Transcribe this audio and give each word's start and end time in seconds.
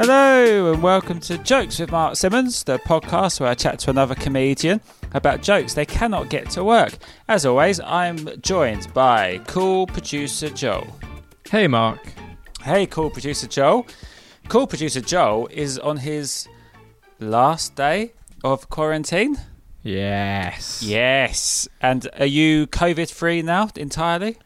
Hello 0.00 0.72
and 0.72 0.80
welcome 0.80 1.18
to 1.18 1.36
Jokes 1.38 1.80
with 1.80 1.90
Mark 1.90 2.14
Simmons, 2.14 2.62
the 2.62 2.78
podcast 2.78 3.40
where 3.40 3.48
I 3.48 3.54
chat 3.54 3.80
to 3.80 3.90
another 3.90 4.14
comedian 4.14 4.80
about 5.12 5.42
jokes 5.42 5.74
they 5.74 5.84
cannot 5.84 6.30
get 6.30 6.48
to 6.50 6.62
work. 6.62 6.98
As 7.26 7.44
always, 7.44 7.80
I'm 7.80 8.40
joined 8.40 8.94
by 8.94 9.38
cool 9.48 9.88
producer 9.88 10.50
Joel. 10.50 10.86
Hey, 11.50 11.66
Mark. 11.66 11.98
Hey, 12.62 12.86
cool 12.86 13.10
producer 13.10 13.48
Joel. 13.48 13.88
Cool 14.46 14.68
producer 14.68 15.00
Joel 15.00 15.48
is 15.48 15.80
on 15.80 15.96
his 15.96 16.46
last 17.18 17.74
day 17.74 18.12
of 18.44 18.70
quarantine. 18.70 19.36
Yes. 19.82 20.80
Yes. 20.80 21.66
And 21.80 22.08
are 22.20 22.24
you 22.24 22.68
COVID 22.68 23.10
free 23.10 23.42
now 23.42 23.68
entirely? 23.74 24.38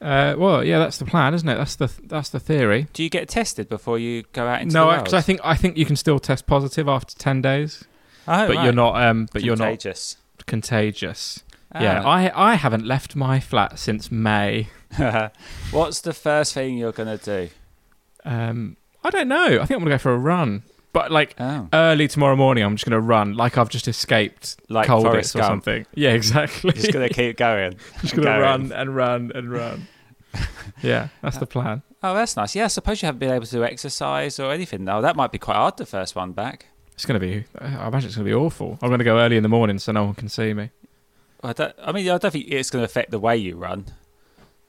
Uh, 0.00 0.34
well, 0.38 0.64
yeah, 0.64 0.78
that's 0.78 0.96
the 0.98 1.04
plan, 1.04 1.34
isn't 1.34 1.48
it? 1.48 1.56
That's 1.56 1.76
the 1.76 1.90
that's 2.04 2.30
the 2.30 2.40
theory. 2.40 2.86
Do 2.94 3.02
you 3.02 3.10
get 3.10 3.28
tested 3.28 3.68
before 3.68 3.98
you 3.98 4.22
go 4.32 4.46
out 4.46 4.62
into 4.62 4.72
no, 4.74 4.80
the 4.82 4.86
world? 4.86 4.98
because 5.00 5.14
I 5.14 5.20
think 5.20 5.40
I 5.44 5.54
think 5.56 5.76
you 5.76 5.84
can 5.84 5.96
still 5.96 6.18
test 6.18 6.46
positive 6.46 6.88
after 6.88 7.14
ten 7.16 7.42
days, 7.42 7.84
oh, 8.26 8.46
but 8.46 8.56
right. 8.56 8.64
you're 8.64 8.72
not. 8.72 9.00
Um, 9.02 9.28
but 9.32 9.42
you're 9.42 9.56
not 9.56 9.64
contagious. 9.66 10.16
contagious. 10.46 11.42
Yeah, 11.78 12.02
Ah. 12.04 12.08
I 12.08 12.52
I 12.52 12.54
haven't 12.54 12.84
left 12.86 13.14
my 13.14 13.40
flat 13.40 13.78
since 13.78 14.10
May. 14.10 14.68
What's 15.70 16.00
the 16.00 16.12
first 16.14 16.54
thing 16.54 16.76
you're 16.78 16.92
gonna 16.92 17.18
do? 17.18 17.48
Um, 18.24 18.76
I 19.04 19.10
don't 19.10 19.28
know. 19.28 19.44
I 19.60 19.66
think 19.66 19.72
I'm 19.72 19.78
gonna 19.80 19.90
go 19.90 19.98
for 19.98 20.12
a 20.12 20.18
run, 20.18 20.62
but 20.92 21.10
like 21.12 21.34
Oh, 21.38 21.68
early 21.72 22.08
tomorrow 22.08 22.36
morning, 22.36 22.64
I'm 22.64 22.74
just 22.74 22.84
gonna 22.86 23.00
run 23.00 23.34
like 23.36 23.56
I've 23.56 23.68
just 23.68 23.86
escaped 23.86 24.56
Like 24.68 24.88
Forrest 24.88 25.36
or 25.36 25.42
something. 25.42 25.86
Yeah, 25.94 26.10
exactly. 26.14 26.72
just 26.72 26.92
gonna 26.92 27.08
keep 27.08 27.36
going. 27.36 27.74
just 28.00 28.14
gonna 28.16 28.26
going. 28.26 28.40
run 28.40 28.72
and 28.72 28.96
run 28.96 29.32
and 29.34 29.50
run. 29.52 29.86
yeah, 30.82 31.08
that's 31.22 31.38
the 31.38 31.46
plan. 31.46 31.82
Oh, 32.02 32.14
that's 32.14 32.36
nice. 32.36 32.54
Yeah, 32.54 32.64
I 32.64 32.68
suppose 32.68 33.02
you 33.02 33.06
haven't 33.06 33.18
been 33.18 33.30
able 33.30 33.46
to 33.46 33.64
exercise 33.64 34.38
or 34.38 34.52
anything. 34.52 34.84
though. 34.84 35.02
that 35.02 35.16
might 35.16 35.32
be 35.32 35.38
quite 35.38 35.56
hard. 35.56 35.76
The 35.76 35.86
first 35.86 36.14
one 36.16 36.32
back. 36.32 36.66
It's 36.94 37.04
gonna 37.06 37.18
be. 37.20 37.44
I 37.58 37.88
imagine 37.88 38.08
it's 38.08 38.16
gonna 38.16 38.24
be 38.28 38.34
awful. 38.34 38.78
I'm 38.82 38.90
gonna 38.90 39.04
go 39.04 39.18
early 39.18 39.36
in 39.36 39.42
the 39.42 39.48
morning 39.48 39.78
so 39.78 39.92
no 39.92 40.04
one 40.04 40.14
can 40.14 40.28
see 40.28 40.52
me. 40.54 40.70
I, 41.42 41.52
don't, 41.54 41.74
I 41.82 41.92
mean, 41.92 42.06
I 42.08 42.18
don't 42.18 42.30
think 42.30 42.48
it's 42.50 42.68
going 42.68 42.82
to 42.82 42.84
affect 42.84 43.10
the 43.10 43.18
way 43.18 43.34
you 43.34 43.56
run. 43.56 43.86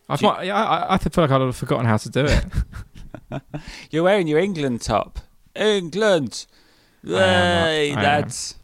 I've 0.07 0.21
you- 0.21 0.29
I, 0.29 0.93
I 0.93 0.97
feel 0.97 1.11
like 1.21 1.29
I'd 1.29 1.41
have 1.41 1.53
forgotten 1.53 1.85
how 1.85 1.97
to 1.97 2.09
do 2.09 2.23
it. 2.25 2.45
You're 3.91 4.03
wearing 4.03 4.27
your 4.27 4.39
England 4.39 4.81
top. 4.81 5.19
England, 5.53 6.45
I 7.05 7.09
hey 7.09 7.93
I 7.93 8.01
lads, 8.01 8.55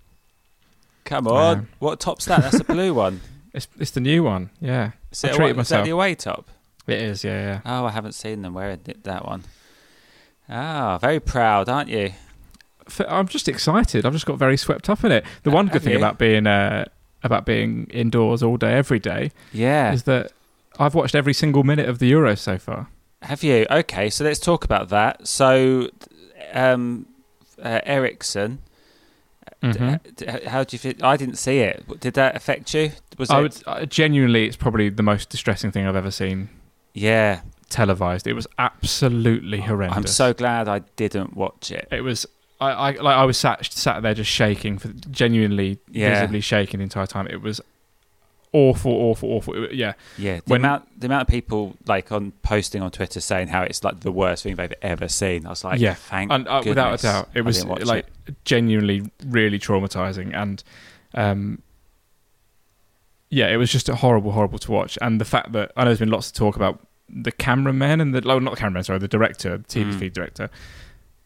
come 1.04 1.28
on. 1.28 1.68
What 1.80 2.00
top's 2.00 2.24
that? 2.26 2.44
That's 2.44 2.62
a 2.62 2.64
blue 2.64 2.94
one. 3.06 3.20
it's 3.54 3.68
it's 3.78 3.92
the 3.92 4.00
new 4.00 4.24
one. 4.24 4.52
Yeah, 4.62 4.92
Is, 5.12 5.26
I 5.26 5.30
treated 5.34 5.58
what- 5.58 5.64
is 5.64 5.70
that 5.70 5.84
the 5.84 5.90
away 5.92 6.16
top? 6.16 6.50
It 6.88 7.02
is. 7.02 7.24
Yeah, 7.24 7.42
yeah. 7.42 7.60
Oh, 7.66 7.86
I 7.86 7.92
haven't 7.92 8.14
seen 8.14 8.42
them 8.42 8.54
wearing 8.54 8.80
it, 8.88 9.04
that 9.04 9.26
one. 9.26 9.44
Ah, 10.50 10.98
very 11.00 11.20
proud, 11.20 11.68
aren't 11.70 11.90
you? 11.90 12.14
I'm 13.08 13.28
just 13.28 13.50
excited. 13.50 14.06
I've 14.06 14.14
just 14.14 14.26
got 14.26 14.38
very 14.38 14.56
swept 14.56 14.90
up 14.90 15.04
in 15.04 15.12
it. 15.12 15.26
The 15.44 15.52
Uh, 15.52 15.54
one 15.56 15.68
good 15.68 15.82
thing 15.82 15.92
you? 15.92 15.98
about 15.98 16.18
being 16.18 16.48
uh, 16.48 16.86
about 17.24 17.46
being 17.46 17.86
indoors 17.90 18.42
all 18.42 18.56
day 18.56 18.74
every 18.74 19.00
day 19.00 19.32
Yeah. 19.52 19.92
is 19.92 20.04
that 20.04 20.32
I've 20.80 20.96
watched 20.96 21.16
every 21.16 21.34
single 21.34 21.64
minute 21.64 21.90
of 21.90 22.00
the 22.00 22.08
Euro 22.08 22.36
so 22.36 22.58
far. 22.58 22.88
Have 23.24 23.44
you? 23.44 23.66
Okay, 23.70 24.10
so 24.10 24.24
let's 24.24 24.40
talk 24.40 24.64
about 24.64 24.88
that. 24.90 25.28
So, 25.28 25.90
um, 26.54 27.08
uh, 27.62 27.82
Eriksen, 27.84 28.60
d- 29.62 29.68
Mhm. 29.70 30.16
d- 30.16 30.46
how 30.48 30.64
do 30.64 30.76
you 30.76 30.80
feel? 30.80 30.94
I 31.04 31.18
didn't 31.18 31.38
see 31.40 31.60
it. 31.60 31.84
Did 32.00 32.14
that 32.14 32.36
affect 32.38 32.74
you? 32.74 32.92
Was 33.18 33.30
I 33.32 33.40
it? 33.40 33.42
would 33.42 33.64
uh, 33.66 33.86
genuinely, 33.88 34.46
it's 34.46 34.56
probably 34.56 34.88
the 34.90 35.04
most 35.04 35.30
distressing 35.30 35.72
thing 35.72 35.86
I've 35.88 35.96
ever 35.96 36.12
seen 36.12 36.50
yeah. 36.98 37.42
televised. 37.70 38.28
It 38.28 38.34
was 38.34 38.48
absolutely 38.58 39.62
horrendous. 39.62 39.98
I'm 39.98 40.08
so 40.08 40.34
glad 40.34 40.68
I 40.68 40.80
didn't 40.96 41.36
watch 41.36 41.72
it. 41.72 41.88
It 41.92 42.02
was. 42.02 42.26
I, 42.60 42.70
I 42.72 42.92
like 42.92 43.16
I 43.18 43.26
was 43.26 43.38
sat 43.38 43.66
sat 43.72 44.02
there 44.02 44.14
just 44.16 44.32
shaking 44.32 44.78
for 44.80 44.88
genuinely 45.12 45.80
Yeah. 45.92 46.16
visibly 46.22 46.42
shaking 46.42 46.80
the 46.80 46.84
entire 46.86 47.06
time. 47.06 47.28
It 47.28 47.42
was 47.42 47.62
awful, 48.52 48.92
awful, 48.92 49.30
awful. 49.34 49.66
It 49.66 49.74
yeah, 49.74 49.94
Yeah, 50.18 50.38
the 50.38 50.42
When- 50.48 50.62
amount 50.62 51.00
the 51.00 51.06
amount 51.06 51.22
of 51.24 51.28
people 51.28 51.76
like 51.86 52.12
on 52.12 52.32
posting 52.42 52.82
on 52.82 52.90
Twitter 52.90 53.20
saying 53.20 53.50
how 53.50 53.62
it's 53.62 53.84
like 53.84 54.00
the 54.00 54.12
worst 54.12 54.42
thing 54.44 54.56
they've 54.56 54.74
ever 54.82 55.08
seen. 55.08 55.46
I 55.46 55.50
was 55.50 55.64
like, 55.64 55.80
yeah, 55.80 55.94
thank 55.94 56.32
and, 56.32 56.48
uh, 56.48 56.64
without 56.66 56.98
a 57.00 57.04
doubt, 57.04 57.30
it 57.36 57.42
was 57.42 57.64
like 57.66 58.08
genuinely 58.46 59.12
really 59.28 59.60
traumatizing, 59.60 60.34
and 60.34 60.64
um, 61.14 61.62
yeah, 63.30 63.50
it 63.50 63.58
was 63.58 63.72
just 63.72 63.88
horrible, 63.88 64.32
horrible 64.32 64.58
to 64.60 64.72
watch. 64.72 64.98
And 65.02 65.20
the 65.22 65.26
fact 65.26 65.52
that 65.52 65.72
I 65.76 65.84
know 65.84 65.90
there's 65.90 66.00
been 66.00 66.10
lots 66.10 66.28
of 66.30 66.34
talk 66.34 66.56
about 66.56 66.80
the 67.10 67.32
cameraman 67.32 68.02
and 68.02 68.14
the 68.14 68.22
oh, 68.30 68.40
not 68.40 68.52
the 68.52 68.60
cameraman, 68.60 68.84
sorry, 68.84 69.00
the 69.00 69.08
director, 69.08 69.58
the 69.58 69.64
TV 69.64 69.92
Mm. 69.94 70.00
feed 70.00 70.14
director, 70.14 70.50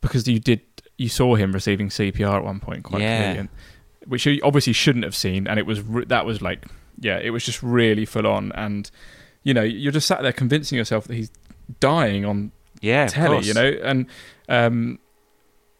because 0.01 0.27
you 0.27 0.39
did 0.39 0.61
you 0.97 1.09
saw 1.09 1.35
him 1.35 1.51
receiving 1.51 1.89
CPR 1.89 2.35
at 2.37 2.43
one 2.43 2.59
point 2.59 2.83
quite 2.83 3.01
Yeah. 3.01 3.45
which 4.05 4.25
you 4.25 4.39
obviously 4.43 4.73
shouldn't 4.73 5.03
have 5.05 5.15
seen, 5.15 5.47
and 5.47 5.57
it 5.59 5.65
was 5.65 5.81
re- 5.81 6.05
that 6.05 6.25
was 6.25 6.41
like 6.41 6.65
yeah, 6.99 7.17
it 7.17 7.31
was 7.31 7.43
just 7.43 7.63
really 7.63 8.05
full 8.05 8.27
on, 8.27 8.51
and 8.53 8.91
you 9.43 9.53
know 9.53 9.63
you're 9.63 9.91
just 9.91 10.07
sat 10.07 10.21
there 10.21 10.31
convincing 10.33 10.77
yourself 10.77 11.07
that 11.07 11.15
he's 11.15 11.31
dying 11.79 12.25
on 12.25 12.51
yeah, 12.81 13.07
telly, 13.07 13.45
you 13.45 13.53
know, 13.53 13.71
and 13.83 14.05
um, 14.49 14.99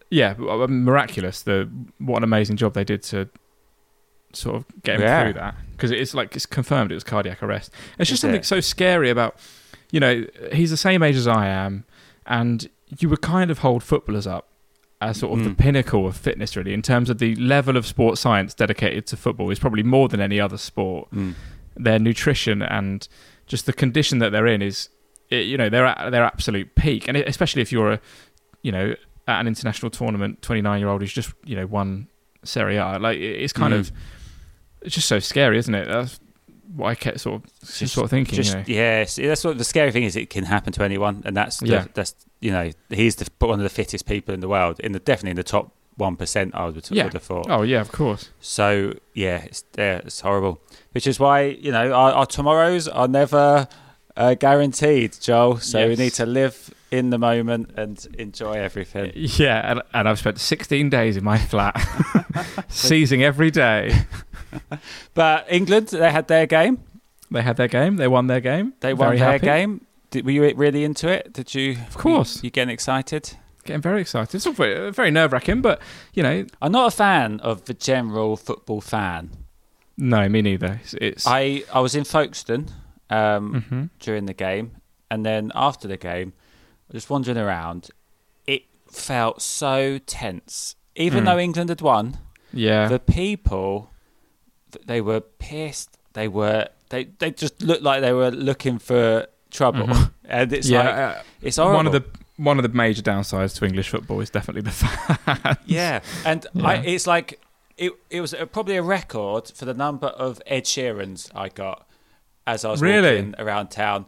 yeah, 0.09 0.33
miraculous. 0.37 1.41
The 1.43 1.69
what 1.99 2.17
an 2.17 2.23
amazing 2.23 2.57
job 2.57 2.73
they 2.73 2.83
did 2.83 3.03
to 3.03 3.29
sort 4.33 4.55
of 4.55 4.65
get 4.83 4.95
him 4.95 5.01
Yeah. 5.01 5.23
through 5.23 5.33
that 5.33 5.55
because 5.73 5.91
it's 5.91 6.13
like 6.13 6.35
it's 6.35 6.45
confirmed 6.45 6.91
it 6.91 6.95
was 6.95 7.03
cardiac 7.03 7.43
arrest. 7.43 7.71
It's 7.99 8.09
just 8.09 8.11
Is 8.13 8.19
something 8.21 8.39
it? 8.41 8.45
so 8.45 8.59
scary 8.61 9.09
about, 9.09 9.35
you 9.91 9.99
know, 9.99 10.25
he's 10.53 10.71
the 10.71 10.77
same 10.77 11.03
age 11.03 11.15
as 11.15 11.27
I 11.27 11.47
am, 11.47 11.85
and 12.25 12.67
you 12.99 13.07
would 13.09 13.21
kind 13.21 13.51
of 13.51 13.59
hold 13.59 13.83
footballers 13.83 14.25
up 14.25 14.47
as 14.99 15.17
sort 15.19 15.37
of 15.37 15.43
the 15.43 15.49
Mm. 15.51 15.57
pinnacle 15.57 16.05
of 16.07 16.15
fitness, 16.15 16.55
really, 16.55 16.73
in 16.73 16.81
terms 16.81 17.09
of 17.09 17.17
the 17.17 17.35
level 17.35 17.75
of 17.77 17.85
sports 17.87 18.21
science 18.21 18.53
dedicated 18.53 19.05
to 19.07 19.17
football 19.17 19.49
is 19.49 19.59
probably 19.59 19.83
more 19.83 20.07
than 20.07 20.19
any 20.21 20.39
other 20.39 20.57
sport 20.57 21.07
Mm. 21.11 21.33
their 21.75 21.99
nutrition 21.99 22.61
and 22.61 23.07
just 23.47 23.65
the 23.65 23.73
condition 23.73 24.19
that 24.19 24.31
they're 24.31 24.45
in 24.47 24.61
is, 24.61 24.89
it, 25.29 25.45
you 25.45 25.57
know, 25.57 25.69
they're 25.69 25.85
at 25.85 26.09
their 26.11 26.23
absolute 26.23 26.75
peak, 26.75 27.07
and 27.07 27.17
especially 27.17 27.61
if 27.61 27.71
you're 27.71 27.93
a, 27.93 27.99
you 28.61 28.71
know, 28.71 28.95
at 29.27 29.39
an 29.39 29.47
international 29.47 29.89
tournament, 29.89 30.41
29 30.41 30.79
year 30.79 30.89
old 30.89 31.01
who's 31.01 31.13
just 31.13 31.33
you 31.45 31.55
know 31.55 31.65
won 31.65 32.07
Serie 32.43 32.77
A, 32.77 32.97
like 32.99 33.17
it's 33.19 33.53
kind 33.53 33.73
Mm. 33.73 33.79
of, 33.79 33.91
it's 34.81 34.95
just 34.95 35.07
so 35.07 35.19
scary, 35.19 35.57
isn't 35.57 35.73
it? 35.73 35.87
That's 35.87 36.19
what 36.75 36.87
I 36.89 36.95
kept 36.95 37.19
sort 37.19 37.43
of 37.43 37.51
Just- 37.77 37.93
sort 37.93 38.05
of 38.05 38.09
thinking. 38.11 38.35
Just 38.35 38.51
you 38.51 38.57
know. 38.59 38.63
yes, 38.67 39.15
that's 39.17 39.43
what 39.43 39.57
the 39.57 39.63
scary 39.63 39.91
thing 39.91 40.03
is. 40.03 40.15
It 40.15 40.29
can 40.29 40.45
happen 40.45 40.73
to 40.73 40.83
anyone, 40.83 41.21
and 41.25 41.35
that's 41.35 41.57
the, 41.59 41.67
Yeah. 41.67 41.85
that's 41.93 42.15
you 42.39 42.51
know 42.51 42.71
he's 42.89 43.15
the, 43.17 43.27
one 43.39 43.59
of 43.59 43.63
the 43.63 43.69
fittest 43.69 44.05
people 44.05 44.33
in 44.33 44.39
the 44.39 44.47
world, 44.47 44.79
in 44.79 44.91
the 44.91 44.99
definitely 44.99 45.31
in 45.31 45.35
the 45.37 45.43
top 45.43 45.73
one 45.97 46.15
percent. 46.15 46.55
I 46.55 46.65
would, 46.65 46.89
Yeah. 46.89 47.03
would 47.05 47.13
have 47.13 47.23
thought. 47.23 47.47
Oh 47.49 47.61
yeah, 47.63 47.81
of 47.81 47.91
course. 47.91 48.29
So 48.39 48.93
yeah, 49.13 49.37
it's 49.43 49.63
yeah, 49.77 49.97
it's 49.97 50.21
horrible. 50.21 50.61
Which 50.93 51.07
is 51.07 51.19
why 51.19 51.41
you 51.43 51.71
know 51.71 51.91
our, 51.91 52.11
our 52.13 52.25
tomorrows 52.25 52.87
are 52.87 53.07
never 53.07 53.67
uh, 54.17 54.33
guaranteed, 54.35 55.17
Joel. 55.21 55.57
So 55.57 55.87
we 55.87 55.95
need 55.95 56.13
to 56.13 56.25
live 56.25 56.73
in 56.91 57.09
the 57.09 57.17
moment 57.17 57.71
and 57.77 58.05
enjoy 58.19 58.53
everything. 58.53 59.11
Yeah, 59.15 59.71
and, 59.71 59.81
and 59.93 60.09
I've 60.09 60.19
spent 60.19 60.37
16 60.41 60.89
days 60.89 61.15
in 61.15 61.23
my 61.23 61.37
flat, 61.37 61.75
seizing 62.67 63.23
every 63.23 63.49
day. 63.51 63.93
But 65.13 65.45
England, 65.49 65.87
they 65.89 66.11
had 66.11 66.27
their 66.27 66.45
game. 66.45 66.79
They 67.29 67.41
had 67.41 67.57
their 67.57 67.67
game. 67.67 67.97
They 67.97 68.07
won 68.07 68.27
their 68.27 68.41
game. 68.41 68.73
They 68.81 68.93
won 68.93 69.09
Very 69.09 69.19
their 69.19 69.31
happy. 69.33 69.45
game. 69.45 69.85
Did, 70.09 70.25
were 70.25 70.31
you 70.31 70.53
really 70.55 70.83
into 70.83 71.07
it? 71.07 71.31
Did 71.33 71.55
you? 71.55 71.77
Of 71.87 71.97
course. 71.97 72.37
You, 72.37 72.47
you 72.47 72.51
getting 72.51 72.73
excited? 72.73 73.37
Getting 73.63 73.81
very 73.81 74.01
excited. 74.01 74.35
It's 74.35 74.45
all 74.47 74.53
very, 74.53 74.91
very 74.91 75.11
nerve 75.11 75.31
wracking, 75.31 75.61
but 75.61 75.81
you 76.13 76.23
know, 76.23 76.45
I'm 76.61 76.71
not 76.71 76.87
a 76.91 76.95
fan 76.95 77.39
of 77.41 77.65
the 77.65 77.73
general 77.73 78.35
football 78.35 78.81
fan. 78.81 79.29
no, 79.97 80.27
me 80.27 80.41
neither. 80.41 80.79
It's, 80.83 80.93
it's 80.95 81.27
I, 81.27 81.63
I 81.73 81.79
was 81.79 81.93
in 81.95 82.03
Folkestone 82.03 82.67
um, 83.09 83.63
Mhm. 83.69 83.89
during 83.99 84.25
the 84.25 84.33
game, 84.33 84.71
and 85.11 85.23
then 85.25 85.51
after 85.53 85.87
the 85.87 85.97
game, 85.97 86.33
just 86.91 87.09
wandering 87.09 87.37
around. 87.37 87.89
It 88.47 88.63
felt 88.91 89.41
so 89.41 89.99
tense, 89.99 90.75
even 90.95 91.23
Mm. 91.23 91.25
though 91.27 91.39
England 91.39 91.69
had 91.69 91.81
won. 91.81 92.17
yeah, 92.51 92.87
The 92.89 92.99
people, 92.99 93.90
they 94.85 95.01
were 95.01 95.21
pissed. 95.21 95.97
They 96.13 96.27
were 96.27 96.67
they 96.89 97.05
they 97.19 97.31
just 97.31 97.61
looked 97.61 97.83
like 97.83 98.01
they 98.01 98.13
were 98.13 98.31
looking 98.31 98.79
for 98.79 99.27
trouble, 99.49 99.87
Mhm. 99.87 100.11
and 100.25 100.53
it's 100.53 100.69
yeah. 100.69 100.79
like 100.83 100.95
uh, 101.17 101.21
it's 101.41 101.57
horrible. 101.57 101.75
one 101.77 101.87
of 101.87 101.93
the 101.93 102.03
one 102.37 102.57
of 102.57 102.63
the 102.63 102.69
major 102.69 103.01
downsides 103.01 103.55
to 103.59 103.65
English 103.65 103.89
football 103.89 104.19
is 104.21 104.29
definitely 104.29 104.61
the 104.61 104.71
fans. 104.71 105.57
Yeah, 105.65 106.01
and 106.25 106.45
I, 106.63 106.75
it's 106.77 107.05
like 107.07 107.39
it. 107.77 107.91
It 108.09 108.21
was 108.21 108.33
a, 108.33 108.45
probably 108.45 108.77
a 108.77 108.81
record 108.83 109.47
for 109.55 109.65
the 109.65 109.73
number 109.73 110.07
of 110.07 110.41
Ed 110.45 110.65
Sheerans 110.65 111.29
I 111.35 111.49
got 111.49 111.87
as 112.47 112.65
I 112.65 112.71
was 112.71 112.81
Really? 112.81 113.15
walking 113.17 113.35
around 113.39 113.67
town. 113.69 114.05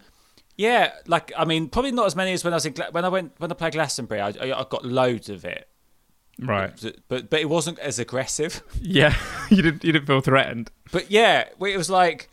Yeah, 0.58 0.92
like 1.08 1.32
I 1.38 1.46
mean, 1.46 1.70
probably 1.70 1.92
not 1.92 2.06
as 2.08 2.16
many 2.16 2.34
as 2.34 2.44
when 2.44 2.54
I 2.54 2.58
was 2.58 2.66
in 2.66 2.74
when 2.92 3.06
I 3.06 3.10
went 3.10 3.34
when 3.40 3.52
I 3.52 3.56
played 3.56 3.74
Glastonbury. 3.74 4.22
I, 4.22 4.30
I 4.30 4.66
got 4.70 4.84
loads 4.86 5.30
of 5.30 5.46
it, 5.46 5.68
right. 6.40 6.72
but 7.08 7.30
but 7.30 7.40
it 7.40 7.50
wasn't 7.50 7.80
as 7.80 8.00
aggressive. 8.00 8.62
Yeah, 8.82 9.16
you 9.50 9.62
didn't 9.62 9.84
you 9.84 9.92
didn't 9.92 10.08
feel 10.08 10.22
threatened. 10.22 10.72
But 10.92 11.10
yeah, 11.12 11.46
it 11.60 11.78
was 11.78 11.90
like 11.90 12.30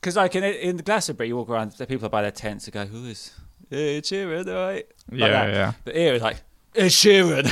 because 0.00 0.16
like 0.16 0.34
in 0.36 0.44
in 0.44 0.76
Glastonbury, 0.78 1.28
you 1.28 1.36
walk 1.36 1.48
around, 1.50 1.72
the 1.72 1.86
people 1.86 2.06
are 2.06 2.10
by 2.10 2.22
their 2.22 2.30
tents 2.30 2.66
and 2.66 2.74
go, 2.74 2.86
"Who 2.86 3.06
is 3.06 3.32
Ed 3.70 4.04
Sheeran?" 4.04 4.46
Right, 4.46 4.86
Like 5.10 5.20
Yeah, 5.20 5.28
that. 5.28 5.52
yeah. 5.54 5.72
But 5.84 5.94
here 5.96 6.14
it's 6.14 6.22
like 6.24 6.42
Ed 6.74 6.88
Sheeran, 6.90 7.46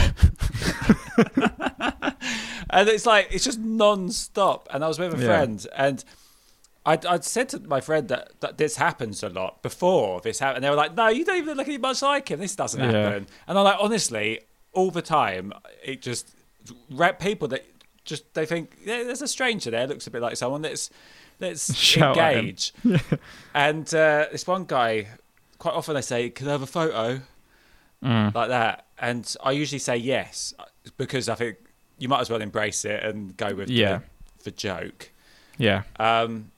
and 2.70 2.88
it's 2.88 3.06
like 3.06 3.28
it's 3.30 3.44
just 3.44 3.58
non-stop. 3.58 4.68
And 4.72 4.84
I 4.84 4.88
was 4.88 4.98
with 4.98 5.14
a 5.14 5.18
Yeah. 5.18 5.26
friend, 5.26 5.66
and 5.76 6.04
I'd, 6.86 7.06
I'd 7.06 7.24
said 7.24 7.48
to 7.50 7.60
my 7.60 7.80
friend 7.80 8.08
that, 8.08 8.32
that 8.40 8.58
this 8.58 8.76
happens 8.76 9.22
a 9.22 9.28
lot 9.30 9.62
before 9.62 10.20
this 10.20 10.38
happened. 10.38 10.56
And 10.58 10.64
they 10.64 10.70
were 10.70 10.76
like, 10.76 10.94
"No, 10.94 11.08
you 11.08 11.24
don't 11.24 11.36
even 11.38 11.56
look 11.56 11.66
any 11.68 11.78
much 11.78 12.02
like 12.02 12.30
him. 12.30 12.40
This 12.40 12.54
doesn't 12.56 12.80
Yeah. 12.80 12.92
happen." 12.92 13.26
And 13.46 13.58
I'm 13.58 13.64
like, 13.64 13.78
honestly, 13.80 14.40
all 14.74 14.90
the 14.90 15.02
time, 15.02 15.52
it 15.84 16.02
just 16.02 16.34
rep 16.90 17.20
people 17.20 17.48
that 17.48 17.64
just 18.04 18.34
they 18.34 18.44
think 18.46 18.76
yeah, 18.84 19.02
there's 19.04 19.22
a 19.22 19.28
stranger 19.28 19.70
there, 19.70 19.86
looks 19.86 20.06
a 20.06 20.10
bit 20.10 20.20
like 20.22 20.36
someone. 20.36 20.62
Let's 20.62 20.90
let's 21.40 21.74
Shout 21.92 22.16
engage. 22.18 22.72
And 23.54 23.86
uh, 23.94 24.26
this 24.32 24.46
one 24.46 24.64
guy, 24.64 25.08
quite 25.58 25.74
often 25.74 25.94
they 25.94 26.00
say, 26.02 26.30
"Can 26.30 26.48
I 26.48 26.52
have 26.52 26.62
a 26.62 26.66
photo?" 26.66 27.20
Mm. 28.02 28.34
like 28.34 28.48
that. 28.50 28.84
And 28.98 29.34
I 29.42 29.52
usually 29.52 29.78
say 29.78 29.96
yes 29.96 30.52
because 30.98 31.28
I 31.30 31.34
think 31.36 31.56
you 31.98 32.06
might 32.08 32.20
as 32.20 32.28
well 32.28 32.42
embrace 32.42 32.84
it 32.84 33.02
and 33.02 33.34
go 33.36 33.54
with 33.54 33.70
Yeah. 33.70 34.00
the, 34.38 34.44
the 34.44 34.50
joke. 34.50 35.10
Yeah, 35.56 35.84
Um, 35.98 36.50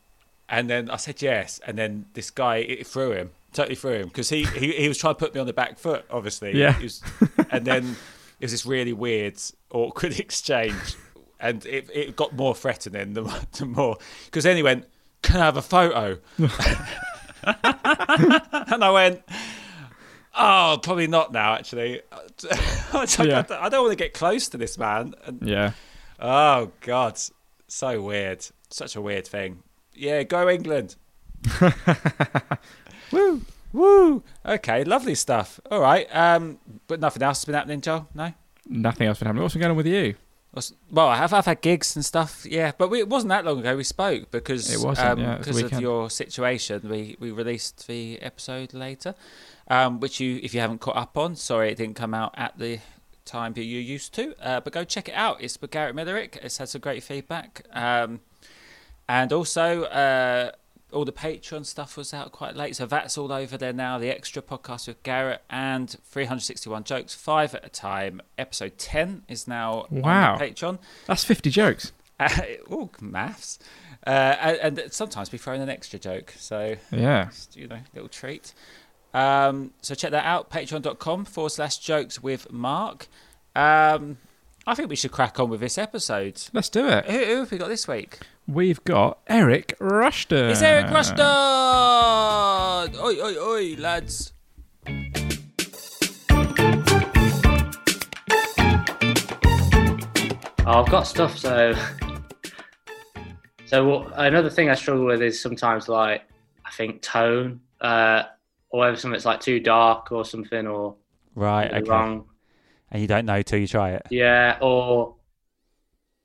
and 0.49 0.69
then 0.69 0.91
I 0.91 0.97
said 0.97 1.23
yes, 1.23 1.61
and 1.67 1.77
then 1.79 2.07
this 2.15 2.31
guy 2.31 2.57
it 2.57 2.87
threw 2.87 3.13
him, 3.13 3.31
totally 3.57 3.75
threw 3.75 3.95
him 3.95 4.09
because 4.09 4.29
he, 4.29 4.45
he 4.45 4.73
he 4.73 4.89
was 4.89 4.99
trying 4.99 5.15
to 5.15 5.19
put 5.19 5.35
me 5.35 5.41
on 5.41 5.47
the 5.47 5.53
back 5.53 5.79
foot, 5.79 6.05
obviously. 6.11 6.57
Yeah. 6.59 6.73
He 6.75 6.85
was- 6.85 7.03
and 7.51 7.65
then 7.65 7.97
it 8.41 8.45
was 8.45 8.53
this 8.53 8.67
really 8.67 8.93
weird, 8.93 9.41
awkward 9.71 10.19
exchange, 10.27 10.97
and 11.41 11.65
it 11.67 11.89
it 11.93 12.17
got 12.17 12.35
more 12.35 12.55
threatening 12.55 13.15
the, 13.15 13.23
more- 13.23 13.41
the 13.59 13.67
more 13.67 13.97
because 14.27 14.45
then 14.45 14.57
he 14.57 14.63
went, 14.63 14.85
"Can 15.23 15.41
I 15.41 15.45
have 15.47 15.57
a 15.57 15.63
photo?" 15.63 16.19
and 16.39 16.51
I 18.85 18.91
went. 18.91 19.23
Oh, 20.39 20.79
probably 20.83 21.07
not 21.07 21.33
now. 21.33 21.55
Actually. 21.55 22.03
I 22.13 23.07
don't- 23.07 23.51
I 23.51 23.69
don't 23.71 23.83
want 23.87 23.93
to 23.93 23.97
get 24.05 24.13
close 24.13 24.49
to 24.51 24.59
this 24.59 24.77
man. 24.77 25.15
And 25.25 25.41
yeah. 25.43 25.73
Oh 26.21 26.73
God, 26.83 27.19
so 27.69 28.03
weird. 28.03 28.47
Such 28.69 28.97
a 28.97 29.01
weird 29.01 29.27
thing. 29.27 29.63
Yeah, 29.95 30.25
go 30.25 30.47
England. 30.51 30.97
Woo, 33.11 33.43
woo. 33.73 34.23
Okay, 34.45 34.85
lovely 34.85 35.15
stuff. 35.15 35.61
All 35.71 35.81
right. 35.81 36.07
Um, 36.15 36.59
but 36.87 37.01
nothing 37.01 37.23
else 37.23 37.39
has 37.41 37.45
been 37.45 37.55
happening, 37.55 37.81
Joel. 37.81 38.09
No. 38.15 38.33
Nothing 38.69 39.07
else 39.07 39.19
been 39.19 39.27
happening. 39.27 39.43
What's 39.43 39.55
been 39.55 39.61
going 39.63 39.71
on 39.71 39.77
with 39.77 39.87
you? 39.87 40.15
Well, 40.91 41.09
I 41.09 41.17
have 41.17 41.35
I've 41.35 41.45
had 41.45 41.61
gigs 41.61 41.97
and 41.97 42.05
stuff. 42.05 42.47
Yeah, 42.49 42.73
but 42.79 42.89
we, 42.89 43.01
it 43.01 43.09
wasn't 43.09 43.29
that 43.29 43.45
long 43.45 43.59
ago 43.59 43.77
we 43.77 43.85
spoke 43.85 44.31
because 44.31 44.73
It 44.73 44.83
wasn't, 44.83 45.09
um, 45.09 45.19
yeah, 45.19 45.37
because 45.37 45.61
of 45.61 45.81
your 45.81 46.09
situation. 46.09 46.89
We 46.89 47.17
we 47.21 47.31
released 47.31 47.87
the 47.87 48.19
episode 48.23 48.73
later, 48.73 49.15
um, 49.69 50.01
which 50.01 50.19
you 50.19 50.41
if 50.43 50.55
you 50.55 50.61
haven't 50.61 50.81
caught 50.81 50.97
up 50.97 51.19
on, 51.19 51.37
sorry 51.37 51.73
it 51.73 51.77
didn't 51.77 51.97
come 51.97 52.15
out 52.15 52.35
at 52.39 52.59
the 52.59 52.79
time 53.27 53.53
that 53.53 53.65
you 53.65 53.79
used 53.79 54.15
to. 54.15 54.35
Uh, 54.41 54.61
but 54.61 54.73
go 54.73 54.83
check 54.85 55.11
it 55.11 55.15
out. 55.15 55.43
It's 55.43 55.61
with 55.61 55.73
Garrett 55.73 55.95
Millerick. 55.95 56.37
It's 56.37 56.57
had 56.57 56.71
some 56.71 56.81
great 56.81 57.03
feedback. 57.03 57.67
Um, 57.73 58.21
and 59.09 59.33
also, 59.35 59.85
uh, 59.85 60.53
all 60.97 61.05
the 61.05 61.13
Patreon 61.13 61.65
stuff 61.67 61.97
was 61.97 62.13
out 62.15 62.33
quite 62.33 62.57
late, 62.57 62.75
so 62.77 62.87
that's 62.87 63.17
all 63.19 63.31
over 63.33 63.57
there 63.57 63.73
now. 63.73 63.99
The 63.99 64.09
extra 64.09 64.43
podcast 64.43 64.89
with 64.89 65.03
Garrett 65.03 65.43
and 65.51 65.91
361 66.05 66.85
jokes, 66.85 67.15
five 67.15 67.55
at 67.55 67.65
a 67.65 67.69
time. 67.69 68.21
Episode 68.39 68.79
10 68.79 69.23
is 69.29 69.47
now 69.47 69.87
Wow. 69.91 70.33
on 70.33 70.39
the 70.39 70.45
Patreon. 70.47 70.79
That's 71.07 71.23
50 71.25 71.51
jokes. 71.51 71.93
Uh, 72.19 72.29
oh, 72.71 72.89
maths. 72.99 73.59
Uh, 74.07 74.11
and, 74.41 74.79
and 74.79 74.91
sometimes 74.93 75.31
we 75.31 75.37
throw 75.37 75.53
in 75.53 75.61
an 75.61 75.69
extra 75.69 75.99
joke, 75.99 76.33
so 76.39 76.77
Yeah. 76.91 77.27
just, 77.27 77.55
you 77.59 77.67
know, 77.69 77.81
little 77.93 78.09
treat. 78.09 78.55
Um, 79.13 79.73
so 79.83 79.95
check 79.95 80.13
that 80.13 80.25
out, 80.25 80.49
patreon.com 80.49 81.27
forward 81.27 81.51
slash 81.51 81.77
jokes 81.77 82.23
with 82.23 82.51
Mark. 82.51 83.09
Um, 83.55 84.17
I 84.67 84.75
think 84.75 84.89
we 84.89 84.97
should 84.97 85.13
crack 85.13 85.39
on 85.39 85.51
with 85.51 85.61
this 85.61 85.77
episode. 85.77 86.43
Let's 86.55 86.71
do 86.71 86.89
it. 86.89 87.05
Who, 87.05 87.19
who 87.19 87.37
have 87.41 87.51
we 87.51 87.59
got 87.59 87.69
this 87.69 87.87
week? 87.87 88.19
We've 88.47 88.83
got 88.85 89.19
Eric 89.27 89.75
Rushton. 89.81 90.51
It's 90.51 90.63
Eric 90.63 90.91
Rushton! 90.93 91.19
Oi, 92.97 93.17
oi, 93.21 93.37
oi, 93.41 93.75
lads. 93.77 94.33
Oh, 100.69 100.83
I've 100.83 100.91
got 100.91 101.05
stuff. 101.07 101.39
So, 101.39 101.75
so 103.67 103.85
what- 103.89 104.13
another 104.17 104.51
thing 104.51 104.69
I 104.69 104.75
struggle 104.75 105.05
with 105.05 105.23
is 105.23 105.41
sometimes 105.41 105.89
like 105.89 106.25
I 106.65 106.71
think 106.73 107.03
tone, 107.03 107.61
uh, 107.81 108.25
or 108.71 108.81
whether 108.81 108.97
something's 108.97 109.25
like 109.25 109.39
too 109.41 109.61
dark 109.61 110.11
or 110.11 110.25
something, 110.25 110.67
or 110.67 110.97
Right, 111.37 111.73
okay. 111.73 111.89
wrong. 111.89 112.25
And 112.91 113.01
you 113.01 113.07
don't 113.07 113.27
know 113.27 113.43
till 113.43 113.61
you 113.61 113.69
try 113.69 113.93
it. 113.93 114.07
Yeah, 114.11 114.59
or 114.61 115.15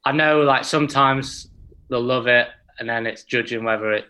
I 0.04 0.12
know 0.12 0.42
like 0.42 0.66
sometimes 0.66 1.51
they'll 1.92 2.02
love 2.02 2.26
it, 2.26 2.48
and 2.80 2.90
then 2.90 3.06
it's 3.06 3.24
judging 3.24 3.64
whether 3.64 3.92
it. 3.92 4.06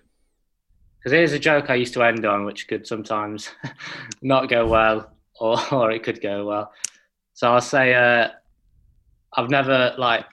Because 0.98 1.12
here's 1.12 1.34
a 1.34 1.40
joke 1.40 1.70
I 1.70 1.76
used 1.76 1.94
to 1.96 2.04
end 2.04 2.26
on, 2.26 2.46
which 2.46 2.68
could 2.68 2.88
sometimes 2.88 3.50
not 4.22 4.48
go 4.48 4.66
well, 4.68 5.12
or 5.40 5.58
or 5.74 5.92
it 5.92 6.04
could 6.04 6.22
go 6.22 6.46
well. 6.46 6.72
So 7.34 7.52
I'll 7.52 7.60
say, 7.60 7.94
uh, 7.94 8.30
I've 9.36 9.50
never 9.50 9.96
like 9.98 10.26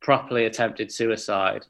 properly 0.00 0.44
attempted 0.44 0.92
suicide, 0.92 1.64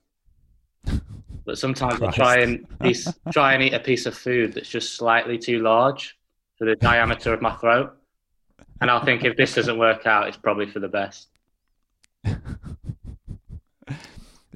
but 1.46 1.56
sometimes 1.56 2.02
I 2.02 2.10
try 2.10 2.38
and 2.38 2.66
piece, 2.80 3.06
try 3.32 3.54
and 3.54 3.62
eat 3.62 3.72
a 3.72 3.80
piece 3.80 4.06
of 4.06 4.16
food 4.16 4.52
that's 4.52 4.68
just 4.68 4.96
slightly 4.96 5.38
too 5.38 5.60
large 5.60 6.18
for 6.58 6.64
the 6.64 6.74
diameter 6.74 7.32
of 7.32 7.40
my 7.40 7.54
throat, 7.54 7.96
and 8.80 8.90
I'll 8.90 9.04
think 9.04 9.24
if 9.24 9.36
this 9.36 9.54
doesn't 9.54 9.78
work 9.78 10.06
out, 10.06 10.26
it's 10.26 10.36
probably 10.36 10.66
for 10.66 10.80
the 10.80 10.88
best. 10.88 11.28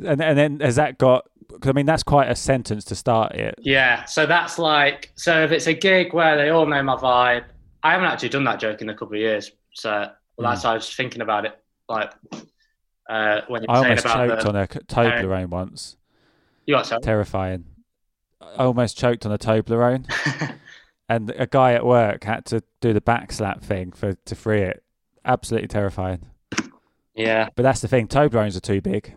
And, 0.05 0.21
and 0.23 0.39
then 0.39 0.61
has 0.61 0.77
that 0.77 0.99
got. 0.99 1.29
'cause 1.49 1.71
I 1.71 1.73
mean, 1.73 1.87
that's 1.87 2.03
quite 2.03 2.31
a 2.31 2.35
sentence 2.37 2.85
to 2.87 2.95
start 2.95 3.35
it. 3.35 3.55
Yeah, 3.59 4.05
so 4.05 4.27
that's 4.27 4.59
like 4.59 5.13
so 5.15 5.43
if 5.45 5.51
it's 5.51 5.67
a 5.67 5.73
gig 5.73 6.13
where 6.13 6.37
they 6.37 6.51
all 6.51 6.67
know 6.67 6.83
my 6.83 6.97
vibe, 6.97 7.45
I 7.83 7.93
haven't 7.93 8.07
actually 8.09 8.29
done 8.29 8.45
that 8.45 8.61
joke 8.61 8.83
in 8.83 8.89
a 8.91 8.95
couple 8.95 9.15
of 9.15 9.21
years. 9.21 9.51
So 9.73 9.91
well, 10.37 10.51
that's 10.51 10.65
why 10.65 10.73
I 10.73 10.75
was 10.75 10.95
thinking 10.95 11.23
about 11.23 11.47
it, 11.47 11.59
like 11.89 12.13
uh, 13.09 13.41
when 13.49 13.63
you're 13.63 13.71
I 13.71 13.77
almost 13.79 14.05
about 14.05 14.29
choked 14.29 14.43
the, 14.43 14.49
on 14.49 14.57
a 14.57 14.67
Toblerone 14.67 15.49
once. 15.49 15.97
you 16.67 16.75
got 16.75 16.87
so 16.87 16.99
Terrifying. 17.01 17.65
I 18.41 18.65
almost 18.65 18.99
choked 18.99 19.25
on 19.25 19.33
a 19.33 19.39
Toblerone. 19.39 20.07
and 21.09 21.31
a 21.37 21.47
guy 21.47 21.73
at 21.73 21.87
work 21.87 22.25
had 22.25 22.45
to 22.47 22.63
do 22.81 22.93
the 22.93 23.01
back 23.01 23.33
slap 23.33 23.63
thing 23.63 23.93
for 23.93 24.15
to 24.15 24.35
free 24.35 24.61
it. 24.63 24.83
Absolutely 25.25 25.69
terrifying. 25.69 26.27
yeah. 27.15 27.49
But 27.57 27.63
that's 27.63 27.81
the 27.81 27.89
thing. 27.89 28.07
Toblerones 28.07 28.57
are 28.57 28.61
too 28.61 28.81
big. 28.81 29.15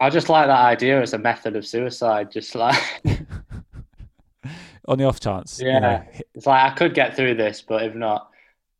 I 0.00 0.10
just 0.10 0.28
like 0.28 0.46
that 0.46 0.60
idea 0.60 1.00
as 1.00 1.12
a 1.12 1.18
method 1.18 1.56
of 1.56 1.66
suicide. 1.66 2.30
Just 2.30 2.54
like 2.54 2.80
on 4.86 4.98
the 4.98 5.04
off 5.04 5.20
chance. 5.20 5.60
you 5.60 5.68
Yeah. 5.68 5.78
know, 5.78 6.04
It's 6.34 6.46
like 6.46 6.72
I 6.72 6.74
could 6.74 6.94
get 6.94 7.16
through 7.16 7.34
this, 7.34 7.62
but 7.62 7.82
if 7.82 7.94
not, 7.94 8.30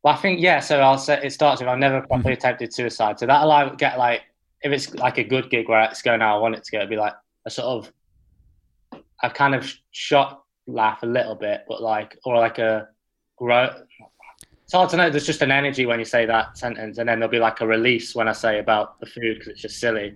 well, 0.03 0.13
I 0.13 0.17
think 0.17 0.39
yeah. 0.39 0.59
So 0.59 0.79
I'll 0.79 0.97
say 0.97 1.21
it 1.23 1.31
starts 1.31 1.61
with 1.61 1.67
I've 1.67 1.77
never 1.77 1.99
mm-hmm. 1.99 2.07
properly 2.07 2.33
attempted 2.33 2.73
suicide. 2.73 3.19
So 3.19 3.25
that'll 3.25 3.49
like 3.49 3.77
get 3.77 3.97
like 3.97 4.21
if 4.61 4.71
it's 4.71 4.93
like 4.95 5.17
a 5.17 5.23
good 5.23 5.49
gig 5.49 5.69
where 5.69 5.81
it's 5.83 6.01
going 6.01 6.21
how 6.21 6.37
I 6.37 6.39
want 6.39 6.55
it 6.55 6.63
to 6.63 6.71
go, 6.71 6.77
it'd 6.77 6.89
be 6.89 6.97
like 6.97 7.13
a 7.45 7.49
sort 7.49 7.67
of 7.67 7.91
a 9.21 9.29
kind 9.29 9.55
of 9.55 9.71
shot 9.91 10.43
laugh 10.67 11.03
a 11.03 11.05
little 11.05 11.35
bit, 11.35 11.65
but 11.67 11.81
like 11.81 12.17
or 12.23 12.37
like 12.37 12.59
a 12.59 12.87
grow. 13.37 13.69
It's 14.63 14.73
hard 14.73 14.89
to 14.91 14.97
know. 14.97 15.09
There's 15.09 15.25
just 15.25 15.41
an 15.41 15.51
energy 15.51 15.85
when 15.85 15.99
you 15.99 16.05
say 16.05 16.25
that 16.27 16.57
sentence, 16.57 16.99
and 16.99 17.09
then 17.09 17.19
there'll 17.19 17.31
be 17.31 17.39
like 17.39 17.61
a 17.61 17.67
release 17.67 18.15
when 18.15 18.27
I 18.27 18.33
say 18.33 18.59
about 18.59 18.99
the 18.99 19.07
food 19.07 19.39
because 19.39 19.47
it's 19.47 19.61
just 19.61 19.79
silly. 19.79 20.15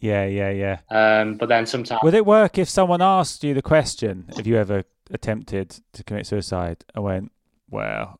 Yeah, 0.00 0.24
yeah, 0.26 0.50
yeah. 0.50 0.78
Um, 0.90 1.34
but 1.34 1.48
then 1.48 1.66
sometimes 1.66 2.00
Would 2.02 2.14
it 2.14 2.26
work 2.26 2.58
if 2.58 2.68
someone 2.68 3.00
asked 3.02 3.44
you 3.44 3.54
the 3.54 3.62
question, 3.62 4.26
have 4.36 4.46
you 4.46 4.56
ever 4.56 4.84
attempted 5.10 5.80
to 5.92 6.02
commit 6.04 6.26
suicide? 6.26 6.84
I 6.94 7.00
went, 7.00 7.30
well, 7.70 8.18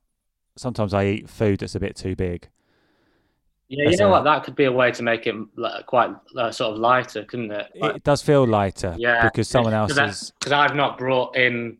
sometimes 0.56 0.94
I 0.94 1.06
eat 1.06 1.28
food 1.28 1.60
that's 1.60 1.74
a 1.74 1.80
bit 1.80 1.96
too 1.96 2.14
big. 2.14 2.48
yeah, 3.68 3.88
you 3.90 3.96
know 3.96 4.08
a- 4.08 4.10
what? 4.10 4.24
That 4.24 4.44
could 4.44 4.56
be 4.56 4.64
a 4.64 4.72
way 4.72 4.90
to 4.92 5.02
make 5.02 5.26
it 5.26 5.34
quite 5.86 6.10
uh, 6.36 6.50
sort 6.50 6.72
of 6.74 6.78
lighter, 6.78 7.24
couldn't 7.24 7.50
it? 7.52 7.66
Like- 7.80 7.96
It 7.96 8.04
does 8.04 8.22
feel 8.22 8.46
lighter 8.46 8.94
Yeah, 8.98 9.24
because 9.24 9.48
someone 9.48 9.74
else 9.74 9.92
because 9.94 10.22
is. 10.22 10.32
because 10.38 10.52
I've 10.52 10.74
not 10.76 10.98
brought 10.98 11.36
in. 11.36 11.78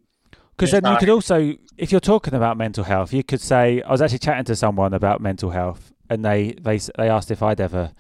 Because 0.57 0.73
then 0.73 0.85
you 0.93 0.99
could 0.99 1.09
also, 1.09 1.55
if 1.79 1.91
you're 1.91 2.01
talking 2.03 2.35
about 2.35 2.59
mental 2.59 2.85
health, 2.85 3.15
you 3.15 3.25
could 3.25 3.41
say, 3.41 3.81
I 3.81 3.91
was 3.91 4.03
actually 4.03 4.19
chatting 4.19 4.45
to 4.45 4.55
someone 4.57 4.93
about 4.93 5.21
mental 5.23 5.51
health, 5.51 5.91
and 6.11 6.23
they 6.23 6.53
they 6.61 6.77
they 6.99 7.09
asked 7.09 7.31
if 7.31 7.43
I'd 7.43 7.61
ever, 7.63 7.93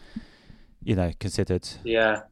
you 0.82 0.94
know, 0.96 1.12
considered. 1.20 1.68
Yeah. 1.84 2.22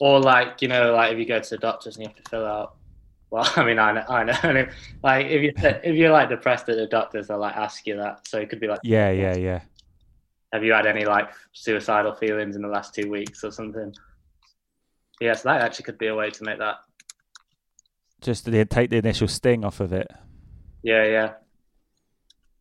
Or 0.00 0.20
like 0.20 0.62
you 0.62 0.68
know, 0.68 0.92
like 0.94 1.12
if 1.12 1.18
you 1.18 1.26
go 1.26 1.40
to 1.40 1.50
the 1.50 1.58
doctors 1.58 1.96
and 1.96 2.04
you 2.04 2.08
have 2.08 2.22
to 2.22 2.30
fill 2.30 2.46
out. 2.46 2.74
Well, 3.30 3.50
I 3.56 3.64
mean, 3.64 3.78
I 3.78 3.92
know, 3.92 4.04
I 4.08 4.24
know. 4.24 4.66
like 5.02 5.26
if 5.26 5.42
you 5.42 5.52
if 5.56 5.96
you're 5.96 6.12
like 6.12 6.28
depressed 6.28 6.68
at 6.68 6.76
the 6.76 6.86
doctors, 6.86 7.28
they'll 7.28 7.38
like 7.38 7.56
ask 7.56 7.86
you 7.86 7.96
that. 7.96 8.26
So 8.26 8.38
it 8.38 8.48
could 8.48 8.60
be 8.60 8.68
like, 8.68 8.80
Yeah, 8.82 9.10
yeah, 9.10 9.36
yeah. 9.36 9.60
have 10.52 10.64
you 10.64 10.72
had 10.72 10.86
any 10.86 11.04
like 11.04 11.30
suicidal 11.52 12.14
feelings 12.14 12.56
in 12.56 12.62
the 12.62 12.68
last 12.68 12.94
two 12.94 13.10
weeks 13.10 13.44
or 13.44 13.50
something? 13.50 13.92
Yes, 15.20 15.42
that 15.42 15.60
actually 15.62 15.84
could 15.84 15.98
be 15.98 16.06
a 16.06 16.14
way 16.14 16.30
to 16.30 16.44
make 16.44 16.58
that. 16.58 16.76
Just 18.20 18.44
to 18.46 18.64
take 18.64 18.90
the 18.90 18.96
initial 18.96 19.28
sting 19.28 19.64
off 19.64 19.80
of 19.80 19.92
it. 19.92 20.08
Yeah, 20.82 21.04
yeah. 21.04 21.32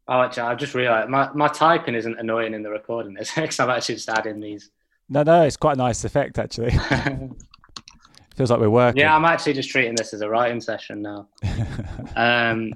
Oh, 0.09 0.21
actually, 0.21 0.43
I 0.43 0.55
just 0.55 0.73
realised 0.73 1.09
my, 1.09 1.29
my 1.33 1.47
typing 1.49 1.95
isn't 1.95 2.17
annoying 2.17 2.53
in 2.53 2.63
the 2.63 2.69
recording, 2.69 3.17
is 3.17 3.29
it? 3.29 3.35
Because 3.41 3.59
I'm 3.59 3.69
actually 3.69 3.95
just 3.95 4.09
adding 4.09 4.39
these. 4.39 4.71
No, 5.09 5.23
no, 5.23 5.43
it's 5.43 5.57
quite 5.57 5.73
a 5.73 5.77
nice 5.77 6.03
effect 6.03 6.37
actually. 6.39 6.71
Feels 8.35 8.51
like 8.51 8.59
we're 8.59 8.69
working. 8.69 9.01
Yeah, 9.01 9.15
I'm 9.15 9.25
actually 9.25 9.53
just 9.53 9.69
treating 9.69 9.95
this 9.95 10.13
as 10.13 10.21
a 10.21 10.29
writing 10.29 10.61
session 10.61 11.01
now. 11.01 11.27
Um, 12.15 12.73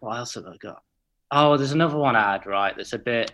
what 0.00 0.16
else 0.16 0.34
have 0.34 0.46
I 0.46 0.56
got? 0.56 0.82
Oh, 1.30 1.56
there's 1.56 1.72
another 1.72 1.96
one 1.98 2.16
I 2.16 2.32
had 2.32 2.46
right. 2.46 2.74
That's 2.76 2.94
a 2.94 2.98
bit. 2.98 3.30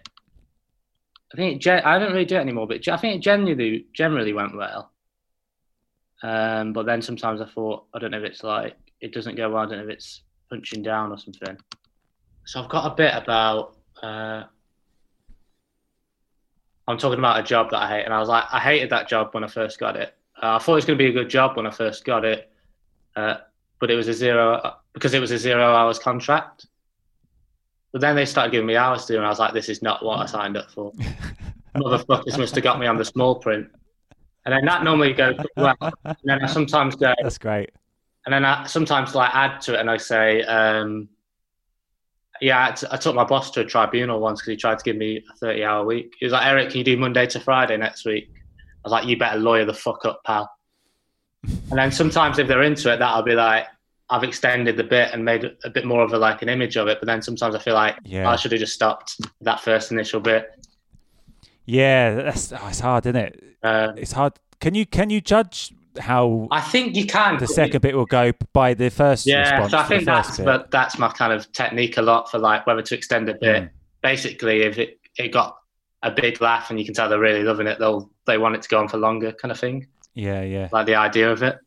I 1.32 1.36
think 1.36 1.56
it 1.56 1.62
gen- 1.62 1.84
I 1.84 1.98
don't 1.98 2.12
really 2.12 2.24
do 2.24 2.36
it 2.36 2.40
anymore, 2.40 2.66
but 2.66 2.86
I 2.88 2.96
think 2.96 3.16
it 3.16 3.22
generally 3.22 3.86
generally 3.94 4.32
went 4.32 4.56
well. 4.56 4.90
Um, 6.22 6.72
but 6.72 6.86
then 6.86 7.00
sometimes 7.00 7.40
I 7.40 7.46
thought 7.46 7.84
I 7.94 7.98
don't 7.98 8.10
know 8.10 8.18
if 8.18 8.24
it's 8.24 8.42
like 8.42 8.76
it 9.00 9.12
doesn't 9.12 9.36
go 9.36 9.48
well. 9.50 9.62
I 9.62 9.66
don't 9.66 9.78
know 9.78 9.84
if 9.84 9.90
it's 9.90 10.22
punching 10.50 10.82
down 10.82 11.12
or 11.12 11.18
something. 11.18 11.56
So 12.46 12.62
I've 12.62 12.68
got 12.68 12.90
a 12.90 12.94
bit 12.94 13.12
about. 13.14 13.76
Uh, 14.00 14.44
I'm 16.88 16.96
talking 16.96 17.18
about 17.18 17.40
a 17.40 17.42
job 17.42 17.70
that 17.70 17.82
I 17.82 17.88
hate, 17.88 18.04
and 18.04 18.14
I 18.14 18.20
was 18.20 18.28
like, 18.28 18.44
I 18.52 18.60
hated 18.60 18.90
that 18.90 19.08
job 19.08 19.30
when 19.32 19.42
I 19.42 19.48
first 19.48 19.80
got 19.80 19.96
it. 19.96 20.14
Uh, 20.40 20.54
I 20.54 20.58
thought 20.58 20.72
it 20.72 20.76
was 20.76 20.84
going 20.84 20.96
to 20.96 21.04
be 21.04 21.10
a 21.10 21.12
good 21.12 21.28
job 21.28 21.56
when 21.56 21.66
I 21.66 21.70
first 21.70 22.04
got 22.04 22.24
it, 22.24 22.48
uh, 23.16 23.38
but 23.80 23.90
it 23.90 23.96
was 23.96 24.06
a 24.06 24.14
zero 24.14 24.76
because 24.92 25.12
it 25.12 25.18
was 25.20 25.32
a 25.32 25.38
zero 25.38 25.74
hours 25.74 25.98
contract. 25.98 26.66
But 27.90 28.00
then 28.00 28.14
they 28.14 28.24
started 28.24 28.52
giving 28.52 28.66
me 28.66 28.76
hours 28.76 29.06
to 29.06 29.14
do, 29.14 29.16
and 29.16 29.26
I 29.26 29.28
was 29.28 29.40
like, 29.40 29.52
this 29.52 29.68
is 29.68 29.82
not 29.82 30.04
what 30.04 30.20
I 30.20 30.26
signed 30.26 30.56
up 30.56 30.70
for. 30.70 30.92
Motherfuckers 31.76 32.38
must 32.38 32.54
have 32.54 32.62
got 32.62 32.78
me 32.78 32.86
on 32.86 32.96
the 32.96 33.04
small 33.04 33.34
print. 33.34 33.68
And 34.44 34.54
then 34.54 34.64
that 34.66 34.84
normally 34.84 35.12
goes 35.12 35.34
well. 35.56 35.74
And 36.04 36.16
then 36.22 36.44
I 36.44 36.46
sometimes 36.46 36.94
go, 36.94 37.12
That's 37.20 37.38
great. 37.38 37.70
and 38.24 38.32
then 38.32 38.44
I 38.44 38.66
sometimes 38.66 39.16
like 39.16 39.34
add 39.34 39.60
to 39.62 39.74
it, 39.74 39.80
and 39.80 39.90
I 39.90 39.96
say, 39.96 40.42
um, 40.42 41.08
yeah, 42.40 42.68
I, 42.68 42.70
t- 42.72 42.86
I 42.90 42.96
took 42.96 43.14
my 43.14 43.24
boss 43.24 43.50
to 43.52 43.60
a 43.60 43.64
tribunal 43.64 44.20
once 44.20 44.40
because 44.40 44.52
he 44.52 44.56
tried 44.56 44.78
to 44.78 44.84
give 44.84 44.96
me 44.96 45.18
a 45.30 45.36
thirty-hour 45.36 45.84
week. 45.84 46.14
He 46.18 46.26
was 46.26 46.32
like, 46.32 46.46
Eric, 46.46 46.70
can 46.70 46.78
you 46.78 46.84
do 46.84 46.96
Monday 46.96 47.26
to 47.26 47.40
Friday 47.40 47.76
next 47.76 48.04
week? 48.04 48.30
I 48.34 48.38
was 48.84 48.92
like, 48.92 49.06
you 49.06 49.16
better 49.18 49.38
lawyer 49.38 49.64
the 49.64 49.74
fuck 49.74 50.04
up, 50.04 50.22
pal. 50.24 50.50
And 51.70 51.78
then 51.78 51.92
sometimes 51.92 52.38
if 52.38 52.48
they're 52.48 52.62
into 52.62 52.92
it, 52.92 52.98
that'll 52.98 53.22
be 53.22 53.34
like, 53.34 53.66
I've 54.10 54.22
extended 54.24 54.76
the 54.76 54.84
bit 54.84 55.10
and 55.12 55.24
made 55.24 55.44
a 55.64 55.70
bit 55.70 55.84
more 55.84 56.02
of 56.02 56.12
a 56.12 56.18
like 56.18 56.42
an 56.42 56.48
image 56.48 56.76
of 56.76 56.86
it. 56.88 56.98
But 57.00 57.06
then 57.06 57.22
sometimes 57.22 57.54
I 57.54 57.58
feel 57.58 57.74
like 57.74 57.96
Yeah. 58.04 58.28
I 58.30 58.36
should 58.36 58.52
have 58.52 58.60
just 58.60 58.72
stopped 58.74 59.16
that 59.40 59.60
first 59.60 59.90
initial 59.92 60.20
bit. 60.20 60.48
Yeah, 61.64 62.14
that's 62.14 62.52
oh, 62.52 62.66
it's 62.68 62.80
hard, 62.80 63.06
isn't 63.06 63.16
it? 63.16 63.42
Uh, 63.62 63.92
It's 63.96 64.12
hard. 64.12 64.34
Can 64.60 64.74
you 64.74 64.86
can 64.86 65.10
you 65.10 65.20
judge 65.20 65.72
how 65.98 66.48
I 66.50 66.60
think 66.60 66.96
you 66.96 67.06
can. 67.06 67.38
the 67.38 67.46
second 67.46 67.80
bit 67.82 67.96
will 67.96 68.06
go 68.06 68.32
by 68.52 68.74
the 68.74 68.90
first 68.90 69.26
Yeah, 69.26 69.50
response? 69.50 69.70
so 69.72 69.78
I 69.78 69.84
think 69.84 70.04
that's 70.04 70.38
but 70.38 70.70
that's 70.70 70.98
my 70.98 71.08
kind 71.08 71.32
of 71.32 71.50
technique 71.52 71.96
a 71.96 72.02
lot 72.02 72.30
for 72.30 72.38
like 72.38 72.66
whether 72.66 72.82
to 72.82 72.94
extend 72.94 73.28
a 73.28 73.34
bit. 73.34 73.64
Mm. 73.64 73.70
Basically, 74.02 74.62
if 74.62 74.78
it, 74.78 74.98
it 75.18 75.32
got 75.32 75.56
a 76.02 76.10
big 76.10 76.40
laugh 76.40 76.70
and 76.70 76.78
you 76.78 76.84
can 76.84 76.94
tell 76.94 77.08
they're 77.08 77.18
really 77.18 77.42
loving 77.42 77.66
it, 77.66 77.78
they'll 77.78 78.10
they 78.26 78.38
want 78.38 78.54
it 78.54 78.62
to 78.62 78.68
go 78.68 78.78
on 78.78 78.88
for 78.88 78.98
longer, 78.98 79.32
kind 79.32 79.50
of 79.52 79.58
thing. 79.58 79.86
Yeah, 80.14 80.42
yeah, 80.42 80.68
Like 80.72 80.86
the 80.86 80.94
idea 80.94 81.30
of 81.30 81.42
it. 81.42 81.58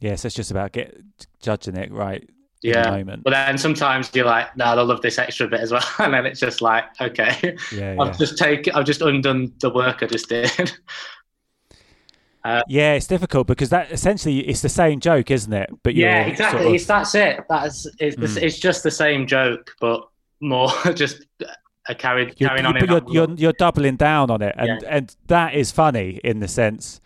yeah. 0.00 0.14
So 0.16 0.26
it's 0.26 0.34
just 0.34 0.50
about 0.50 0.72
get 0.72 0.96
judging 1.40 1.76
it 1.76 1.92
right 1.92 2.28
Yeah. 2.62 2.90
moment. 2.90 3.22
But 3.24 3.30
then 3.30 3.58
sometimes 3.58 4.10
you're 4.14 4.24
like, 4.26 4.56
no, 4.56 4.74
they'll 4.74 4.84
love 4.86 5.02
this 5.02 5.18
extra 5.18 5.46
bit 5.48 5.60
as 5.60 5.70
well, 5.72 5.84
and 5.98 6.12
then 6.14 6.26
it's 6.26 6.40
just 6.40 6.62
like, 6.62 6.84
okay, 7.00 7.56
Yeah, 7.72 7.96
I've 8.00 8.08
yeah. 8.08 8.16
just 8.18 8.38
taken, 8.38 8.74
I've 8.74 8.86
just 8.86 9.02
undone 9.02 9.52
the 9.60 9.70
work 9.70 10.02
I 10.02 10.06
just 10.06 10.28
did. 10.28 10.50
Yeah, 12.68 12.92
it's 12.94 13.06
difficult 13.06 13.46
because 13.46 13.70
that 13.70 13.90
essentially 13.90 14.40
it's 14.40 14.60
the 14.60 14.68
same 14.68 15.00
joke, 15.00 15.30
isn't 15.30 15.52
it? 15.52 15.70
But 15.82 15.94
yeah, 15.94 16.26
exactly. 16.26 16.58
sort 16.60 16.68
of- 16.68 16.74
It's 16.74 16.86
that's 16.86 17.14
it. 17.14 17.40
That's 17.48 17.86
it's, 17.98 18.16
Mm. 18.16 18.42
it's 18.42 18.58
just 18.58 18.82
the 18.82 18.90
same 18.90 19.26
joke, 19.26 19.74
but 19.80 20.06
more 20.40 20.68
just 20.94 21.24
a 21.88 21.94
carried 21.94 22.34
you're, 22.38 22.48
carrying 22.50 22.66
on. 22.66 22.74
but 22.78 22.88
you're, 22.88 23.02
you're 23.28 23.36
you're 23.36 23.52
doubling 23.52 23.96
down 23.96 24.30
on 24.30 24.42
it, 24.42 24.54
and 24.58 24.80
Yeah. 24.82 24.88
and 24.96 25.16
that 25.28 25.54
is 25.54 25.70
funny 25.70 26.20
in 26.22 26.40
the 26.40 26.48
sense 26.48 27.00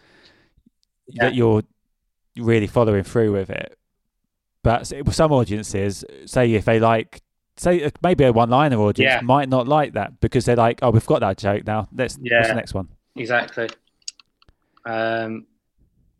Yeah. 1.06 1.24
that 1.26 1.34
you're 1.34 1.62
really 2.36 2.66
following 2.66 3.02
through 3.04 3.32
with 3.32 3.50
it. 3.50 3.76
But 4.64 4.86
some 5.12 5.32
audiences, 5.32 6.04
say 6.26 6.52
if 6.54 6.64
they 6.64 6.78
like, 6.80 7.22
say 7.56 7.82
uh, 7.84 7.90
maybe 8.02 8.24
a 8.24 8.32
one-liner 8.32 8.76
audience 8.78 9.14
Yeah. 9.14 9.20
might 9.22 9.48
not 9.48 9.66
like 9.68 9.92
that 9.94 10.20
because 10.20 10.44
they're 10.44 10.56
like, 10.56 10.80
oh, 10.82 10.90
we've 10.90 11.06
got 11.06 11.20
that 11.20 11.38
joke 11.38 11.64
now. 11.66 11.88
Let's 11.94 12.16
what's 12.18 12.30
Yeah. 12.30 12.46
the 12.48 12.54
next 12.54 12.74
one? 12.74 12.88
Exactly. 13.16 13.68
Um, 14.84 15.46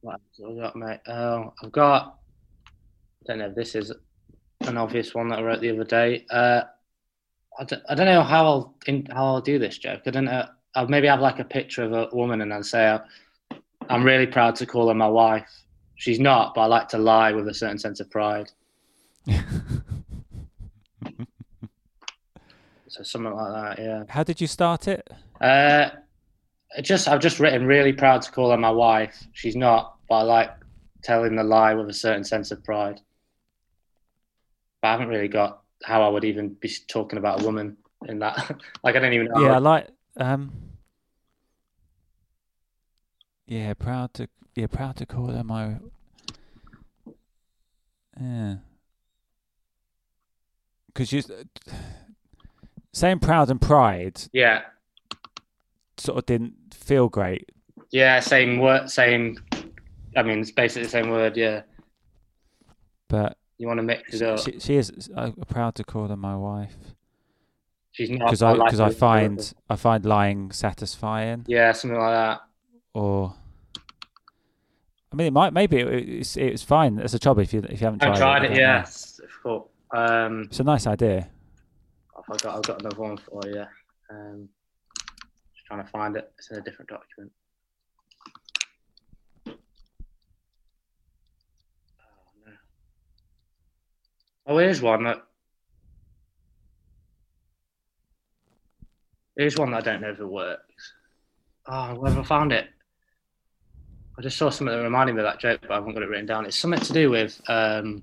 what 0.00 0.12
else 0.14 0.20
have 0.40 0.56
I 0.56 0.60
got, 0.60 0.76
mate? 0.76 1.00
Oh, 1.08 1.52
I've 1.62 1.72
got. 1.72 2.18
I 2.66 3.26
don't 3.26 3.38
know 3.38 3.46
if 3.46 3.54
this 3.54 3.74
is 3.74 3.92
an 4.62 4.76
obvious 4.76 5.14
one 5.14 5.28
that 5.28 5.40
I 5.40 5.42
wrote 5.42 5.60
the 5.60 5.70
other 5.70 5.84
day. 5.84 6.26
Uh, 6.30 6.62
I 7.58 7.64
don't, 7.64 7.82
I 7.88 7.94
don't 7.94 8.06
know 8.06 8.22
how 8.22 8.44
I'll 8.44 8.74
in, 8.86 9.06
how 9.06 9.26
I'll 9.26 9.40
do 9.40 9.58
this 9.58 9.78
joke. 9.78 10.02
I 10.06 10.10
don't 10.10 10.24
know. 10.24 10.46
I'll 10.74 10.88
maybe 10.88 11.08
have 11.08 11.20
like 11.20 11.38
a 11.38 11.44
picture 11.44 11.82
of 11.82 11.92
a 11.92 12.08
woman 12.12 12.40
and 12.40 12.52
I'll 12.52 12.62
say, 12.62 12.86
uh, 12.86 13.00
"I'm 13.88 14.04
really 14.04 14.26
proud 14.26 14.54
to 14.56 14.66
call 14.66 14.88
her 14.88 14.94
my 14.94 15.08
wife." 15.08 15.48
She's 15.96 16.20
not, 16.20 16.54
but 16.54 16.62
I 16.62 16.66
like 16.66 16.88
to 16.88 16.98
lie 16.98 17.32
with 17.32 17.48
a 17.48 17.54
certain 17.54 17.78
sense 17.78 18.00
of 18.00 18.10
pride. 18.10 18.50
So 22.90 23.02
something 23.02 23.32
like 23.34 23.76
that, 23.76 23.84
yeah. 23.84 24.04
How 24.08 24.24
did 24.24 24.40
you 24.40 24.46
start 24.46 24.88
it? 24.88 25.08
Uh, 25.40 25.90
it 26.76 26.82
just 26.82 27.08
I've 27.08 27.20
just 27.20 27.40
written 27.40 27.66
really 27.66 27.92
proud 27.92 28.22
to 28.22 28.30
call 28.30 28.50
her 28.50 28.56
my 28.56 28.70
wife. 28.70 29.24
She's 29.32 29.56
not, 29.56 29.96
but 30.08 30.16
I 30.16 30.22
like 30.22 30.50
telling 31.02 31.36
the 31.36 31.44
lie 31.44 31.74
with 31.74 31.88
a 31.88 31.94
certain 31.94 32.24
sense 32.24 32.50
of 32.50 32.62
pride. 32.64 33.00
But 34.82 34.88
I 34.88 34.92
haven't 34.92 35.08
really 35.08 35.28
got 35.28 35.62
how 35.84 36.02
I 36.02 36.08
would 36.08 36.24
even 36.24 36.50
be 36.54 36.70
talking 36.88 37.18
about 37.18 37.42
a 37.42 37.44
woman 37.44 37.76
in 38.06 38.18
that. 38.20 38.60
like 38.84 38.96
I 38.96 38.98
don't 38.98 39.12
even 39.12 39.28
know. 39.28 39.40
Yeah, 39.40 39.54
I 39.54 39.58
like. 39.58 39.88
Um, 40.16 40.52
yeah, 43.46 43.74
proud 43.74 44.14
to. 44.14 44.28
Yeah, 44.54 44.66
proud 44.66 44.96
to 44.96 45.06
call 45.06 45.28
her 45.28 45.44
my. 45.44 45.76
Yeah. 48.20 48.56
Because 50.88 51.12
you 51.12 51.22
saying 52.92 53.20
proud 53.20 53.50
and 53.50 53.60
pride 53.60 54.22
yeah, 54.32 54.62
sort 55.98 56.18
of 56.18 56.26
didn't 56.26 56.54
feel 56.74 57.08
great, 57.08 57.50
yeah, 57.90 58.20
same 58.20 58.58
word, 58.58 58.90
same. 58.90 59.38
I 60.16 60.22
mean, 60.22 60.40
it's 60.40 60.50
basically 60.50 60.84
the 60.84 60.88
same 60.90 61.10
word. 61.10 61.36
Yeah, 61.36 61.62
but 63.08 63.36
you 63.58 63.66
want 63.66 63.78
to 63.78 63.82
mix 63.82 64.14
it 64.14 64.22
up. 64.22 64.38
she, 64.40 64.58
she 64.58 64.76
is 64.76 65.10
uh, 65.14 65.30
proud 65.48 65.74
to 65.76 65.84
call 65.84 66.08
her 66.08 66.16
my 66.16 66.36
wife 66.36 66.76
She's 67.92 68.10
not 68.10 68.30
because 68.30 68.42
I 68.42 68.54
because 68.54 68.80
I 68.80 68.88
it. 68.88 68.96
find 68.96 69.54
I 69.68 69.76
find 69.76 70.04
lying 70.04 70.52
satisfying 70.52 71.44
Yeah, 71.48 71.72
something 71.72 71.98
like 71.98 72.12
that. 72.12 72.40
or. 72.94 73.34
I 75.10 75.16
mean, 75.16 75.26
it 75.28 75.32
might 75.32 75.54
maybe 75.54 75.78
it, 75.78 76.08
it's 76.08 76.36
it's 76.36 76.62
fine 76.62 76.98
as 76.98 77.14
a 77.14 77.18
job 77.18 77.38
if 77.38 77.54
you 77.54 77.60
if 77.60 77.80
you 77.80 77.86
haven't 77.86 78.00
tried, 78.00 78.12
I've 78.12 78.18
tried 78.18 78.44
it. 78.44 78.48
don't 78.48 78.56
Yeah, 78.58 78.82
it's 78.82 79.16
difficult. 79.16 79.70
Um, 79.90 80.42
It's 80.42 80.60
a 80.60 80.64
nice 80.64 80.86
idea. 80.86 81.28
I've 82.30 82.40
got 82.42 82.56
I've 82.56 82.62
got 82.62 82.80
another 82.80 83.00
one 83.00 83.16
for 83.16 83.40
you. 83.46 83.64
Um, 84.10 84.48
trying 85.68 85.84
to 85.84 85.90
find 85.90 86.16
it. 86.16 86.32
It's 86.38 86.50
in 86.50 86.56
a 86.56 86.62
different 86.62 86.88
document. 86.88 87.32
Oh 89.46 89.52
no. 92.46 92.52
Oh, 94.46 94.58
here's 94.58 94.80
one 94.80 95.04
that. 95.04 95.22
Here's 99.36 99.56
one 99.56 99.70
that 99.70 99.86
I 99.86 99.92
don't 99.92 100.00
know 100.00 100.10
if 100.10 100.18
it 100.18 100.26
works. 100.26 100.92
Oh, 101.66 101.94
where 101.94 102.18
I 102.18 102.22
found 102.24 102.52
it? 102.52 102.68
I 104.18 104.22
just 104.22 104.36
saw 104.36 104.50
something 104.50 104.74
that 104.74 104.82
reminded 104.82 105.14
me 105.14 105.20
of 105.20 105.26
that 105.26 105.38
joke, 105.38 105.60
but 105.60 105.70
I 105.70 105.74
haven't 105.74 105.92
got 105.92 106.02
it 106.02 106.08
written 106.08 106.26
down. 106.26 106.46
It's 106.46 106.56
something 106.56 106.80
to 106.80 106.92
do 106.92 107.10
with 107.10 107.40
um, 107.46 108.02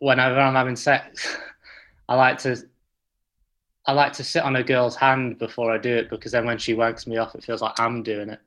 whenever 0.00 0.38
I'm 0.38 0.54
having 0.54 0.76
sex, 0.76 1.38
I 2.08 2.16
like 2.16 2.38
to 2.38 2.56
I 3.86 3.92
like 3.92 4.12
to 4.14 4.24
sit 4.24 4.42
on 4.42 4.56
a 4.56 4.62
girl's 4.62 4.96
hand 4.96 5.38
before 5.38 5.72
I 5.72 5.78
do 5.78 5.94
it 5.94 6.10
because 6.10 6.32
then 6.32 6.44
when 6.46 6.58
she 6.58 6.74
wanks 6.74 7.06
me 7.06 7.16
off, 7.16 7.34
it 7.34 7.42
feels 7.44 7.62
like 7.62 7.78
I'm 7.80 8.02
doing 8.02 8.28
it. 8.28 8.40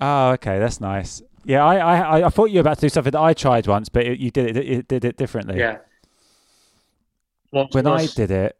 Oh, 0.00 0.30
okay, 0.32 0.58
that's 0.58 0.80
nice. 0.80 1.22
Yeah, 1.44 1.64
I 1.64 1.76
I 1.76 2.26
I- 2.26 2.28
thought 2.30 2.50
you 2.50 2.56
were 2.56 2.60
about 2.62 2.76
to 2.78 2.82
do 2.82 2.88
something 2.88 3.12
that 3.12 3.20
I 3.20 3.32
tried 3.34 3.66
once, 3.66 3.88
but 3.88 4.04
it, 4.06 4.18
you 4.18 4.30
did 4.30 4.56
it, 4.56 4.68
it 4.68 4.88
did 4.88 5.04
it 5.04 5.16
differently. 5.16 5.58
Yeah. 5.58 5.78
What, 7.50 7.72
when 7.74 7.86
I 7.86 8.06
did 8.06 8.30
it. 8.30 8.56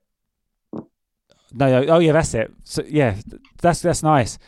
No, 1.53 1.71
no, 1.83 1.95
oh 1.95 1.99
yeah, 1.99 2.13
that's 2.13 2.35
it. 2.35 2.53
So 2.65 2.83
yeah, 2.87 3.17
that's 3.61 3.81
that's 3.81 4.03
nice. 4.03 4.39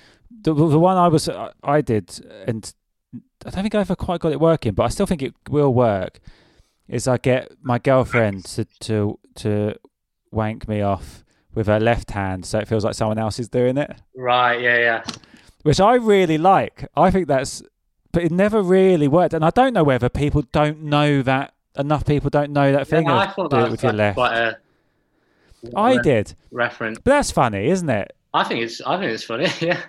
The 0.43 0.53
the 0.55 0.79
one 0.79 0.97
I 0.97 1.09
was 1.09 1.29
I 1.63 1.81
did, 1.81 2.25
and 2.47 2.73
I 3.45 3.51
don't 3.51 3.63
think 3.63 3.75
I 3.75 3.81
ever 3.81 3.97
quite 3.97 4.21
got 4.21 4.33
it 4.33 4.41
working, 4.41 4.75
but 4.75 4.85
I 4.85 4.89
still 4.89 5.07
think 5.07 5.23
it 5.23 5.35
will 5.49 5.73
work. 5.73 6.21
Is 6.89 7.09
I 7.09 7.17
get 7.17 7.53
my 7.63 7.79
girlfriend 7.79 8.45
to 8.47 8.65
to 8.81 9.19
to 9.37 9.75
wank 10.31 10.69
me 10.69 10.83
off 10.83 11.25
with 11.55 11.67
her 11.67 11.81
left 11.81 12.11
hand, 12.13 12.45
so 12.47 12.59
it 12.59 12.69
feels 12.69 12.85
like 12.85 12.95
someone 12.95 13.19
else 13.19 13.39
is 13.41 13.49
doing 13.49 13.77
it, 13.79 13.91
Right, 14.15 14.61
yeah, 14.61 14.77
yeah. 14.79 15.05
which 15.63 15.81
I 15.81 15.95
really 15.95 16.37
like. 16.39 16.87
I 16.95 17.11
think 17.11 17.29
that's, 17.29 17.63
but 18.13 18.23
it 18.23 18.31
never 18.31 18.61
really 18.63 19.09
worked, 19.09 19.33
and 19.35 19.43
I 19.45 19.49
don't 19.51 19.73
know 19.73 19.83
whether 19.83 20.09
people 20.11 20.43
don't 20.53 20.83
know 20.83 21.23
that 21.23 21.55
enough. 21.79 22.05
People 22.05 22.29
don't 22.31 22.51
know 22.53 22.73
that 22.73 22.87
thing 22.87 23.07
Yeah, 23.07 23.17
I 23.17 23.27
thought 23.29 23.51
that 23.51 23.63
was 23.63 23.71
with 23.73 23.83
your 23.83 23.93
like 23.93 23.99
left. 23.99 24.17
quite 24.17 24.37
a 24.37 24.59
I 25.75 25.97
did, 25.99 26.35
reference. 26.53 26.99
but 26.99 27.11
that's 27.13 27.31
funny, 27.31 27.67
isn't 27.69 27.89
it? 27.89 28.15
I 28.35 28.45
think 28.45 28.61
it's 28.63 28.81
I 28.83 28.99
think 28.99 29.13
it's 29.13 29.25
funny. 29.25 29.49
Yeah, 29.61 29.81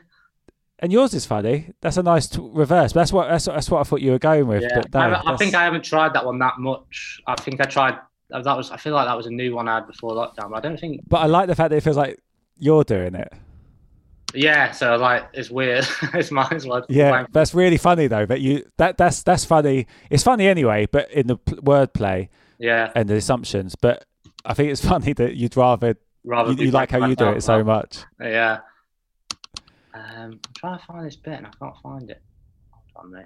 And 0.79 0.93
yours 0.93 1.13
is 1.13 1.25
funny. 1.25 1.73
That's 1.81 1.97
a 1.97 2.03
nice 2.03 2.27
t- 2.27 2.39
reverse. 2.41 2.93
That's 2.93 3.11
what 3.11 3.27
that's, 3.29 3.45
that's 3.45 3.71
what 3.71 3.79
I 3.79 3.83
thought 3.83 4.01
you 4.01 4.11
were 4.11 4.19
going 4.19 4.47
with. 4.47 4.61
yeah. 4.61 4.81
But 4.81 4.93
no, 4.93 4.99
I, 4.99 5.33
I 5.33 5.37
think 5.37 5.55
I 5.55 5.63
haven't 5.63 5.83
tried 5.83 6.13
that 6.13 6.25
one 6.25 6.37
that 6.39 6.59
much. 6.59 7.19
I 7.25 7.35
think 7.35 7.59
I 7.59 7.65
tried 7.65 7.97
that 8.29 8.45
was. 8.45 8.69
I 8.69 8.77
feel 8.77 8.93
like 8.93 9.07
that 9.07 9.17
was 9.17 9.25
a 9.25 9.31
new 9.31 9.55
one 9.55 9.67
I 9.67 9.75
had 9.75 9.87
before 9.87 10.13
lockdown. 10.13 10.51
But 10.51 10.57
I 10.57 10.59
don't 10.59 10.79
think. 10.79 11.01
But 11.07 11.17
I 11.17 11.25
like 11.25 11.47
the 11.47 11.55
fact 11.55 11.71
that 11.71 11.77
it 11.77 11.81
feels 11.81 11.97
like 11.97 12.19
you're 12.57 12.83
doing 12.83 13.15
it. 13.15 13.33
Yeah, 14.33 14.71
so 14.71 14.97
like 14.97 15.27
it's 15.33 15.49
weird. 15.49 15.87
it's 16.13 16.31
mine 16.31 16.47
as 16.51 16.67
well. 16.67 16.85
Yeah, 16.89 17.25
that's 17.31 17.53
really 17.53 17.77
funny 17.77 18.07
though. 18.07 18.25
But 18.25 18.41
you 18.41 18.69
that 18.77 18.97
that's 18.97 19.23
that's 19.23 19.45
funny. 19.45 19.87
It's 20.09 20.23
funny 20.23 20.47
anyway, 20.47 20.85
but 20.85 21.09
in 21.11 21.27
the 21.27 21.37
p- 21.37 21.55
wordplay 21.55 22.29
Yeah, 22.59 22.91
and 22.93 23.09
the 23.09 23.15
assumptions. 23.15 23.75
But 23.75 24.05
I 24.45 24.53
think 24.53 24.71
it's 24.71 24.85
funny 24.85 25.13
that 25.13 25.35
you'd 25.35 25.55
rather 25.55 25.97
rather 26.23 26.51
you, 26.51 26.65
you 26.65 26.71
like 26.71 26.91
how 26.91 27.07
you 27.07 27.15
do 27.15 27.29
it 27.29 27.41
so 27.41 27.63
much. 27.63 27.99
Yeah. 28.19 28.59
Um, 29.97 30.31
I'm 30.33 30.39
trying 30.55 30.79
to 30.79 30.85
find 30.85 31.05
this 31.05 31.15
bit 31.15 31.33
and 31.33 31.47
I 31.47 31.51
can't 31.59 31.75
find 31.81 32.09
it. 32.09 32.21
Hold 32.71 33.05
on, 33.05 33.11
mate. 33.11 33.25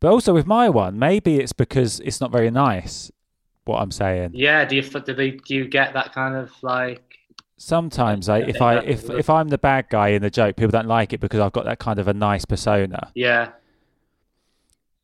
But 0.00 0.10
also 0.12 0.32
with 0.32 0.46
my 0.46 0.68
one, 0.68 0.98
maybe 0.98 1.38
it's 1.38 1.52
because 1.52 2.00
it's 2.00 2.20
not 2.20 2.30
very 2.32 2.50
nice. 2.50 3.10
What 3.64 3.82
I'm 3.82 3.90
saying. 3.90 4.30
Yeah, 4.32 4.64
do 4.64 4.76
you 4.76 4.82
do, 4.82 5.12
they, 5.14 5.32
do 5.32 5.54
you 5.54 5.68
get 5.68 5.92
that 5.94 6.14
kind 6.14 6.34
of 6.36 6.50
like? 6.62 7.18
Sometimes 7.58 8.28
I, 8.28 8.38
if 8.38 8.62
I 8.62 8.76
if 8.78 9.10
if 9.10 9.28
I'm 9.28 9.48
the 9.48 9.58
bad 9.58 9.88
guy 9.90 10.08
in 10.08 10.22
the 10.22 10.30
joke, 10.30 10.56
people 10.56 10.70
don't 10.70 10.86
like 10.86 11.12
it 11.12 11.20
because 11.20 11.40
I've 11.40 11.52
got 11.52 11.64
that 11.66 11.78
kind 11.80 11.98
of 11.98 12.08
a 12.08 12.14
nice 12.14 12.44
persona. 12.44 13.14
Yeah, 13.14 13.52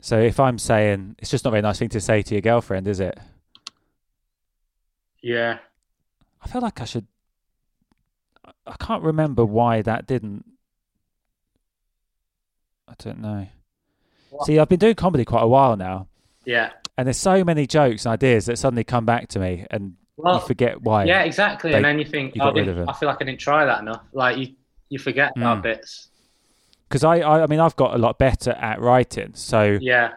So 0.00 0.20
if 0.20 0.38
I'm 0.38 0.58
saying 0.58 1.16
it's 1.18 1.30
just 1.30 1.44
not 1.44 1.50
a 1.50 1.52
very 1.52 1.62
nice 1.62 1.78
thing 1.78 1.88
to 1.90 2.00
say 2.00 2.22
to 2.22 2.34
your 2.34 2.42
girlfriend, 2.42 2.86
is 2.86 3.00
it? 3.00 3.18
yeah. 5.22 5.58
I 6.40 6.46
feel 6.48 6.60
like 6.60 6.80
I 6.80 6.84
should. 6.84 7.06
I 8.66 8.76
can't 8.78 9.02
remember 9.02 9.44
why 9.44 9.82
that 9.82 10.06
didn't. 10.06 10.44
I 12.88 12.94
don't 12.98 13.20
know. 13.20 13.46
What? 14.30 14.46
See, 14.46 14.58
I've 14.58 14.68
been 14.68 14.78
doing 14.78 14.94
comedy 14.94 15.24
quite 15.24 15.42
a 15.42 15.46
while 15.48 15.76
now, 15.76 16.08
Yeah. 16.44 16.70
and 16.98 17.06
there's 17.06 17.16
so 17.18 17.44
many 17.44 17.66
jokes 17.66 18.04
and 18.04 18.12
ideas 18.12 18.46
that 18.46 18.58
suddenly 18.58 18.84
come 18.84 19.04
back 19.06 19.28
to 19.28 19.38
me, 19.38 19.66
and 19.70 19.94
Well, 20.16 20.34
you 20.34 20.40
forget 20.46 20.82
why. 20.82 21.04
yeah, 21.04 21.22
exactly. 21.22 21.70
they- 21.70 21.76
and 21.76 21.84
then 21.84 21.98
you 21.98 22.04
think, 22.04 22.34
you 22.34 22.42
oh, 22.42 22.46
got 22.46 22.54
rid 22.54 22.66
didn't- 22.66 22.82
of 22.82 22.88
it. 22.88 22.90
I 22.90 22.94
feel 22.94 23.08
like 23.08 23.18
I 23.20 23.24
didn't 23.24 23.40
try 23.40 23.64
that 23.64 23.80
enough. 23.80 24.02
Like 24.12 24.36
you, 24.38 24.48
you 24.88 24.98
forget 24.98 25.34
Mm. 25.36 25.42
about 25.42 25.62
bits. 25.62 26.08
Because 26.88 27.04
I, 27.04 27.16
I, 27.20 27.42
I 27.42 27.46
mean, 27.46 27.60
I've 27.60 27.76
got 27.76 27.94
a 27.94 27.98
lot 27.98 28.18
better 28.18 28.50
at 28.52 28.80
writing, 28.80 29.32
so 29.34 29.78
Yeah, 29.80 30.12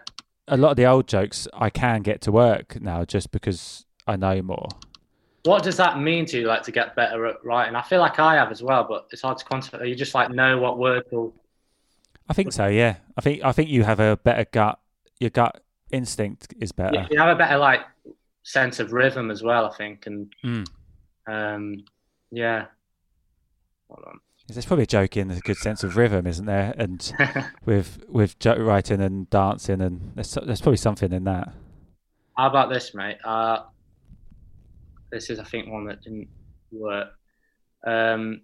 a 0.47 0.57
lot 0.57 0.71
of 0.71 0.77
the 0.77 0.85
old 0.85 1.07
jokes 1.07 1.47
I 1.53 1.69
can 1.69 2.01
get 2.01 2.21
to 2.21 2.31
work 2.31 2.79
now 2.81 3.05
just 3.05 3.31
because 3.31 3.85
I 4.05 4.15
know 4.17 4.41
more. 4.41 4.67
What 5.43 5.63
does 5.63 5.77
that 5.77 5.99
mean 5.99 6.25
to 6.27 6.39
you, 6.41 6.47
like 6.47 6.63
to 6.63 6.71
get 6.71 6.95
better 6.95 7.25
at 7.25 7.37
writing? 7.43 7.75
I 7.75 7.81
feel 7.81 7.99
like 8.01 8.19
I 8.19 8.35
have 8.35 8.51
as 8.51 8.61
well, 8.61 8.83
but 8.87 9.07
it's 9.11 9.21
hard 9.21 9.37
to 9.37 9.45
quantify. 9.45 9.87
You 9.87 9.95
just 9.95 10.13
like 10.13 10.29
know 10.29 10.57
what 10.57 10.77
word 10.77 11.03
will. 11.11 11.33
I 12.29 12.33
think 12.33 12.51
so. 12.53 12.67
Yeah, 12.67 12.97
I 13.17 13.21
think 13.21 13.43
I 13.43 13.51
think 13.51 13.69
you 13.69 13.83
have 13.83 13.99
a 13.99 14.17
better 14.17 14.45
gut. 14.51 14.79
Your 15.19 15.29
gut 15.29 15.61
instinct 15.91 16.53
is 16.59 16.71
better. 16.71 16.93
Yeah, 16.95 17.07
you 17.09 17.19
have 17.19 17.35
a 17.35 17.37
better 17.39 17.57
like 17.57 17.81
sense 18.43 18.79
of 18.79 18.91
rhythm 18.93 19.31
as 19.31 19.41
well. 19.43 19.65
I 19.65 19.75
think, 19.77 20.05
and 20.07 20.33
Mm. 20.43 20.67
um, 21.27 21.85
yeah. 22.31 22.65
Hold 23.89 24.03
on. 24.07 24.19
There's 24.49 24.65
probably 24.65 24.83
a 24.83 24.87
joke 24.87 25.17
in 25.17 25.27
there's 25.27 25.39
a 25.39 25.41
good 25.41 25.57
sense 25.57 25.83
of 25.83 25.97
rhythm, 25.97 26.25
isn't 26.27 26.45
there? 26.45 26.73
And 26.77 27.13
with 27.65 28.03
with 28.07 28.39
joke 28.39 28.59
writing 28.59 29.01
and 29.01 29.29
dancing, 29.29 29.81
and 29.81 30.11
there's 30.15 30.33
there's 30.45 30.61
probably 30.61 30.77
something 30.77 31.11
in 31.11 31.23
that. 31.25 31.53
How 32.37 32.47
about 32.49 32.69
this, 32.69 32.93
mate? 32.93 33.17
Uh, 33.25 33.63
this 35.11 35.29
is, 35.29 35.39
I 35.39 35.43
think, 35.43 35.69
one 35.69 35.85
that 35.87 36.01
didn't 36.01 36.27
work. 36.71 37.09
Um, 37.85 38.41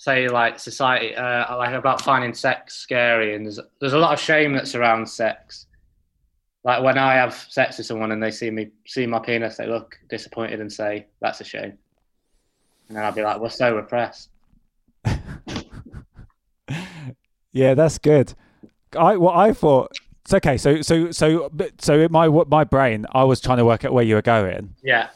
say, 0.00 0.28
like 0.28 0.58
society, 0.58 1.14
uh, 1.14 1.58
like 1.58 1.74
about 1.74 2.00
finding 2.00 2.32
sex 2.32 2.74
scary, 2.74 3.34
and 3.34 3.44
there's 3.44 3.60
there's 3.80 3.92
a 3.92 3.98
lot 3.98 4.14
of 4.14 4.18
shame 4.18 4.54
that 4.54 4.66
surrounds 4.66 5.12
sex. 5.12 5.66
Like 6.64 6.82
when 6.82 6.96
I 6.96 7.14
have 7.14 7.34
sex 7.34 7.76
with 7.76 7.86
someone 7.86 8.10
and 8.10 8.22
they 8.22 8.30
see 8.30 8.50
me 8.50 8.70
see 8.86 9.06
my 9.06 9.18
penis, 9.18 9.58
they 9.58 9.66
look 9.66 9.98
disappointed 10.08 10.60
and 10.60 10.72
say, 10.72 11.06
"That's 11.20 11.42
a 11.42 11.44
shame," 11.44 11.76
and 12.88 12.96
then 12.96 13.04
I'll 13.04 13.12
be 13.12 13.22
like, 13.22 13.40
"We're 13.40 13.50
so 13.50 13.76
repressed." 13.76 14.30
Yeah, 17.52 17.74
that's 17.74 17.98
good. 17.98 18.32
I 18.96 19.16
what 19.16 19.36
I 19.36 19.52
thought. 19.52 19.90
It's 20.24 20.32
okay. 20.34 20.56
So 20.56 20.82
so 20.82 21.10
so 21.10 21.50
so 21.80 21.98
in 21.98 22.12
my 22.12 22.28
my 22.28 22.62
brain, 22.62 23.06
I 23.10 23.24
was 23.24 23.40
trying 23.40 23.58
to 23.58 23.64
work 23.64 23.84
out 23.84 23.92
where 23.92 24.04
you 24.04 24.14
were 24.14 24.22
going, 24.22 24.76
Yeah, 24.84 25.08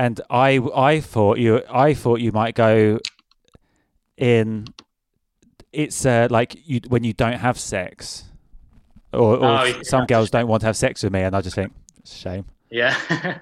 and 0.00 0.20
I 0.30 0.58
I 0.74 0.98
thought 0.98 1.38
you 1.38 1.62
I 1.70 1.94
thought 1.94 2.18
you 2.18 2.32
might 2.32 2.56
go 2.56 2.98
in. 4.16 4.66
It's 5.72 6.06
uh, 6.06 6.28
like 6.30 6.56
you 6.66 6.80
when 6.88 7.04
you 7.04 7.12
don't 7.12 7.38
have 7.38 7.58
sex, 7.58 8.24
or, 9.12 9.36
or 9.36 9.44
Oh, 9.44 9.64
yeah. 9.64 9.78
some 9.82 10.06
girls 10.06 10.30
don't 10.30 10.48
want 10.48 10.60
to 10.60 10.66
have 10.66 10.76
sex 10.76 11.02
with 11.02 11.12
me, 11.12 11.20
and 11.22 11.36
I 11.36 11.40
just 11.42 11.54
think 11.56 11.72
it's 11.98 12.14
a 12.14 12.18
shame. 12.18 12.44
yeah. 12.70 12.96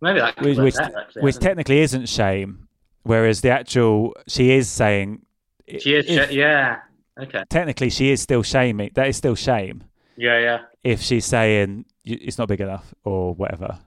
Maybe 0.00 0.20
that 0.20 0.40
which 0.40 0.56
which, 0.58 0.74
better, 0.76 0.96
actually, 0.98 1.22
which 1.22 1.34
I 1.36 1.38
don't 1.38 1.42
know. 1.42 1.48
technically 1.48 1.80
isn't 1.80 2.08
shame, 2.08 2.68
whereas 3.02 3.40
the 3.40 3.50
actual 3.50 4.14
she 4.28 4.52
is 4.52 4.68
saying 4.68 5.22
she 5.66 5.94
is. 5.96 6.06
if- 6.08 6.30
sh- 6.30 6.32
yeah. 6.34 6.78
Okay. 7.20 7.42
technically 7.50 7.90
she 7.90 8.10
is 8.12 8.22
still 8.22 8.44
shaming. 8.44 8.92
That 8.94 9.08
is 9.08 9.16
still 9.16 9.34
shame 9.34 9.82
Yeah. 10.16 10.38
Yeah. 10.38 10.58
if 10.84 11.00
she's 11.02 11.24
saying 11.24 11.84
it's 12.04 12.38
not 12.38 12.46
big 12.46 12.60
enough 12.60 12.94
or 13.02 13.34
whatever. 13.34 13.80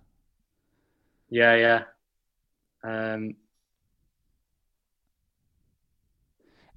Yeah, 1.29 1.55
yeah. 1.55 1.83
Um, 2.83 3.35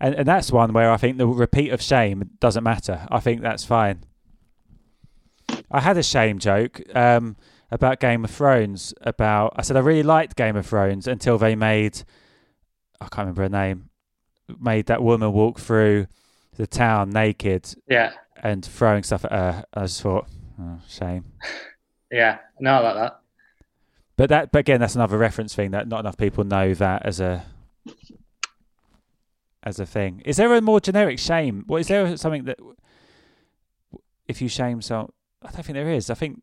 And 0.00 0.14
and 0.14 0.26
that's 0.26 0.50
one 0.50 0.72
where 0.72 0.90
I 0.90 0.96
think 0.96 1.18
the 1.18 1.26
repeat 1.26 1.70
of 1.72 1.80
shame 1.80 2.30
doesn't 2.40 2.64
matter. 2.64 3.06
I 3.10 3.20
think 3.20 3.40
that's 3.40 3.64
fine. 3.64 4.04
I 5.70 5.80
had 5.80 5.96
a 5.96 6.02
shame 6.02 6.38
joke 6.38 6.80
um, 6.94 7.36
about 7.70 8.00
Game 8.00 8.24
of 8.24 8.30
Thrones. 8.30 8.92
About 9.02 9.54
I 9.56 9.62
said 9.62 9.76
I 9.76 9.80
really 9.80 10.02
liked 10.02 10.36
Game 10.36 10.56
of 10.56 10.66
Thrones 10.66 11.06
until 11.06 11.38
they 11.38 11.54
made 11.54 12.02
I 13.00 13.04
can't 13.08 13.26
remember 13.26 13.42
her 13.42 13.48
name. 13.48 13.90
Made 14.60 14.86
that 14.86 15.02
woman 15.02 15.32
walk 15.32 15.58
through 15.58 16.06
the 16.56 16.66
town 16.66 17.10
naked 17.10 17.74
yeah, 17.88 18.12
and 18.42 18.64
throwing 18.64 19.02
stuff 19.02 19.24
at 19.24 19.32
her. 19.32 19.64
I 19.74 19.82
just 19.82 20.02
thought, 20.02 20.26
oh, 20.60 20.80
shame. 20.88 21.24
yeah. 22.10 22.38
No, 22.60 22.74
I 22.74 22.80
like 22.80 22.94
that. 22.94 23.20
But 24.16 24.28
that, 24.28 24.52
but 24.52 24.60
again, 24.60 24.80
that's 24.80 24.94
another 24.94 25.18
reference 25.18 25.54
thing 25.54 25.72
that 25.72 25.88
not 25.88 26.00
enough 26.00 26.16
people 26.16 26.44
know 26.44 26.74
that 26.74 27.04
as 27.04 27.20
a 27.20 27.44
as 29.64 29.80
a 29.80 29.86
thing. 29.86 30.22
Is 30.24 30.36
there 30.36 30.54
a 30.54 30.60
more 30.60 30.78
generic 30.78 31.18
shame? 31.18 31.64
What 31.66 31.80
is 31.80 31.88
there 31.88 32.16
something 32.16 32.44
that 32.44 32.58
if 34.28 34.40
you 34.40 34.48
shame 34.48 34.80
some? 34.82 35.10
I 35.42 35.50
don't 35.50 35.64
think 35.64 35.74
there 35.74 35.90
is. 35.90 36.10
I 36.10 36.14
think 36.14 36.42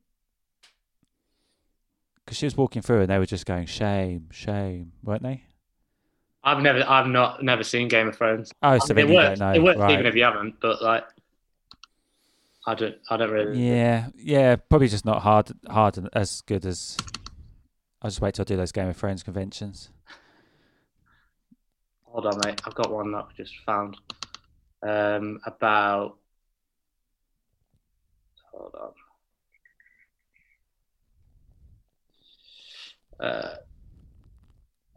because 2.26 2.38
she 2.38 2.46
was 2.46 2.58
walking 2.58 2.82
through 2.82 3.02
and 3.02 3.10
they 3.10 3.18
were 3.18 3.26
just 3.26 3.46
going 3.46 3.66
shame, 3.66 4.28
shame, 4.32 4.94
weren't 5.04 5.24
they? 5.24 5.44
I've 6.44 6.62
never, 6.62 6.84
I've 6.88 7.08
not, 7.08 7.44
never 7.44 7.64
seen 7.64 7.88
Game 7.88 8.08
of 8.08 8.16
Thrones. 8.16 8.52
Oh, 8.64 8.80
so 8.80 8.94
I 8.94 8.96
mean, 8.96 9.10
it 9.10 9.14
works. 9.14 9.40
don't 9.40 9.50
know. 9.50 9.56
It 9.56 9.64
works 9.64 9.80
right. 9.80 9.92
even 9.92 10.06
if 10.06 10.16
you 10.16 10.24
haven't. 10.24 10.56
But 10.60 10.82
like, 10.82 11.04
I 12.66 12.74
don't, 12.74 12.96
I 13.10 13.18
don't 13.18 13.32
really. 13.32 13.62
Yeah, 13.62 14.08
yeah, 14.16 14.56
probably 14.56 14.88
just 14.88 15.06
not 15.06 15.22
hard, 15.22 15.52
hard 15.68 16.00
as 16.14 16.42
good 16.42 16.66
as. 16.66 16.98
I'll 18.02 18.10
just 18.10 18.22
wait 18.22 18.34
till 18.34 18.44
I 18.44 18.46
do 18.46 18.58
those 18.58 18.72
Game 18.72 18.88
of 18.88 18.98
Thrones 18.98 19.22
conventions. 19.22 19.90
Hold 22.12 22.26
on, 22.26 22.41
mate. 22.43 22.62
I've 22.65 22.76
got 22.76 22.91
one 22.91 23.13
that 23.13 23.19
I 23.19 23.34
just 23.38 23.58
found 23.65 23.95
um, 24.84 25.39
about. 25.45 26.17
Hold 28.52 28.76
on. 33.19 33.26
Uh, 33.26 33.56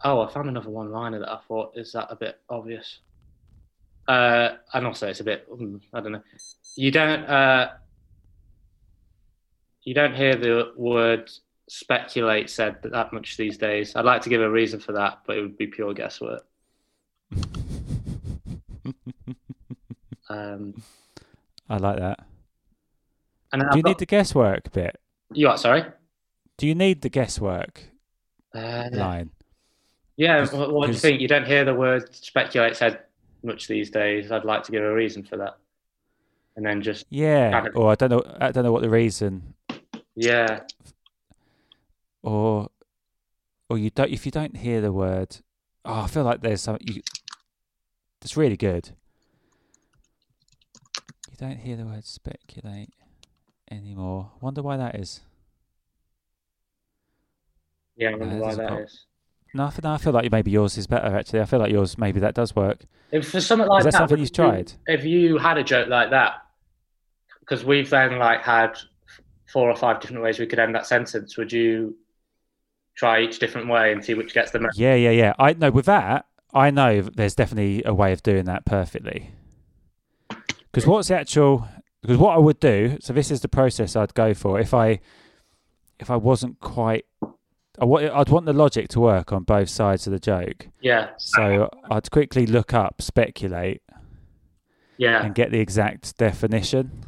oh, 0.03 0.23
I 0.23 0.33
found 0.33 0.49
another 0.49 0.71
one-liner 0.71 1.21
that 1.21 1.31
I 1.31 1.39
thought 1.47 1.77
is 1.77 1.93
that 1.93 2.09
a 2.11 2.17
bit 2.17 2.41
obvious. 2.51 2.99
Uh, 4.09 4.57
and 4.73 4.85
also, 4.85 5.07
it's 5.07 5.21
a 5.21 5.25
bit. 5.25 5.49
mm, 5.49 5.81
I 5.93 6.01
don't 6.01 6.13
know. 6.13 6.23
You 6.75 6.91
don't. 6.91 7.25
Uh, 7.27 7.69
you 9.85 9.95
don't 9.95 10.17
hear 10.17 10.35
the 10.35 10.73
word 10.77 11.31
speculate 11.69 12.51
said 12.51 12.79
that 12.83 13.13
much 13.13 13.37
these 13.37 13.57
days. 13.57 13.95
I'd 13.95 14.05
like 14.05 14.23
to 14.23 14.31
give 14.31 14.41
a 14.41 14.51
reason 14.51 14.81
for 14.81 14.93
that, 14.93 15.21
but 15.29 15.39
it 15.39 15.43
would 15.43 15.57
be 15.57 15.69
pure 15.69 15.95
guesswork. 15.95 16.45
Um, 20.29 20.83
I 21.69 21.77
like 21.79 21.99
that. 21.99 22.21
and 23.53 23.63
Do 23.71 23.77
you 23.77 23.83
got- 23.83 23.89
need 23.91 23.99
the 23.99 24.07
guesswork 24.07 24.73
bit? 24.73 24.99
You 25.33 25.49
are 25.49 25.57
Sorry. 25.59 25.85
Do 26.57 26.67
you 26.67 26.75
need 26.75 27.03
the 27.03 27.09
guesswork 27.09 27.83
Uh, 28.55 28.89
line? 28.93 29.31
yeah. 30.17 30.47
What, 30.51 30.73
what 30.73 30.87
do 30.87 30.93
you 30.93 30.99
think? 30.99 31.21
You 31.21 31.29
don't 31.29 31.47
hear 31.47 31.65
the 31.65 31.75
word 31.75 32.15
speculate 32.15 32.77
said 32.77 33.01
much 33.43 33.67
these 33.67 33.91
days. 33.91 34.31
I'd 34.31 34.45
like 34.45 34.63
to 34.65 34.73
give 34.73 34.83
a 34.85 34.95
reason 34.95 35.25
for 35.25 35.37
that, 35.39 35.57
and 36.57 36.65
then 36.65 36.81
just 36.81 37.07
Yeah. 37.11 37.69
Or 37.75 37.91
I 37.91 37.95
don't 37.97 38.11
know. 38.11 38.23
I 38.41 38.53
don't 38.53 38.63
know 38.65 38.73
what 38.73 38.83
the 38.83 38.91
reason. 38.91 39.55
yeah, 40.15 40.61
Or, 42.23 42.71
or 43.69 43.77
you 43.79 43.91
don't. 43.91 44.11
If 44.13 44.25
you 44.25 44.31
don't 44.33 44.57
hear 44.57 44.81
the 44.81 44.93
word, 44.93 45.39
oh, 45.85 46.03
I 46.03 46.07
feel 46.07 46.23
like 46.25 46.41
there's 46.41 46.63
something. 46.63 46.87
You, 46.87 47.03
it's 48.25 48.37
really 48.37 48.57
good. 48.57 48.91
You 51.31 51.37
don't 51.39 51.59
hear 51.59 51.77
the 51.77 51.85
word 51.85 52.05
speculate 52.05 52.91
anymore. 53.71 54.31
Wonder 54.41 54.63
why 54.63 54.77
that 54.77 54.95
is. 54.97 55.21
yeah. 57.97 58.09
I 58.11 58.15
wonder 58.17 58.35
this 58.37 58.43
why 58.43 58.55
that 58.55 58.81
is. 58.81 59.07
No, 59.53 59.67
I 59.67 59.71
feel, 59.71 59.81
no, 59.85 59.93
I 59.93 59.99
feel 59.99 60.13
like 60.13 60.33
maybe 60.33 60.51
yours 60.51 60.77
is 60.77 60.87
better. 60.89 61.17
Actually, 61.17 61.41
I 61.41 61.45
feel 61.45 61.61
like 61.61 61.71
yours 61.71 61.97
maybe 61.97 62.19
that 62.21 62.35
does 62.35 62.57
work. 62.57 62.85
If 63.13 63.31
for 63.31 63.41
something 63.41 63.69
like 63.69 63.81
Is 63.81 63.85
that 63.85 63.93
that, 63.93 63.99
something 63.99 64.19
you've 64.19 64.31
you- 64.31 64.35
tried? 64.35 64.73
If 64.87 65.05
you 65.05 65.39
had 65.39 65.59
a 65.59 65.65
joke 65.65 65.89
like 65.89 66.11
that, 66.11 66.43
because 67.41 67.65
we've 67.65 67.89
then 67.91 68.19
like 68.19 68.43
had 68.43 68.77
four 69.53 69.71
or 69.71 69.77
five 69.77 70.01
different 70.01 70.23
ways 70.23 70.39
we 70.41 70.47
could 70.47 70.59
end 70.59 70.75
that 70.75 70.87
sentence, 70.87 71.37
would 71.37 71.53
you 71.53 71.97
try 72.97 73.21
each 73.21 73.39
different 73.39 73.69
way 73.69 73.93
and 73.93 74.05
see 74.05 74.15
which 74.15 74.35
gets 74.35 74.51
the 74.51 74.59
most? 74.61 74.77
Yeah, 74.79 74.95
yeah, 74.95 75.11
yeah. 75.11 75.35
I 75.39 75.53
know 75.53 75.71
with 75.71 75.87
that, 75.87 76.27
I 76.55 76.71
know 76.71 77.03
there's 77.03 77.35
definitely 77.35 77.83
a 77.85 77.93
way 77.93 78.13
of 78.13 78.23
doing 78.23 78.45
that 78.45 78.65
perfectly. 78.65 79.33
Because 80.29 80.87
what's 80.87 81.09
the 81.09 81.17
actual? 81.19 81.69
Because 82.03 82.19
what 82.19 82.35
I 82.35 82.39
would 82.39 82.61
do. 82.61 82.99
So 83.01 83.13
this 83.13 83.31
is 83.31 83.41
the 83.41 83.49
process 83.49 83.97
I'd 83.97 84.15
go 84.15 84.35
for 84.35 84.61
if 84.61 84.75
I, 84.75 85.01
if 85.99 86.11
I 86.11 86.17
wasn't 86.17 86.61
quite. 86.61 87.07
I 87.79 87.85
want, 87.87 88.05
I'd 88.05 88.29
want 88.29 88.47
the 88.47 88.53
logic 88.53 88.89
to 88.91 89.01
work 89.01 89.33
on 89.33 89.43
both 89.43 89.69
sides 89.69 90.07
of 90.07 90.13
the 90.13 90.21
joke. 90.21 90.69
Yeah, 90.81 91.09
So 91.17 91.69
I'd 91.91 92.09
quickly 92.11 92.47
look 92.47 92.73
up 92.73 93.03
speculate 93.03 93.83
yeah, 94.97 95.25
and 95.25 95.35
get 95.35 95.51
the 95.51 95.59
exact 95.59 96.17
definition. 96.17 97.05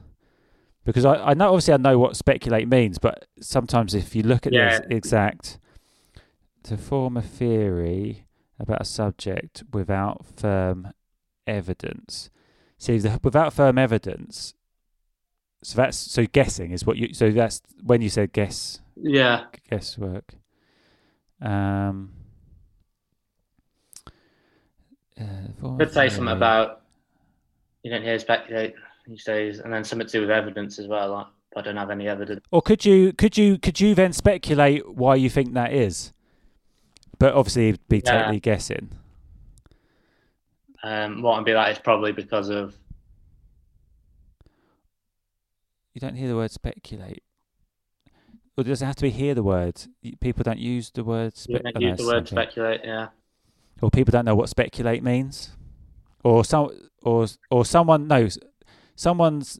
Because 0.84 1.04
I, 1.04 1.14
I 1.16 1.34
know 1.34 1.50
obviously 1.50 1.74
I 1.74 1.76
know 1.76 2.00
what 2.00 2.16
speculate 2.16 2.66
means, 2.68 2.98
but 2.98 3.26
sometimes 3.40 3.94
if 3.94 4.16
you 4.16 4.24
look 4.24 4.44
at 4.44 4.52
Yeah. 4.52 4.80
the 4.80 4.96
exact 4.96 5.60
to 6.64 6.76
form 6.76 7.16
a 7.16 7.22
theory 7.22 8.25
about 8.58 8.80
a 8.80 8.84
subject 8.84 9.62
without 9.72 10.24
firm 10.24 10.92
evidence. 11.46 12.30
See 12.78 12.98
the, 12.98 13.20
without 13.22 13.52
firm 13.52 13.78
evidence 13.78 14.54
so 15.66 15.76
that's 15.76 15.96
so 15.96 16.24
guessing 16.26 16.70
is 16.70 16.86
what 16.86 16.96
you 16.96 17.12
so 17.12 17.30
that's 17.30 17.60
when 17.82 18.00
you 18.00 18.08
said 18.08 18.32
guess 18.32 18.80
yeah. 18.94 19.46
guesswork. 19.68 20.34
Um 21.42 22.12
uh, 25.20 25.76
Could 25.78 25.92
say 25.92 26.08
something 26.08 26.36
about 26.36 26.82
you 27.82 27.90
don't 27.90 28.02
hear 28.02 28.18
speculate 28.18 28.74
these 29.06 29.24
days, 29.24 29.58
and 29.58 29.72
then 29.72 29.82
something 29.82 30.06
to 30.06 30.12
do 30.12 30.20
with 30.20 30.30
evidence 30.30 30.78
as 30.78 30.86
well. 30.86 31.12
Like 31.12 31.26
I 31.56 31.62
don't 31.62 31.76
have 31.76 31.90
any 31.90 32.06
evidence. 32.06 32.44
Or 32.52 32.62
could 32.62 32.84
you 32.84 33.12
could 33.12 33.36
you 33.36 33.58
could 33.58 33.80
you 33.80 33.94
then 33.96 34.12
speculate 34.12 34.88
why 34.88 35.16
you 35.16 35.28
think 35.28 35.54
that 35.54 35.72
is? 35.72 36.12
But 37.18 37.34
obviously 37.34 37.70
it'd 37.70 37.88
be 37.88 38.02
Yeah. 38.04 38.18
totally 38.20 38.40
guessing. 38.40 38.90
Um, 40.82 41.22
what 41.22 41.38
I'd 41.38 41.44
be 41.44 41.52
that 41.52 41.70
is 41.70 41.78
probably 41.78 42.12
because 42.12 42.48
of 42.48 42.76
You 45.94 46.00
don't 46.00 46.14
hear 46.14 46.28
the 46.28 46.36
word 46.36 46.50
speculate. 46.50 47.22
Or 48.58 48.64
does 48.64 48.82
it 48.82 48.84
have 48.84 48.96
to 48.96 49.02
be 49.02 49.10
hear 49.10 49.34
the 49.34 49.42
word? 49.42 49.80
People 50.20 50.42
don't 50.42 50.58
use 50.58 50.90
the 50.90 51.02
word 51.02 51.34
spe- 51.36 51.62
don't 51.62 51.72
oh, 51.74 51.80
use 51.80 51.96
the 51.96 52.06
word 52.06 52.28
speculate. 52.28 52.82
Yeah, 52.84 53.08
Or 53.80 53.90
people 53.90 54.12
don't 54.12 54.26
know 54.26 54.34
what 54.34 54.50
speculate 54.50 55.02
means. 55.02 55.56
Or 56.22 56.44
some 56.44 56.70
or 57.02 57.26
or 57.50 57.64
someone 57.64 58.08
knows 58.08 58.38
someone's 58.94 59.58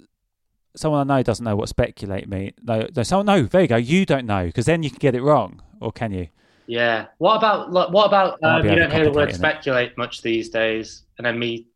someone 0.77 1.11
I 1.11 1.16
know 1.16 1.23
doesn't 1.23 1.45
know 1.45 1.57
what 1.57 1.71
speculate 1.71 2.29
means. 2.29 2.53
No, 2.62 2.87
no, 2.95 3.03
someone 3.03 3.27
no. 3.27 3.42
There 3.45 3.62
you 3.62 3.69
go. 3.69 3.77
You 3.77 4.05
don't 4.05 4.27
know 4.27 4.45
because 4.45 4.66
then 4.66 4.83
you 4.83 4.90
can 4.90 4.99
get 4.99 5.14
it 5.14 5.23
wrong, 5.23 5.62
or 5.81 5.90
can 5.90 6.12
you? 6.12 6.29
Yeah. 6.66 7.07
What 7.18 7.37
about 7.37 7.70
what 7.70 8.07
about 8.07 8.42
um, 8.42 8.68
you 8.68 8.74
don't 8.74 8.90
hear 8.90 9.05
the 9.05 9.12
word 9.12 9.29
overcomplicating 9.29 9.33
it. 9.33 9.35
speculate 9.37 9.98
much 9.98 10.22
these 10.22 10.48
days, 10.48 11.02
and 11.18 11.26
then 11.26 11.38
me. 11.38 11.66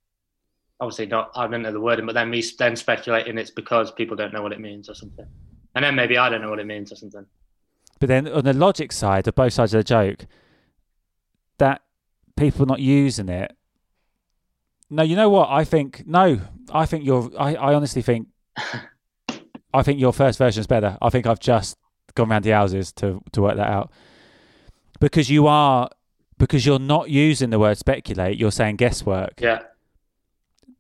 Obviously 0.81 1.07
not. 1.07 1.31
I 1.37 1.47
don't 1.47 1.63
know 1.63 1.73
the 1.73 1.81
wording, 1.81 2.07
but 2.07 2.15
then 2.15 2.31
me 2.31 2.43
then 2.59 2.75
speculating 2.75 3.37
it's 3.37 3.51
because 3.51 3.93
people 3.93 4.17
don't 4.17 4.33
know 4.33 4.43
what 4.43 4.53
it 4.53 4.61
means 4.61 4.89
or 4.89 4.95
something, 4.95 5.27
and 5.75 5.85
then 5.85 5.95
maybe 5.95 6.17
I 6.17 6.29
don't 6.29 6.41
know 6.41 6.51
what 6.51 6.59
it 6.59 6.67
means 6.67 6.91
or 6.91 6.97
something. 6.97 7.27
But 7.99 8.09
then 8.09 8.27
on 8.27 8.45
the 8.45 8.55
logic 8.55 8.93
side 8.93 9.29
of 9.29 9.35
both 9.35 9.53
sides 9.53 9.75
of 9.75 9.79
the 9.79 9.85
joke, 9.85 10.27
that 11.59 11.83
people 12.37 12.65
not 12.65 12.81
using 12.81 13.29
it. 13.29 13.55
No, 14.89 15.03
you 15.03 15.15
know 15.15 15.29
what? 15.29 15.51
I 15.51 15.65
think 15.65 16.05
no. 16.07 16.41
I 16.73 16.87
think 16.87 17.05
you're. 17.05 17.31
I, 17.39 17.55
I 17.55 17.75
honestly 17.75 18.03
think. 18.03 18.29
I 19.73 19.83
think 19.85 20.01
your 20.01 20.13
first 20.13 20.39
version 20.39 20.61
is 20.61 20.67
better. 20.67 20.99
I 21.01 21.11
think 21.11 21.27
I've 21.27 21.39
just 21.39 21.77
gone 22.15 22.29
round 22.29 22.45
the 22.45 22.51
houses 22.51 22.93
to 22.95 23.23
to 23.33 23.43
work 23.43 23.57
that 23.57 23.69
out. 23.69 23.93
Because 25.01 25.31
you 25.31 25.47
are, 25.47 25.89
because 26.39 26.65
you're 26.65 26.79
not 26.79 27.11
using 27.11 27.51
the 27.51 27.59
word 27.59 27.79
speculate. 27.79 28.39
You're 28.39 28.53
saying 28.53 28.77
guesswork. 28.77 29.41
Yeah, 29.41 29.61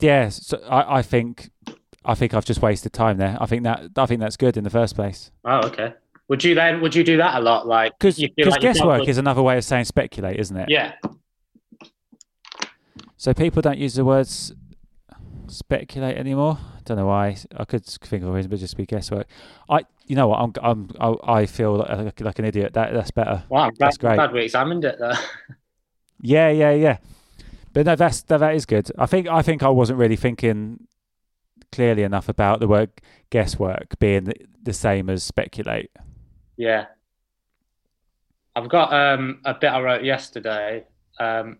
Yes, 0.00 0.46
so 0.46 0.59
I, 0.68 0.98
I 0.98 1.02
think, 1.02 1.50
I 2.04 2.14
think 2.14 2.33
I've 2.35 2.44
just 2.44 2.62
wasted 2.62 2.92
time 2.92 3.18
there. 3.18 3.37
I 3.40 3.46
think 3.46 3.64
that 3.64 3.90
I 3.96 4.06
think 4.06 4.20
that's 4.20 4.37
good 4.37 4.56
in 4.56 4.64
the 4.64 4.70
first 4.70 4.94
place. 4.94 5.30
Oh, 5.44 5.66
okay. 5.66 5.94
Would 6.28 6.42
you 6.44 6.54
then? 6.54 6.80
Would 6.80 6.94
you 6.94 7.04
do 7.04 7.16
that 7.18 7.35
a 7.37 7.40
lot? 7.40 7.66
Like, 7.66 7.98
Because 7.98 8.18
like 8.20 8.61
guesswork 8.61 9.09
is 9.09 9.18
another 9.18 9.42
way 9.42 9.59
of 9.59 9.64
saying 9.64 9.85
speculate, 9.85 10.38
isn't 10.38 10.56
it? 10.56 10.68
Yeah, 10.70 10.94
So 13.16 13.35
people 13.35 13.61
don't 13.62 13.78
use 13.78 13.94
the 13.94 14.04
words 14.04 14.54
speculate 15.48 16.16
anymore. 16.16 16.59
Don't 16.85 16.96
know 16.96 17.06
why. 17.06 17.37
I 17.56 17.64
could 17.64 17.85
think 17.85 18.22
of 18.22 18.28
a 18.28 18.33
reason, 18.33 18.50
but 18.50 18.61
just 18.61 18.76
be 18.76 18.87
guesswork. 18.87 19.26
I, 19.68 19.83
you 20.11 20.16
know 20.16 20.27
what? 20.27 20.40
I'm, 20.40 20.53
I'm, 20.61 20.90
I, 20.99 21.35
I 21.35 21.46
feel 21.46 21.77
like, 21.77 22.20
like 22.20 22.38
an 22.40 22.44
idiot. 22.44 22.73
That 22.73 22.92
that's 22.92 23.12
better. 23.12 23.44
I'm 23.44 23.49
glad, 23.49 23.73
That's 23.79 23.96
great. 23.96 24.16
glad 24.16 24.33
we 24.33 24.42
examined 24.42 24.85
it 24.85 24.96
though. 24.99 25.12
Yeah, 26.20 26.51
yeah, 26.51 26.73
yeah. 26.73 26.99
But 27.73 27.87
no, 27.87 27.94
that's 27.94 28.23
that, 28.23 28.38
that 28.38 28.57
is 28.57 28.66
good. 28.66 28.90
I 28.99 29.07
think 29.07 29.29
I 29.29 29.40
think 29.40 29.62
I 29.62 29.68
wasn't 29.68 30.01
really 30.01 30.16
thinking 30.16 30.88
clearly 31.70 32.03
enough 32.03 32.29
about 32.29 32.59
the 32.59 32.66
word 32.66 32.90
guesswork 33.31 33.99
being 34.01 34.25
the, 34.25 34.35
the 34.61 34.73
same 34.73 35.09
as 35.09 35.23
speculate. 35.23 35.92
Yeah. 36.57 36.87
I've 38.57 38.68
got 38.68 38.92
um, 38.92 39.40
a 39.44 39.55
bit 39.55 39.68
I 39.68 39.81
wrote 39.81 40.03
yesterday. 40.03 40.85
Um, 41.20 41.59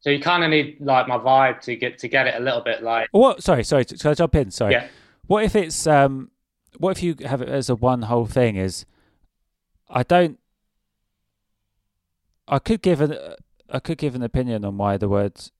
so 0.00 0.10
you 0.10 0.18
kind 0.18 0.42
of 0.42 0.50
need 0.50 0.78
like 0.80 1.06
my 1.06 1.16
vibe 1.16 1.60
to 1.62 1.76
get 1.76 1.98
to 2.00 2.08
get 2.08 2.26
it 2.26 2.34
a 2.34 2.40
little 2.40 2.60
bit 2.60 2.82
like 2.82 3.08
What? 3.12 3.42
Sorry, 3.42 3.62
sorry. 3.62 3.84
Can 3.84 4.10
I 4.10 4.14
jump 4.14 4.34
in? 4.34 4.50
Sorry. 4.50 4.72
yeah 4.72 4.88
What 5.28 5.44
if 5.44 5.54
it's 5.54 5.86
um? 5.86 6.30
What 6.78 6.96
if 6.96 7.02
you 7.02 7.16
have 7.26 7.42
it 7.42 7.48
as 7.48 7.68
a 7.68 7.74
one 7.74 8.02
whole 8.02 8.26
thing? 8.26 8.56
Is 8.56 8.86
I 9.88 10.02
don't. 10.02 10.38
I 12.48 12.58
could 12.58 12.82
give 12.82 13.00
an 13.00 13.16
I 13.68 13.78
could 13.80 13.98
give 13.98 14.14
an 14.14 14.22
opinion 14.22 14.64
on 14.64 14.76
why 14.76 14.96
the 14.96 15.08
words. 15.08 15.52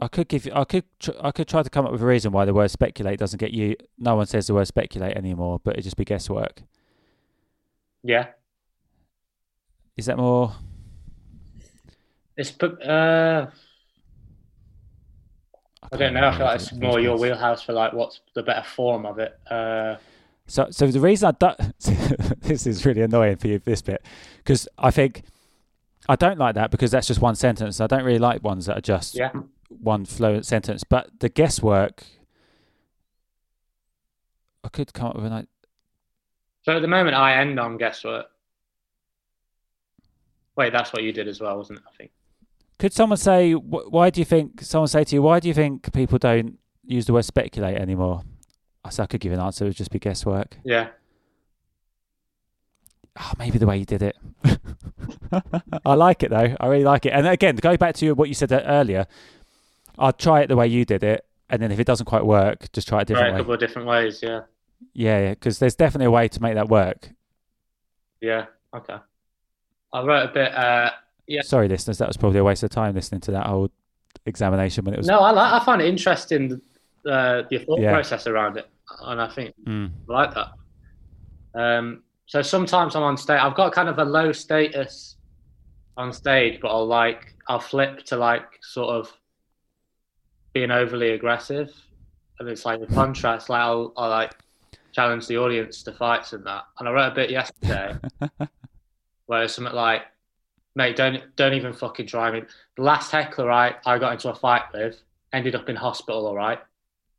I 0.00 0.08
could 0.08 0.28
give 0.28 0.46
you. 0.46 0.52
I 0.54 0.64
could. 0.64 0.84
Tr- 0.98 1.12
I 1.20 1.30
could 1.30 1.48
try 1.48 1.62
to 1.62 1.70
come 1.70 1.86
up 1.86 1.92
with 1.92 2.02
a 2.02 2.06
reason 2.06 2.32
why 2.32 2.44
the 2.44 2.54
word 2.54 2.70
speculate 2.70 3.18
doesn't 3.18 3.38
get 3.38 3.52
you. 3.52 3.76
No 3.98 4.16
one 4.16 4.26
says 4.26 4.46
the 4.46 4.54
word 4.54 4.66
speculate 4.66 5.16
anymore, 5.16 5.60
but 5.62 5.76
it 5.76 5.82
just 5.82 5.96
be 5.96 6.04
guesswork. 6.04 6.62
Yeah, 8.02 8.26
Is 9.96 10.06
that 10.06 10.18
more? 10.18 10.52
it's 12.36 12.60
uh, 12.60 13.46
I 15.92 15.96
don't 15.96 16.14
know. 16.14 16.28
I 16.28 16.36
feel 16.36 16.46
like 16.46 16.60
it's 16.60 16.72
more 16.72 16.98
your 17.00 17.16
wheelhouse 17.16 17.62
for 17.62 17.72
like 17.72 17.92
what's 17.92 18.20
the 18.34 18.42
better 18.42 18.62
form 18.66 19.06
of 19.06 19.18
it. 19.18 19.38
Uh, 19.50 19.96
So, 20.46 20.68
so 20.70 20.86
the 20.88 21.00
reason 21.00 21.28
I 21.28 21.32
don't, 21.32 21.78
this 22.42 22.66
is 22.66 22.84
really 22.84 23.00
annoying 23.02 23.36
for 23.36 23.48
you, 23.48 23.58
this 23.60 23.80
bit, 23.82 24.04
because 24.38 24.68
I 24.78 24.90
think 24.90 25.22
I 26.08 26.16
don't 26.16 26.38
like 26.38 26.54
that 26.56 26.70
because 26.70 26.90
that's 26.90 27.06
just 27.06 27.20
one 27.22 27.34
sentence. 27.34 27.80
I 27.80 27.86
don't 27.86 28.04
really 28.04 28.18
like 28.18 28.42
ones 28.42 28.66
that 28.66 28.76
are 28.78 28.80
just 28.82 29.14
yeah, 29.14 29.30
one 29.68 30.04
fluent 30.04 30.44
sentence. 30.46 30.84
But 30.84 31.08
the 31.20 31.28
guesswork, 31.28 32.04
I 34.64 34.68
could 34.68 34.92
come 34.92 35.08
up 35.08 35.16
with 35.16 35.26
an. 35.26 35.32
i- 35.32 35.46
So 36.64 36.76
at 36.76 36.82
the 36.82 36.88
moment, 36.88 37.16
I 37.16 37.36
end 37.40 37.58
on 37.60 37.76
guesswork. 37.78 38.26
Wait, 40.56 40.72
that's 40.72 40.92
what 40.92 41.02
you 41.02 41.12
did 41.12 41.26
as 41.28 41.40
well, 41.40 41.56
wasn't 41.56 41.78
it? 41.78 41.84
I 41.92 41.96
think. 41.96 42.10
Could 42.78 42.92
someone 42.92 43.16
say, 43.16 43.52
wh- 43.52 43.92
why 43.92 44.10
do 44.10 44.20
you 44.20 44.24
think, 44.24 44.62
someone 44.62 44.88
say 44.88 45.04
to 45.04 45.14
you, 45.14 45.22
why 45.22 45.40
do 45.40 45.48
you 45.48 45.54
think 45.54 45.92
people 45.92 46.18
don't 46.18 46.58
use 46.84 47.06
the 47.06 47.12
word 47.12 47.24
speculate 47.24 47.76
anymore? 47.76 48.22
I 48.84 48.90
said 48.90 49.04
I 49.04 49.06
could 49.06 49.20
give 49.20 49.32
an 49.32 49.40
answer, 49.40 49.64
it 49.64 49.68
would 49.68 49.76
just 49.76 49.90
be 49.90 49.98
guesswork. 49.98 50.56
Yeah. 50.64 50.88
Oh, 53.18 53.32
maybe 53.38 53.58
the 53.58 53.66
way 53.66 53.78
you 53.78 53.84
did 53.84 54.02
it. 54.02 54.16
I 55.84 55.94
like 55.94 56.22
it 56.22 56.30
though. 56.30 56.56
I 56.58 56.66
really 56.66 56.84
like 56.84 57.06
it. 57.06 57.10
And 57.10 57.26
again, 57.26 57.56
go 57.56 57.76
back 57.76 57.94
to 57.96 58.12
what 58.12 58.28
you 58.28 58.34
said 58.34 58.50
earlier, 58.52 59.06
I'll 59.98 60.12
try 60.12 60.40
it 60.40 60.48
the 60.48 60.56
way 60.56 60.66
you 60.66 60.84
did 60.84 61.04
it. 61.04 61.24
And 61.48 61.62
then 61.62 61.70
if 61.70 61.78
it 61.78 61.86
doesn't 61.86 62.06
quite 62.06 62.26
work, 62.26 62.72
just 62.72 62.88
try 62.88 62.98
it 63.00 63.02
a 63.02 63.04
different 63.04 63.28
a 63.28 63.32
way. 63.34 63.38
couple 63.38 63.54
of 63.54 63.60
different 63.60 63.86
ways. 63.86 64.20
Yeah. 64.22 64.40
Yeah, 64.92 65.20
yeah, 65.20 65.30
because 65.30 65.60
there's 65.60 65.76
definitely 65.76 66.06
a 66.06 66.10
way 66.10 66.26
to 66.28 66.42
make 66.42 66.54
that 66.54 66.68
work. 66.68 67.10
Yeah. 68.20 68.46
Okay. 68.74 68.96
I 69.92 70.02
wrote 70.02 70.30
a 70.30 70.32
bit. 70.32 70.52
Uh, 70.52 70.90
Yeah. 71.26 71.42
Sorry, 71.42 71.68
listeners, 71.68 71.98
that 71.98 72.08
was 72.08 72.16
probably 72.16 72.38
a 72.38 72.44
waste 72.44 72.62
of 72.62 72.70
time 72.70 72.94
listening 72.94 73.20
to 73.22 73.30
that 73.32 73.46
whole 73.46 73.70
examination 74.26 74.84
when 74.84 74.94
it 74.94 74.98
was. 74.98 75.06
no, 75.06 75.18
I 75.20 75.30
like. 75.30 75.52
I 75.60 75.64
find 75.64 75.80
it 75.82 75.86
interesting. 75.88 76.60
Uh, 77.06 77.42
the 77.50 77.58
thought 77.58 77.80
Yeah. 77.80 77.92
process 77.92 78.26
around 78.26 78.56
it, 78.56 78.66
and 79.02 79.20
I 79.20 79.28
think 79.28 79.54
Mm. 79.66 79.90
I 80.08 80.12
like 80.12 80.34
that. 80.34 80.48
Um, 81.54 82.02
so 82.26 82.40
sometimes 82.42 82.96
I'm 82.96 83.02
on 83.02 83.16
stage. 83.16 83.38
I've 83.40 83.54
got 83.54 83.72
kind 83.72 83.88
of 83.88 83.98
a 83.98 84.04
low 84.04 84.32
status 84.32 85.16
on 85.96 86.12
stage, 86.12 86.60
but 86.60 86.68
I'll 86.68 86.86
like 86.86 87.34
I'll 87.48 87.60
flip 87.60 88.04
to 88.06 88.16
like 88.16 88.46
sort 88.62 88.88
of 88.94 89.12
being 90.54 90.70
overly 90.70 91.10
aggressive, 91.10 91.70
and 92.38 92.48
it's 92.48 92.64
like 92.64 92.80
the 92.80 92.86
contrast. 92.86 93.48
Like 93.50 93.60
I'll, 93.60 93.92
I'll 93.96 94.08
like 94.10 94.32
challenge 94.92 95.26
the 95.26 95.36
audience 95.36 95.82
to 95.82 95.92
fights 95.92 96.32
and 96.32 96.44
that. 96.46 96.64
And 96.78 96.88
I 96.88 96.92
wrote 96.92 97.12
a 97.12 97.14
bit 97.14 97.28
yesterday 97.30 97.96
where 99.26 99.42
it's 99.42 99.54
something 99.54 99.74
like, 99.74 100.02
"Mate, 100.74 100.96
don't 100.96 101.22
don't 101.36 101.54
even 101.54 101.72
fucking 101.72 102.06
try 102.06 102.30
me." 102.30 102.42
The 102.76 102.82
last 102.82 103.10
heckler 103.10 103.50
I 103.50 103.76
I 103.86 103.98
got 103.98 104.12
into 104.12 104.30
a 104.30 104.34
fight 104.34 104.64
with 104.72 105.00
ended 105.32 105.54
up 105.54 105.68
in 105.68 105.76
hospital. 105.76 106.26
All 106.26 106.34
right, 106.34 106.60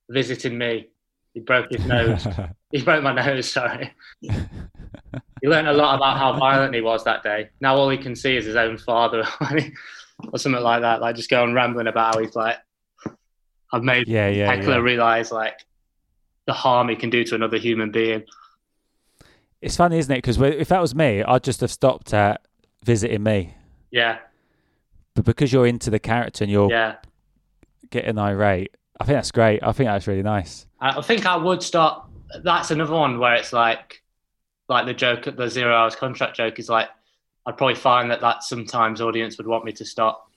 visiting 0.09 0.57
me. 0.57 0.89
He 1.33 1.41
broke 1.41 1.67
his 1.69 1.85
nose. 1.85 2.27
He 2.71 2.81
broke 2.81 3.03
my 3.03 3.13
nose, 3.13 3.49
sorry. 3.49 3.93
he 4.19 5.47
learned 5.47 5.69
a 5.69 5.73
lot 5.73 5.95
about 5.95 6.17
how 6.17 6.37
violent 6.37 6.75
he 6.75 6.81
was 6.81 7.05
that 7.05 7.23
day. 7.23 7.49
Now 7.61 7.77
all 7.77 7.89
he 7.89 7.97
can 7.97 8.17
see 8.17 8.35
is 8.35 8.43
his 8.43 8.57
own 8.57 8.77
father 8.77 9.23
or 10.33 10.37
something 10.37 10.61
like 10.61 10.81
that. 10.81 10.99
Like 10.99 11.15
just 11.15 11.29
going 11.29 11.53
rambling 11.53 11.87
about 11.87 12.15
how 12.15 12.21
he's 12.21 12.35
like, 12.35 12.57
I've 13.71 13.83
made 13.83 14.09
yeah, 14.09 14.27
yeah, 14.27 14.53
Heckler 14.53 14.73
yeah. 14.73 14.79
realize 14.79 15.31
like 15.31 15.65
the 16.47 16.53
harm 16.53 16.89
he 16.89 16.97
can 16.97 17.09
do 17.09 17.23
to 17.23 17.35
another 17.35 17.57
human 17.57 17.91
being. 17.91 18.25
It's 19.61 19.77
funny, 19.77 19.97
isn't 19.97 20.11
it? 20.11 20.17
Because 20.17 20.39
if 20.41 20.67
that 20.67 20.81
was 20.81 20.93
me, 20.93 21.23
I'd 21.23 21.43
just 21.43 21.61
have 21.61 21.71
stopped 21.71 22.13
at 22.13 22.41
visiting 22.83 23.23
me. 23.23 23.55
Yeah, 23.91 24.17
But 25.15 25.25
because 25.25 25.53
you're 25.53 25.67
into 25.67 25.89
the 25.89 25.99
character 25.99 26.43
and 26.43 26.51
you're 26.51 26.69
yeah. 26.69 26.95
getting 27.89 28.17
irate, 28.17 28.75
I 28.99 29.05
think 29.05 29.17
that's 29.17 29.31
great. 29.31 29.63
I 29.63 29.71
think 29.71 29.87
that's 29.87 30.07
really 30.07 30.23
nice. 30.23 30.67
I 30.81 31.01
think 31.01 31.25
I 31.25 31.37
would 31.37 31.63
start. 31.63 32.03
That's 32.43 32.71
another 32.71 32.93
one 32.93 33.19
where 33.19 33.35
it's 33.35 33.53
like, 33.53 34.01
like 34.67 34.85
the 34.85 34.93
joke, 34.93 35.27
at 35.27 35.37
the 35.37 35.49
zero 35.49 35.73
hours 35.73 35.95
contract 35.95 36.35
joke 36.35 36.59
is 36.59 36.67
like, 36.69 36.89
I'd 37.45 37.57
probably 37.57 37.75
find 37.75 38.11
that 38.11 38.19
that 38.21 38.43
sometimes 38.43 38.99
audience 38.99 39.37
would 39.37 39.47
want 39.47 39.63
me 39.63 39.71
to 39.73 39.85
stop 39.85 40.29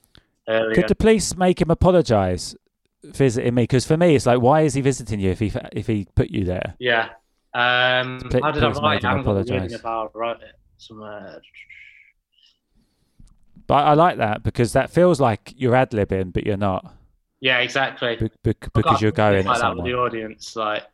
earlier. 0.48 0.74
Could 0.74 0.88
the 0.88 0.94
police 0.94 1.37
make 1.37 1.61
him 1.61 1.70
apologise 1.70 2.55
visiting 3.03 3.55
me? 3.55 3.62
Because 3.64 3.87
for 3.87 3.96
me, 3.96 4.14
it's 4.14 4.27
like, 4.27 4.40
why 4.40 4.61
is 4.61 4.74
he 4.74 4.83
visiting 4.83 5.18
you 5.18 5.31
if 5.31 5.40
he 5.40 5.51
if 5.72 5.87
he 5.87 6.07
put 6.14 6.31
you 6.31 6.44
there? 6.44 6.74
Yeah. 6.79 7.09
Um, 7.55 8.20
Pl- 8.31 8.42
how 8.42 8.51
did 8.53 8.62
I 8.62 8.68
write 8.70 8.83
make 8.83 8.98
it? 8.98 9.05
him 9.05 9.09
I 9.09 9.11
haven't 9.11 9.24
got 9.24 9.33
the 9.35 9.40
apologise. 9.40 9.51
reading 9.62 9.74
of 9.74 9.83
how 9.83 10.11
I 10.14 10.18
wrote 10.18 10.42
it 10.42 10.55
somewhere. 10.77 11.40
But 13.68 13.87
I 13.87 13.94
like 13.94 14.16
that 14.16 14.42
because 14.42 14.72
that 14.72 14.90
feels 14.90 15.20
like 15.20 15.54
you're 15.57 15.76
ad 15.76 15.90
libbing, 15.92 16.33
but 16.33 16.44
you're 16.44 16.57
not 16.57 16.92
Yeah, 17.40 17.59
exactly. 17.59 18.16
be- 18.16 18.31
be- 18.42 18.54
because 18.74 19.00
you're 19.00 19.12
going 19.12 19.46
like 19.46 19.57
at 19.57 19.61
that 19.61 19.76
with 19.76 19.85
the 19.85 19.94
audience. 19.94 20.57
Like, 20.57 20.85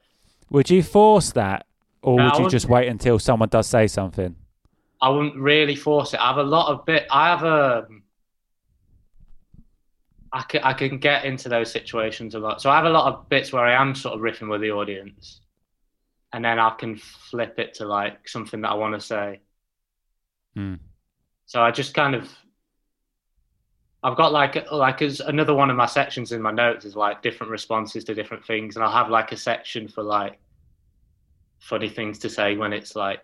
Would 0.50 0.68
you 0.68 0.82
force 0.82 1.32
that, 1.32 1.66
or 2.02 2.18
No, 2.18 2.24
would 2.26 2.38
you 2.40 2.50
just 2.50 2.68
wait 2.68 2.88
until 2.88 3.18
someone 3.18 3.48
does 3.48 3.68
say 3.68 3.86
something? 3.86 4.34
I 5.00 5.08
wouldn't 5.08 5.36
really 5.36 5.76
force 5.76 6.14
it. 6.14 6.20
I 6.20 6.26
have 6.28 6.38
a 6.38 6.42
lot 6.42 6.68
of 6.68 6.84
bit. 6.84 7.06
I 7.10 7.28
have 7.28 7.44
a. 7.44 7.86
I 10.32 10.42
can 10.42 10.62
I 10.64 10.72
can 10.72 10.98
get 10.98 11.24
into 11.24 11.48
those 11.48 11.70
situations 11.70 12.34
a 12.34 12.40
lot. 12.40 12.60
So 12.60 12.70
I 12.70 12.76
have 12.76 12.86
a 12.86 12.90
lot 12.90 13.06
of 13.12 13.28
bits 13.28 13.52
where 13.52 13.64
I 13.64 13.80
am 13.80 13.94
sort 13.94 14.14
of 14.14 14.20
riffing 14.20 14.50
with 14.50 14.60
the 14.62 14.72
audience, 14.72 15.40
and 16.32 16.44
then 16.44 16.58
I 16.58 16.70
can 16.70 16.96
flip 16.96 17.58
it 17.60 17.74
to 17.74 17.86
like 17.86 18.28
something 18.28 18.62
that 18.62 18.70
I 18.70 18.74
want 18.74 18.94
to 18.94 19.00
say. 19.00 19.40
Hmm. 20.56 20.74
So 21.46 21.62
I 21.62 21.70
just 21.70 21.94
kind 21.94 22.16
of. 22.16 22.28
I've 24.04 24.16
got 24.16 24.32
like 24.32 24.70
like 24.70 25.00
as 25.00 25.20
another 25.20 25.54
one 25.54 25.70
of 25.70 25.76
my 25.76 25.86
sections 25.86 26.30
in 26.32 26.42
my 26.42 26.52
notes 26.52 26.84
is 26.84 26.94
like 26.94 27.22
different 27.22 27.50
responses 27.50 28.04
to 28.04 28.14
different 28.14 28.44
things, 28.44 28.76
and 28.76 28.84
I'll 28.84 28.92
have 28.92 29.08
like 29.08 29.32
a 29.32 29.36
section 29.36 29.88
for 29.88 30.02
like 30.04 30.38
funny 31.58 31.88
things 31.88 32.18
to 32.18 32.28
say 32.28 32.54
when 32.56 32.74
it's 32.74 32.94
like 32.94 33.20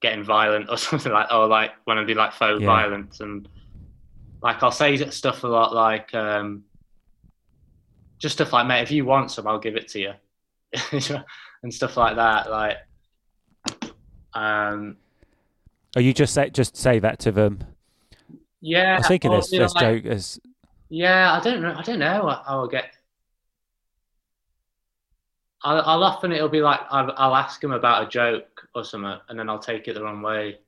getting 0.00 0.22
violent 0.22 0.70
or 0.70 0.76
something 0.88 1.12
like 1.12 1.30
or 1.32 1.48
like 1.48 1.72
when 1.84 1.98
I 1.98 2.04
do 2.04 2.14
like 2.14 2.32
faux 2.32 2.60
Yeah. 2.60 2.66
violence 2.66 3.20
and 3.20 3.48
like 4.42 4.62
I'll 4.62 4.70
say 4.70 4.96
stuff 5.10 5.42
a 5.42 5.48
lot 5.48 5.74
like 5.74 6.14
um 6.14 6.64
just 8.20 8.36
stuff 8.36 8.52
like 8.52 8.68
mate 8.68 8.82
if 8.82 8.92
you 8.92 9.04
want 9.04 9.32
some 9.32 9.48
I'll 9.48 9.58
give 9.58 9.74
it 9.74 9.88
to 9.88 10.00
you 10.00 10.12
and 11.62 11.74
stuff 11.74 11.96
like 11.96 12.14
that 12.16 12.48
like 12.48 12.76
um 14.34 14.96
Or 15.96 16.02
you 16.02 16.14
just 16.14 16.32
say 16.34 16.50
just 16.50 16.76
say 16.76 17.00
that 17.00 17.18
to 17.20 17.32
them? 17.32 17.64
Yeah 18.62 18.94
I 18.94 18.98
was 18.98 19.08
thinking 19.08 19.30
or, 19.32 19.36
this 19.36 19.52
you 19.52 19.58
know, 19.58 19.64
this 19.66 19.74
like- 19.74 20.02
joke 20.04 20.12
is 20.12 20.40
Yeah, 20.88 21.34
I 21.34 21.40
don't 21.40 21.60
know. 21.60 21.74
I 21.76 21.82
don't 21.82 21.98
know. 21.98 22.28
I- 22.28 22.42
I'll 22.46 22.68
get. 22.68 22.96
I'll, 25.64 25.80
I'll 25.82 26.04
often 26.04 26.32
it'll 26.32 26.48
be 26.48 26.60
like 26.60 26.80
I'll, 26.90 27.12
I'll 27.16 27.36
ask 27.36 27.62
him 27.62 27.72
about 27.72 28.06
a 28.06 28.08
joke 28.08 28.68
or 28.74 28.84
something, 28.84 29.18
and 29.28 29.38
then 29.38 29.48
I'll 29.48 29.58
take 29.58 29.88
it 29.88 29.94
the 29.94 30.02
wrong 30.02 30.20
way. 30.22 30.58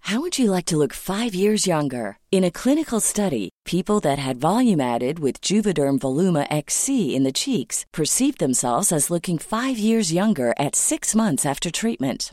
How 0.00 0.20
would 0.20 0.38
you 0.38 0.50
like 0.50 0.64
to 0.66 0.76
look 0.76 0.92
five 0.92 1.34
years 1.34 1.66
younger? 1.68 2.18
In 2.32 2.42
a 2.42 2.50
clinical 2.50 2.98
study, 2.98 3.50
people 3.64 4.00
that 4.00 4.18
had 4.18 4.40
volume 4.40 4.80
added 4.80 5.18
with 5.20 5.40
Juvederm 5.40 5.98
Voluma 6.00 6.46
XC 6.50 7.14
in 7.14 7.22
the 7.22 7.32
cheeks 7.32 7.84
perceived 7.92 8.38
themselves 8.40 8.90
as 8.90 9.10
looking 9.10 9.38
five 9.38 9.78
years 9.78 10.12
younger 10.12 10.52
at 10.58 10.74
six 10.74 11.14
months 11.14 11.46
after 11.46 11.70
treatment. 11.70 12.32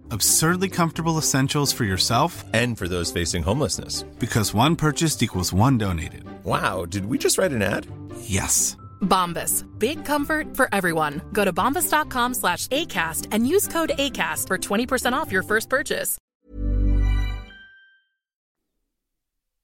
Absurdly 0.11 0.67
comfortable 0.67 1.17
essentials 1.17 1.71
for 1.71 1.85
yourself 1.85 2.43
and 2.53 2.77
for 2.77 2.89
those 2.89 3.11
facing 3.11 3.43
homelessness. 3.43 4.03
Because 4.19 4.53
one 4.53 4.75
purchased 4.75 5.23
equals 5.23 5.53
one 5.53 5.77
donated. 5.77 6.25
Wow, 6.43 6.83
did 6.85 7.05
we 7.05 7.17
just 7.17 7.37
write 7.37 7.53
an 7.53 7.61
ad? 7.61 7.87
Yes. 8.19 8.75
Bombas. 9.01 9.63
Big 9.79 10.03
comfort 10.03 10.53
for 10.53 10.67
everyone. 10.75 11.21
Go 11.31 11.45
to 11.45 11.53
bombas.com 11.53 12.33
slash 12.33 12.67
ACAST 12.67 13.29
and 13.31 13.47
use 13.47 13.69
code 13.69 13.93
ACAST 13.97 14.47
for 14.47 14.57
20% 14.57 15.13
off 15.13 15.31
your 15.31 15.43
first 15.43 15.69
purchase. 15.69 16.17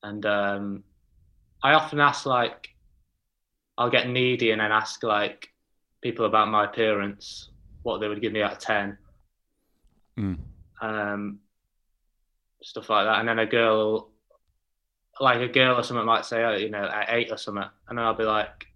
And 0.02 0.26
um, 0.26 0.84
I 1.62 1.74
often 1.74 2.00
ask, 2.00 2.26
like, 2.26 2.70
I'll 3.78 3.90
get 3.90 4.08
needy 4.08 4.52
and 4.52 4.62
then 4.62 4.72
ask, 4.72 5.04
like, 5.04 5.50
people 6.02 6.26
about 6.26 6.48
my 6.48 6.64
appearance, 6.64 7.50
what 7.84 8.00
they 8.00 8.08
would 8.08 8.22
give 8.22 8.32
me 8.32 8.42
out 8.42 8.54
of 8.54 8.60
10. 8.60 8.98
Mm. 10.18 10.38
Um, 10.82 11.40
stuff 12.62 12.90
like 12.90 13.06
that. 13.06 13.20
And 13.20 13.28
then 13.28 13.40
a 13.40 13.46
girl, 13.46 14.10
like 15.20 15.40
a 15.40 15.48
girl 15.48 15.78
or 15.78 15.84
something 15.84 16.06
might 16.06 16.26
say, 16.26 16.44
oh, 16.44 16.56
you 16.56 16.70
know, 16.70 16.86
at 16.86 17.08
eight 17.10 17.32
or 17.32 17.38
something. 17.38 17.64
And 17.88 17.98
then 17.98 18.06
I'll 18.06 18.14
be 18.14 18.24
like, 18.24 18.68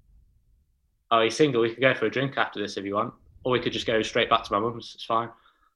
oh, 1.10 1.21
he's 1.21 1.36
single. 1.36 1.62
We 1.62 1.69
could 1.69 1.82
go 1.82 1.93
for 1.93 2.06
a 2.06 2.12
drink 2.12 2.38
after 2.38 2.60
this 2.60 2.77
if 2.77 2.86
you 2.86 2.95
want. 2.95 3.13
Or 3.43 3.51
we 3.51 3.60
could 3.60 3.73
just 3.73 3.88
go 3.88 4.01
straight 4.01 4.30
back 4.30 4.43
to 4.43 4.54
my 4.54 4.60
mum's. 4.60 4.91
It's 4.95 5.06
fine. 5.06 5.30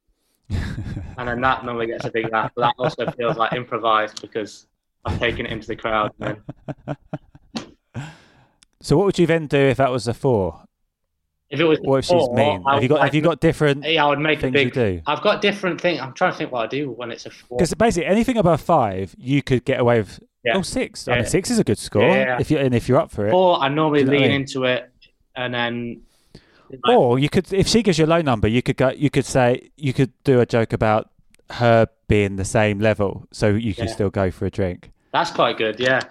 and 0.50 1.28
then 1.28 1.42
that 1.42 1.66
normally 1.66 1.88
gets 1.88 2.06
a 2.06 2.12
big 2.12 2.32
laugh. 2.32 2.52
But 2.56 2.62
that 2.62 2.76
also 2.78 3.10
feels 3.12 3.38
like 3.38 3.54
improvised 3.54 4.22
because 4.22 4.68
I've 5.04 5.20
taken 5.20 5.46
it 5.46 5.52
into 5.52 5.68
the 5.68 5.76
crowd. 5.76 6.12
Then... 6.20 6.42
So 8.86 8.96
what 8.98 9.08
would 9.08 9.18
you 9.18 9.26
then 9.26 9.48
do 9.48 9.58
if 9.58 9.78
that 9.78 9.90
was 9.90 10.08
a 10.08 10.14
four? 10.14 10.65
If 11.56 11.60
it 11.62 11.64
was, 11.66 11.80
what 11.82 11.98
if 12.00 12.06
she's 12.06 12.30
mean? 12.30 12.62
Have 12.64 12.84
you 12.84 12.90
got 12.90 13.02
have 13.02 13.16
you 13.16 13.22
got 13.22 13.40
different 13.40 13.84
Yeah, 13.84 14.06
I 14.06 14.10
would 14.10 14.20
make 14.20 14.40
a 14.40 14.42
things 14.44 14.54
big. 14.54 14.66
you 14.68 14.72
do? 14.72 15.02
I've 15.08 15.22
got 15.22 15.42
different 15.42 15.82
things. 15.82 16.00
I'm 16.00 16.14
trying 16.14 16.32
to 16.32 16.38
think 16.38 16.52
what 16.52 16.64
I 16.64 16.68
do 16.68 16.92
when 16.92 17.12
it's 17.12 17.26
a 17.26 17.30
four. 17.32 17.58
Because 17.58 17.74
basically 17.74 18.06
anything 18.08 18.38
above 18.38 18.62
five, 18.62 19.16
you 19.18 19.42
could 19.44 19.66
get 19.66 19.80
away 19.80 20.00
with. 20.00 20.20
Yeah. 20.44 20.54
Oh, 20.58 20.62
six. 20.62 21.08
I 21.08 21.12
Yeah. 21.14 21.18
mean, 21.22 21.26
six 21.30 21.50
is 21.50 21.60
a 21.60 21.64
good 21.64 21.78
score. 21.80 22.04
Yeah. 22.04 22.38
If 22.40 22.52
you 22.52 22.58
and 22.58 22.76
if 22.76 22.88
you're 22.88 23.00
up 23.00 23.12
for 23.12 23.26
it. 23.28 23.34
Or 23.34 23.60
I 23.60 23.70
normally 23.70 24.04
Do 24.04 24.06
you 24.06 24.12
know 24.12 24.12
what 24.12 24.18
I 24.18 24.22
lean 24.22 24.32
mean? 24.32 24.42
into 24.42 24.64
it, 24.66 24.92
and 25.36 25.54
then. 25.54 26.02
Or 26.88 27.20
you 27.20 27.30
could, 27.30 27.52
if 27.54 27.68
she 27.68 27.84
gives 27.84 27.98
you 28.00 28.06
a 28.06 28.08
low 28.08 28.22
number, 28.22 28.48
you 28.48 28.62
could 28.62 28.76
go. 28.78 28.90
You 28.90 29.10
could 29.10 29.26
say 29.26 29.70
you 29.78 29.94
could 29.94 30.12
do 30.24 30.40
a 30.40 30.46
joke 30.46 30.74
about 30.74 31.10
her 31.52 31.88
being 32.08 32.36
the 32.38 32.46
same 32.46 32.80
level, 32.80 33.28
so 33.32 33.50
you 33.50 33.74
Yeah. 33.78 33.86
still 33.86 34.10
go 34.10 34.32
for 34.32 34.46
a 34.46 34.50
drink. 34.52 34.92
That's 35.14 35.32
quite 35.32 35.58
good, 35.58 35.80
yeah. 35.80 36.02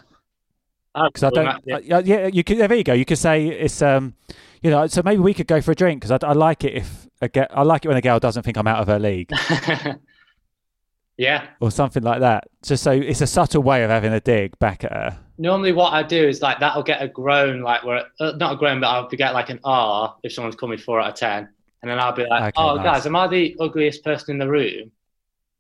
Because 0.94 1.24
I 1.24 1.30
don't. 1.30 1.61
yeah, 1.64 2.00
yeah, 2.04 2.26
you 2.28 2.44
could. 2.44 2.59
There 2.59 2.72
you 2.72 2.85
go. 2.85 2.92
You 2.92 3.04
could 3.04 3.18
say 3.18 3.48
it's 3.48 3.83
um, 3.83 4.14
you 4.62 4.70
know. 4.70 4.87
So 4.87 5.02
maybe 5.04 5.20
we 5.20 5.35
could 5.35 5.48
go 5.48 5.61
for 5.61 5.72
a 5.72 5.74
drink 5.74 6.00
because 6.00 6.12
I, 6.22 6.26
I 6.26 6.33
like 6.33 6.62
it 6.64 6.74
if 6.74 7.09
a 7.20 7.28
ge- 7.28 7.50
I 7.50 7.62
like 7.62 7.85
it 7.85 7.88
when 7.88 7.96
a 7.96 8.00
girl 8.00 8.20
doesn't 8.20 8.44
think 8.44 8.57
I'm 8.57 8.66
out 8.66 8.78
of 8.78 8.87
her 8.87 8.98
league 8.98 9.30
yeah. 11.16 11.46
or 11.61 11.70
something 11.70 12.02
like 12.02 12.20
that. 12.20 12.48
Just 12.62 12.83
so 12.83 12.92
it's 12.92 13.20
a 13.20 13.26
subtle 13.26 13.62
way 13.62 13.83
of 13.83 13.90
having 13.90 14.12
a 14.12 14.20
dig 14.20 14.59
back 14.59 14.85
at 14.85 14.92
her. 14.92 15.18
Normally, 15.38 15.72
what 15.72 15.92
I 15.92 16.02
do 16.02 16.28
is 16.28 16.42
like 16.42 16.61
that'll 16.61 16.83
get 16.83 17.02
a 17.02 17.09
groan, 17.09 17.62
like 17.62 17.83
where 17.85 18.04
uh, 18.20 18.33
not 18.37 18.52
a 18.52 18.57
groan, 18.57 18.80
but 18.80 18.87
I'll 18.87 19.09
get 19.09 19.35
like 19.35 19.50
an 19.50 19.61
R 19.64 20.14
if 20.22 20.33
someone's 20.33 20.57
coming 20.57 20.78
four 20.78 21.00
out 21.00 21.09
of 21.09 21.14
ten, 21.16 21.48
and 21.83 21.90
then 21.90 21.98
I'll 21.98 22.12
be 22.12 22.24
like, 22.26 22.42
Okay, 22.42 22.52
"Oh, 22.57 22.76
nice. 22.76 22.85
guys, 22.85 23.07
am 23.07 23.16
I 23.16 23.26
the 23.26 23.57
ugliest 23.59 24.04
person 24.04 24.33
in 24.33 24.38
the 24.38 24.48
room?" 24.48 24.92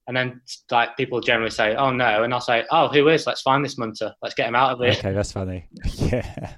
And 0.06 0.16
then 0.16 0.42
like 0.70 0.96
people 0.96 1.20
generally 1.20 1.50
say, 1.50 1.74
"Oh 1.76 1.90
no," 1.90 2.24
and 2.24 2.34
I'll 2.34 2.40
say, 2.40 2.64
"Oh, 2.70 2.88
who 2.88 3.08
is? 3.08 3.26
Let's 3.26 3.40
find 3.40 3.64
this 3.64 3.78
munter. 3.78 4.14
Let's 4.22 4.34
get 4.34 4.48
him 4.48 4.54
out 4.54 4.72
of 4.72 4.78
here. 4.80 4.90
Okay, 4.90 5.12
that's 5.12 5.32
funny. 5.32 5.66
yeah. 5.96 6.54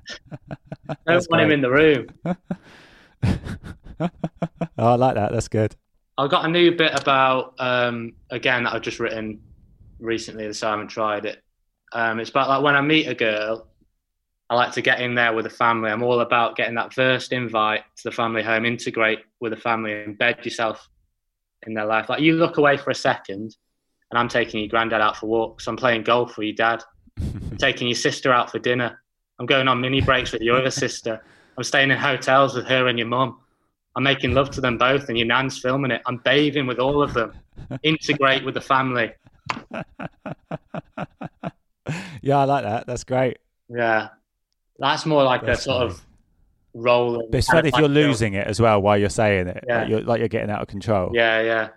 Don't 0.89 0.99
That's 1.05 1.29
want 1.29 1.43
him 1.43 1.53
in 1.53 1.61
the 1.61 1.71
room." 1.71 2.07
oh, 4.01 4.09
I 4.79 4.95
like 4.95 5.15
that. 5.15 5.33
That's 5.33 5.49
good. 5.49 5.77
I've 6.19 6.31
got 6.31 6.45
a 6.45 6.49
new 6.49 6.73
bit 6.73 6.99
about 6.99 7.55
um, 7.59 8.15
again 8.31 8.65
that 8.65 8.75
I've 8.75 8.83
just 8.83 8.99
written 8.99 9.41
recently, 9.99 10.47
I 10.47 10.71
haven't 10.71 10.89
tried 10.89 11.25
it. 11.25 11.43
Um, 11.93 12.21
it's 12.21 12.31
about 12.31 12.49
like 12.49 12.63
when 12.63 12.75
I 12.75 12.81
meet 12.81 13.07
a 13.07 13.15
girl, 13.15 13.69
I 14.51 14.55
like 14.55 14.73
to 14.73 14.83
get 14.83 15.01
in 15.01 15.15
there 15.15 15.35
with 15.35 15.45
the 15.45 15.51
family. 15.51 15.91
I'm 15.91 16.03
all 16.03 16.21
about 16.21 16.57
getting 16.57 16.75
that 16.77 16.93
first 16.93 17.33
invite 17.33 17.83
to 17.97 18.03
the 18.05 18.13
family 18.13 18.43
home, 18.43 18.65
integrate 18.65 19.21
with 19.41 19.51
the 19.51 19.57
family, 19.57 19.91
embed 19.91 20.45
yourself 20.45 20.89
in 21.67 21.75
their 21.75 21.87
life. 21.87 22.09
Like 22.09 22.21
you 22.21 22.35
look 22.35 22.57
away 22.59 22.77
for 22.77 22.91
a 22.91 22.95
second, 22.95 23.57
and 24.11 24.19
I'm 24.19 24.29
taking 24.29 24.61
your 24.61 24.69
granddad 24.69 25.01
out 25.01 25.17
for 25.17 25.27
walks. 25.27 25.67
I'm 25.67 25.77
playing 25.77 26.03
golf 26.05 26.37
with 26.37 26.47
your 26.47 26.55
dad. 26.57 26.83
I'm 27.21 27.57
taking 27.59 27.89
your 27.89 27.97
sister 27.97 28.33
out 28.33 28.51
for 28.51 28.59
dinner. 28.59 29.01
I'm 29.39 29.47
going 29.47 29.69
on 29.69 29.81
mini 29.81 30.01
breaks 30.01 30.33
with 30.33 30.43
your 30.43 30.57
other 30.57 30.71
sister. 30.85 31.23
I'm 31.57 31.65
staying 31.65 31.91
in 31.91 31.99
hotels 31.99 32.55
with 32.55 32.67
her 32.67 32.87
and 32.89 32.99
your 32.99 33.09
mum. 33.09 33.41
I'm 33.97 34.03
making 34.03 34.33
love 34.35 34.51
to 34.51 34.61
them 34.61 34.77
both, 34.79 35.09
and 35.09 35.17
your 35.17 35.27
nan's 35.27 35.59
filming 35.59 35.91
it. 35.91 36.03
I'm 36.07 36.19
bathing 36.19 36.67
with 36.67 36.79
all 36.79 37.03
of 37.03 37.15
them. 37.15 37.33
Integrate 37.83 38.45
with 38.45 38.55
the 38.55 38.61
family. 38.61 39.13
Yeah, 42.23 42.39
I 42.39 42.45
like 42.45 42.65
that. 42.65 42.89
That's 42.89 43.05
great. 43.05 43.39
Yeah, 43.69 44.09
that's 44.81 45.07
more 45.07 45.23
like 45.23 45.47
That's 45.47 45.61
a 45.61 45.63
sort 45.63 45.77
funny. 45.79 45.91
of 45.91 46.07
rolling. 46.77 47.29
But 47.31 47.39
it's 47.39 47.49
funny 47.49 47.69
if 47.69 47.77
you're 47.77 47.89
losing 47.89 48.35
it 48.35 48.47
as 48.47 48.61
well 48.61 48.81
while 48.81 48.99
you're 48.99 49.09
saying 49.09 49.49
it. 49.49 49.65
Yeah. 49.67 49.81
Like 49.81 49.89
you're, 49.89 50.01
like 50.03 50.19
you're 50.21 50.29
getting 50.29 50.51
out 50.51 50.63
of 50.63 50.69
control. 50.69 51.11
Yeah, 51.13 51.41
yeah. 51.43 51.69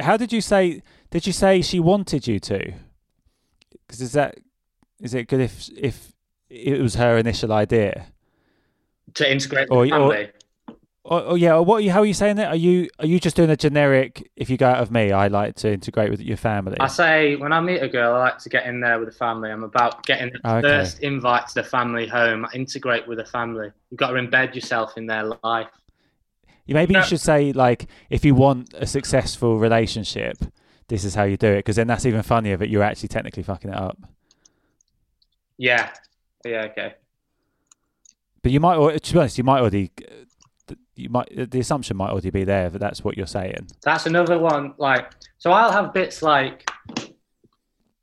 How 0.00 0.16
did 0.16 0.32
you 0.32 0.40
say? 0.40 0.82
Did 1.10 1.26
you 1.26 1.32
say 1.32 1.62
she 1.62 1.78
wanted 1.78 2.26
you 2.26 2.40
to? 2.40 2.72
Because 3.86 4.00
is 4.00 4.12
that 4.12 4.40
is 5.00 5.14
it 5.14 5.28
good 5.28 5.40
if 5.40 5.68
if 5.76 6.12
it 6.50 6.80
was 6.80 6.96
her 6.96 7.16
initial 7.16 7.52
idea? 7.52 8.06
To 9.14 9.30
integrate 9.30 9.68
Or- 9.70 9.84
the 9.84 9.90
family. 9.90 10.24
Or, 10.24 10.32
or 11.04 11.36
yeah, 11.36 11.58
what? 11.58 11.76
Are 11.76 11.80
you, 11.80 11.90
how 11.92 12.00
are 12.00 12.06
you 12.06 12.14
saying 12.14 12.36
that? 12.36 12.48
Are 12.48 12.56
you 12.56 12.88
are 12.98 13.06
you 13.06 13.20
just 13.20 13.36
doing 13.36 13.50
a 13.50 13.56
generic? 13.56 14.30
If 14.36 14.48
you 14.48 14.56
go 14.56 14.68
out 14.68 14.78
of 14.80 14.90
me, 14.90 15.12
I 15.12 15.28
like 15.28 15.54
to 15.56 15.70
integrate 15.70 16.10
with 16.10 16.20
your 16.20 16.38
family. 16.38 16.76
I 16.80 16.86
say 16.86 17.36
when 17.36 17.52
I 17.52 17.60
meet 17.60 17.82
a 17.82 17.88
girl, 17.88 18.14
I 18.14 18.18
like 18.20 18.38
to 18.38 18.48
get 18.48 18.66
in 18.66 18.80
there 18.80 18.98
with 18.98 19.08
the 19.10 19.14
family. 19.14 19.50
I'm 19.50 19.64
about 19.64 20.04
getting 20.06 20.32
the 20.32 20.48
Okay. 20.50 20.62
first 20.62 21.00
invite 21.00 21.48
to 21.48 21.54
the 21.56 21.62
family 21.64 22.06
home. 22.06 22.46
Integrate 22.54 23.06
with 23.06 23.18
the 23.18 23.24
family. 23.26 23.70
You've 23.90 23.98
got 23.98 24.08
to 24.10 24.14
embed 24.14 24.54
yourself 24.54 24.96
in 24.96 25.06
their 25.06 25.24
life. 25.44 25.68
You- 26.66 26.74
Maybe 26.74 26.94
No. 26.94 27.00
you 27.00 27.04
should 27.04 27.20
say 27.20 27.52
like, 27.52 27.86
if 28.08 28.24
you 28.24 28.34
want 28.34 28.72
a 28.72 28.86
successful 28.86 29.58
relationship, 29.58 30.38
this 30.88 31.04
is 31.04 31.14
how 31.14 31.24
you 31.24 31.36
do 31.36 31.48
it. 31.48 31.56
Because 31.58 31.76
then 31.76 31.86
that's 31.86 32.06
even 32.06 32.22
funnier 32.22 32.56
that 32.56 32.70
you're 32.70 32.82
actually 32.82 33.08
technically 33.08 33.42
fucking 33.42 33.70
it 33.70 33.76
up. 33.76 33.98
Yeah, 35.58 35.90
yeah, 36.46 36.62
okay. 36.70 36.94
But 38.42 38.52
you 38.52 38.60
might, 38.60 38.76
to 39.02 39.12
be 39.12 39.18
honest, 39.18 39.38
you 39.38 39.44
might 39.44 39.60
already, 39.60 39.90
uh, 40.02 40.24
you 40.96 41.08
might 41.08 41.50
the 41.50 41.60
assumption 41.60 41.96
might 41.96 42.10
already 42.10 42.30
be 42.30 42.44
there 42.44 42.70
that 42.70 42.78
that's 42.78 43.02
what 43.04 43.16
you're 43.16 43.26
saying. 43.26 43.68
That's 43.82 44.06
another 44.06 44.38
one. 44.38 44.74
Like, 44.78 45.10
so 45.38 45.50
I'll 45.52 45.72
have 45.72 45.92
bits 45.92 46.22
like. 46.22 46.68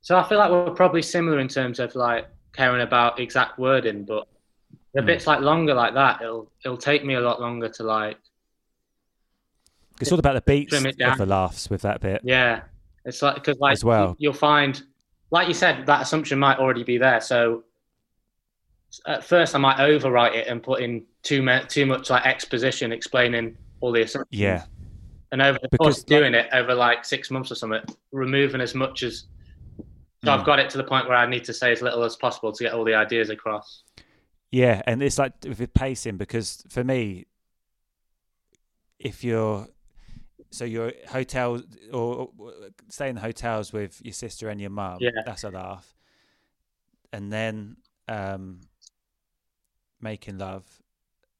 So 0.01 0.17
I 0.17 0.27
feel 0.27 0.39
like 0.39 0.49
we're 0.51 0.71
probably 0.71 1.01
similar 1.01 1.39
in 1.39 1.47
terms 1.47 1.79
of 1.79 1.93
like 1.95 2.27
caring 2.53 2.81
about 2.81 3.19
exact 3.19 3.59
wording, 3.59 4.03
but 4.03 4.27
the 4.93 5.01
Hmm. 5.01 5.05
bits 5.07 5.27
like 5.27 5.39
longer 5.41 5.73
like 5.73 5.93
that, 5.93 6.21
it'll 6.21 6.51
it'll 6.65 6.77
take 6.77 7.05
me 7.05 7.13
a 7.15 7.21
lot 7.21 7.39
longer 7.39 7.69
to 7.69 7.83
like. 7.83 8.17
It's 9.99 10.11
all 10.11 10.19
about 10.19 10.33
the 10.33 10.41
beats 10.41 10.73
of 10.73 11.17
the 11.17 11.25
laughs 11.27 11.69
with 11.69 11.83
that 11.83 12.01
bit. 12.01 12.21
Yeah, 12.23 12.61
it's 13.05 13.21
like 13.21 13.35
because 13.35 13.59
like 13.59 13.73
As 13.73 13.85
well. 13.85 14.15
you'll 14.17 14.33
find, 14.33 14.81
like 15.29 15.47
you 15.47 15.53
said, 15.53 15.85
that 15.85 16.01
assumption 16.01 16.39
might 16.39 16.57
already 16.57 16.83
be 16.83 16.97
there. 16.97 17.21
So 17.21 17.63
at 19.07 19.23
first, 19.23 19.55
I 19.55 19.57
might 19.57 19.77
overwrite 19.77 20.35
it 20.35 20.47
and 20.47 20.61
put 20.61 20.81
in 20.81 21.03
too 21.23 21.41
much 21.41 21.69
too 21.73 21.85
much 21.85 22.09
like 22.09 22.25
exposition 22.25 22.91
explaining 22.91 23.57
all 23.79 23.91
the 23.91 24.01
assumptions. 24.01 24.39
Yeah, 24.39 24.63
And 25.31 25.41
over 25.41 25.57
the 25.61 25.69
Because, 25.69 25.85
course 25.85 25.99
of 25.99 26.05
doing 26.07 26.33
it 26.33 26.47
over 26.53 26.73
like 26.75 27.05
six 27.05 27.31
months 27.31 27.51
or 27.51 27.55
something, 27.55 27.81
removing 28.11 28.61
as 28.61 28.75
much 28.75 29.03
as. 29.03 29.25
So 30.23 30.29
Mm. 30.29 30.37
I've 30.39 30.45
got 30.45 30.59
it 30.59 30.69
to 30.71 30.77
the 30.77 30.83
point 30.83 31.07
where 31.07 31.17
I 31.17 31.25
need 31.25 31.43
to 31.45 31.53
say 31.53 31.71
as 31.71 31.81
little 31.81 32.03
as 32.03 32.15
possible 32.15 32.51
to 32.51 32.63
get 32.63 32.73
all 32.73 32.83
the 32.85 32.93
ideas 32.93 33.29
across. 33.31 33.83
yeah, 34.51 34.81
and 34.85 35.01
it's 35.01 35.17
like 35.17 35.33
with 35.47 35.57
the 35.57 35.67
pacing 35.67 36.17
because 36.17 36.63
for 36.69 36.83
me, 36.83 37.25
if 38.99 39.23
you're 39.23 39.67
so 40.51 40.65
your 40.65 40.91
hotel 41.07 41.61
or, 41.93 42.29
or 42.37 42.53
stay 42.89 43.09
in 43.09 43.15
hotels 43.15 43.71
with 43.73 43.99
your 44.03 44.13
sister 44.13 44.49
and 44.49 44.59
your 44.61 44.69
mum, 44.69 44.97
Yeah. 44.99 45.09
that's 45.25 45.43
a 45.43 45.49
laugh. 45.49 45.95
And 47.13 47.31
then 47.31 47.77
um, 48.07 48.59
making 50.01 50.37
love, 50.37 50.63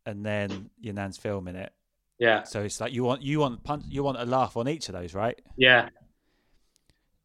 and 0.06 0.26
then 0.26 0.70
your 0.80 0.94
nan's 0.94 1.18
filming 1.18 1.56
it. 1.56 1.74
Yeah, 2.20 2.46
So 2.46 2.64
it's 2.64 2.82
like 2.82 2.94
you 2.94 3.04
want 3.04 3.22
you 3.24 3.40
want 3.40 3.64
punch 3.64 3.86
you 3.90 4.04
want 4.04 4.20
a 4.20 4.26
laugh 4.26 4.58
on 4.58 4.68
each 4.68 4.90
of 4.90 4.94
those, 4.96 5.14
right? 5.14 5.40
yeah, 5.58 5.90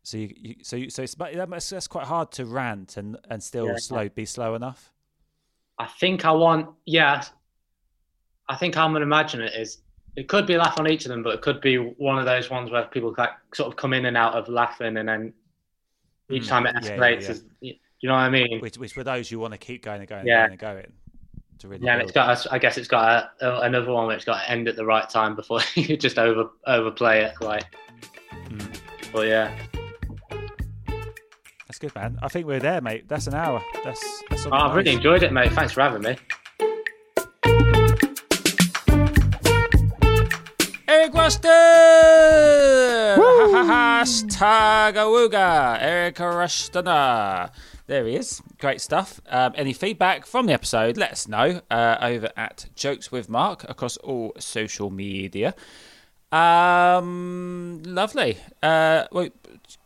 So 0.02 0.18
you, 0.18 0.32
you 0.36 0.54
so 0.62 0.76
you, 0.76 0.90
so 0.90 1.02
it's 1.02 1.14
but 1.14 1.34
that's, 1.34 1.88
quite 1.88 2.06
hard 2.06 2.30
to 2.32 2.44
rant 2.46 2.96
and 2.96 3.18
and 3.28 3.42
still 3.42 3.66
Yeah. 3.66 3.76
slow 3.76 4.08
be 4.08 4.24
slow 4.24 4.54
enough. 4.54 4.92
I 5.78 5.86
think 5.86 6.24
I 6.24 6.32
want. 6.32 6.74
Yeah, 6.84 7.22
I 8.48 8.56
think 8.56 8.76
I'm 8.76 8.92
gonna 8.92 9.04
imagine 9.04 9.40
it 9.40 9.54
is. 9.54 9.78
It 10.16 10.28
could 10.28 10.46
be 10.46 10.54
a 10.54 10.58
laugh 10.58 10.78
on 10.78 10.88
each 10.88 11.04
of 11.04 11.10
them, 11.10 11.22
but 11.22 11.34
it 11.34 11.42
could 11.42 11.60
be 11.60 11.76
one 11.76 12.18
of 12.18 12.24
those 12.24 12.48
ones 12.48 12.70
where 12.70 12.84
people 12.86 13.14
like 13.18 13.30
sort 13.54 13.68
of 13.70 13.76
come 13.76 13.92
in 13.92 14.06
and 14.06 14.16
out 14.16 14.34
of 14.34 14.48
laughing, 14.48 14.96
and 14.96 15.08
then 15.08 15.34
each 16.30 16.46
Mm, 16.46 16.48
time 16.48 16.66
it 16.66 16.74
yeah, 16.80 16.96
yeah, 16.96 17.14
escalates, 17.16 17.20
yeah. 17.20 17.30
is 17.30 17.44
you 17.60 18.08
know 18.08 18.14
what 18.14 18.20
I 18.20 18.30
mean? 18.30 18.60
Which 18.60 18.78
which 18.78 18.92
for 18.92 19.04
those 19.04 19.30
you 19.30 19.38
want 19.38 19.52
to 19.52 19.58
keep 19.58 19.82
going 19.82 20.00
and 20.00 20.08
going 20.08 20.22
and 20.22 20.32
going 20.32 20.50
and 20.50 20.58
going 20.58 20.92
to 21.60 21.68
really 21.68 21.84
Yeah, 21.84 21.94
and 21.94 22.02
it's 22.02 22.12
build. 22.12 22.26
got. 22.26 22.46
a- 22.46 22.52
I 22.54 22.58
guess 22.58 22.76
it's 22.78 22.88
got 22.88 23.32
a, 23.40 23.46
a, 23.46 23.60
another 23.62 23.90
one 23.92 24.06
where 24.06 24.16
it's 24.16 24.24
got 24.24 24.40
to 24.42 24.50
end 24.50 24.68
at 24.68 24.76
the 24.76 24.84
right 24.84 25.08
time 25.08 25.34
before 25.36 25.60
you 25.74 25.96
just 25.96 26.18
over 26.18 26.50
overplay 26.66 27.22
it. 27.24 27.34
Like, 27.40 27.64
Mm. 28.48 28.78
but 29.12 29.26
yeah, 29.26 29.56
That's 31.66 31.78
good, 31.80 31.94
man. 31.96 32.18
I 32.22 32.28
think 32.28 32.46
we're 32.46 32.60
there, 32.60 32.80
mate. 32.80 33.08
That's 33.08 33.26
an 33.26 33.34
hour. 33.34 33.60
That's 33.84 34.22
that's. 34.30 34.46
oh, 34.46 34.50
I've 34.52 34.74
really 34.76 34.92
enjoyed 34.92 35.22
it, 35.24 35.32
mate. 35.32 35.52
Thanks 35.52 35.72
for 35.72 35.80
having 35.82 36.02
me. 36.02 36.16
Eric 40.88 41.12
Ruston! 41.14 41.50
Hashtag 43.64 44.94
awooga. 44.94 45.78
Eric 45.80 46.18
Ruston. 46.18 46.84
There 47.86 48.06
he 48.06 48.16
is. 48.16 48.42
Great 48.58 48.80
stuff. 48.80 49.20
Um, 49.28 49.52
any 49.56 49.72
feedback 49.72 50.26
from 50.26 50.46
the 50.46 50.52
episode, 50.52 50.96
let 50.96 51.12
us 51.12 51.26
know 51.26 51.62
uh, 51.70 51.96
over 52.02 52.30
at 52.36 52.66
Jokes 52.74 53.10
with 53.10 53.28
Mark 53.28 53.64
across 53.68 53.96
all 53.98 54.34
social 54.38 54.90
media. 54.90 55.54
Um, 56.30 57.82
lovely. 57.84 58.38
Uh, 58.62 59.04
well, 59.10 59.30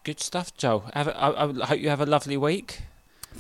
good 0.03 0.18
stuff, 0.18 0.57
Joel. 0.57 0.91
Have 0.95 1.09
a, 1.09 1.16
I, 1.16 1.49
I 1.62 1.66
hope 1.66 1.81
you 1.81 1.91
have 1.91 2.01
a 2.01 2.07
lovely 2.07 2.37
week. 2.37 2.81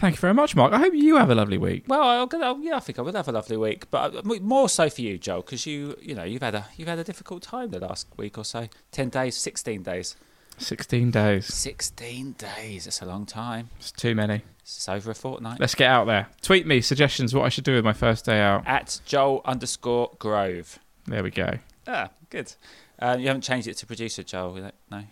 Thank 0.00 0.14
you 0.16 0.20
very 0.20 0.32
much, 0.32 0.56
Mark. 0.56 0.72
I 0.72 0.78
hope 0.78 0.94
you 0.94 1.16
have 1.18 1.28
a 1.28 1.34
lovely 1.34 1.58
week. 1.58 1.84
Well, 1.86 2.00
I'll, 2.00 2.28
I'll, 2.42 2.58
yeah, 2.62 2.76
I 2.76 2.80
think 2.80 2.98
I 2.98 3.02
will 3.02 3.12
have 3.12 3.28
a 3.28 3.32
lovely 3.32 3.58
week, 3.58 3.90
but 3.90 4.16
uh, 4.16 4.22
more 4.40 4.66
so 4.70 4.88
for 4.88 5.02
you, 5.02 5.18
Joel, 5.18 5.42
because 5.42 5.66
you, 5.66 5.94
you 6.00 6.14
know, 6.14 6.24
you've 6.24 6.40
had 6.40 6.54
a 6.54 6.64
you've 6.78 6.88
had 6.88 6.98
a 6.98 7.04
difficult 7.04 7.42
time 7.42 7.68
the 7.68 7.80
last 7.80 8.06
week 8.16 8.38
or 8.38 8.44
so. 8.46 8.68
Ten 8.92 9.10
days, 9.10 9.36
sixteen 9.36 9.82
days, 9.82 10.16
16 10.56 11.10
days. 11.10 11.52
sixteen 11.52 12.32
days. 12.32 12.86
It's 12.86 13.02
a 13.02 13.04
long 13.04 13.26
time. 13.26 13.68
It's 13.78 13.92
too 13.92 14.14
many. 14.14 14.40
It's 14.62 14.88
over 14.88 15.10
a 15.10 15.14
fortnight. 15.14 15.60
Let's 15.60 15.74
get 15.74 15.90
out 15.90 16.06
there. 16.06 16.28
Tweet 16.40 16.66
me 16.66 16.80
suggestions 16.80 17.34
what 17.34 17.44
I 17.44 17.50
should 17.50 17.64
do 17.64 17.74
with 17.74 17.84
my 17.84 17.92
first 17.92 18.24
day 18.24 18.40
out. 18.40 18.66
At 18.66 19.00
Joel 19.04 19.42
underscore 19.44 20.12
Grove. 20.18 20.78
There 21.06 21.22
we 21.22 21.30
go. 21.30 21.58
Ah, 21.86 22.08
good. 22.30 22.54
Uh, 22.98 23.18
you 23.20 23.26
haven't 23.26 23.42
changed 23.42 23.68
it 23.68 23.76
to 23.76 23.86
producer 23.86 24.22
Joel, 24.22 24.70
no? 24.90 25.02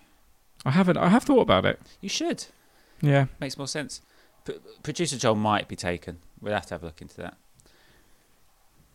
I 0.65 0.71
haven't. 0.71 0.97
I 0.97 1.09
have 1.11 1.25
thought 1.25 1.43
about 1.43 1.67
it. 1.67 1.79
You 2.01 2.09
should. 2.09 2.47
Yeah. 3.03 3.27
Makes 3.39 3.59
more 3.59 3.69
sense. 3.69 4.01
P- 4.49 4.59
producer 4.83 5.17
Joel 5.17 5.35
might 5.37 5.69
be 5.69 5.77
taken. 5.77 6.19
We'll 6.41 6.55
have 6.55 6.67
to 6.67 6.75
have 6.75 6.83
a 6.83 6.87
look 6.87 7.03
into 7.03 7.17
that. 7.19 7.37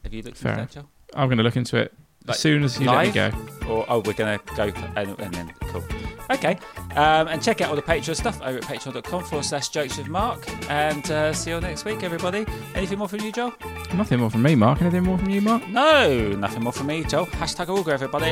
Have 0.03 0.13
you 0.13 0.21
looked 0.21 0.37
Fair 0.37 0.53
into 0.53 0.65
that, 0.65 0.71
Joel? 0.71 0.89
I'm 1.15 1.27
going 1.27 1.37
to 1.37 1.43
look 1.43 1.55
into 1.55 1.77
it 1.77 1.93
Like, 2.25 2.35
as 2.35 2.39
soon 2.41 2.63
as 2.63 2.79
you 2.79 2.87
live? 2.87 3.15
let 3.15 3.31
me 3.31 3.67
go. 3.67 3.71
Or 3.71 3.85
oh, 3.87 3.99
we're 4.05 4.13
gonna 4.13 4.39
go 4.57 4.63
and, 4.95 5.19
and 5.19 5.33
then 5.33 5.53
cool. 5.61 5.83
Okay, 6.31 6.57
um, 6.95 7.27
and 7.27 7.41
check 7.43 7.61
out 7.61 7.69
all 7.69 7.75
the 7.75 7.81
Patreon 7.81 8.15
stuff 8.15 8.41
over 8.41 8.57
at 8.57 8.63
patreon.com 8.63 9.23
forward 9.25 9.43
slash 9.45 9.69
jokes 9.69 9.97
with 9.97 10.07
Mark. 10.07 10.43
And 10.69 11.09
uh, 11.11 11.33
see 11.33 11.49
you 11.51 11.57
all 11.57 11.61
next 11.61 11.85
week, 11.85 12.01
everybody. 12.03 12.45
Anything 12.75 12.97
more 12.99 13.07
from 13.07 13.21
you, 13.21 13.31
Joel? 13.31 13.53
Nothing 13.93 14.19
more 14.19 14.29
from 14.29 14.41
me, 14.41 14.55
Mark. 14.55 14.81
Anything 14.81 15.03
more 15.03 15.17
from 15.17 15.29
you, 15.29 15.41
Mark? 15.41 15.67
No, 15.69 16.29
nothing 16.29 16.63
more 16.63 16.73
from 16.73 16.87
me, 16.87 17.03
Joel. 17.03 17.27
Hashtag 17.27 17.69
Auger, 17.69 17.91
everybody. 17.91 18.31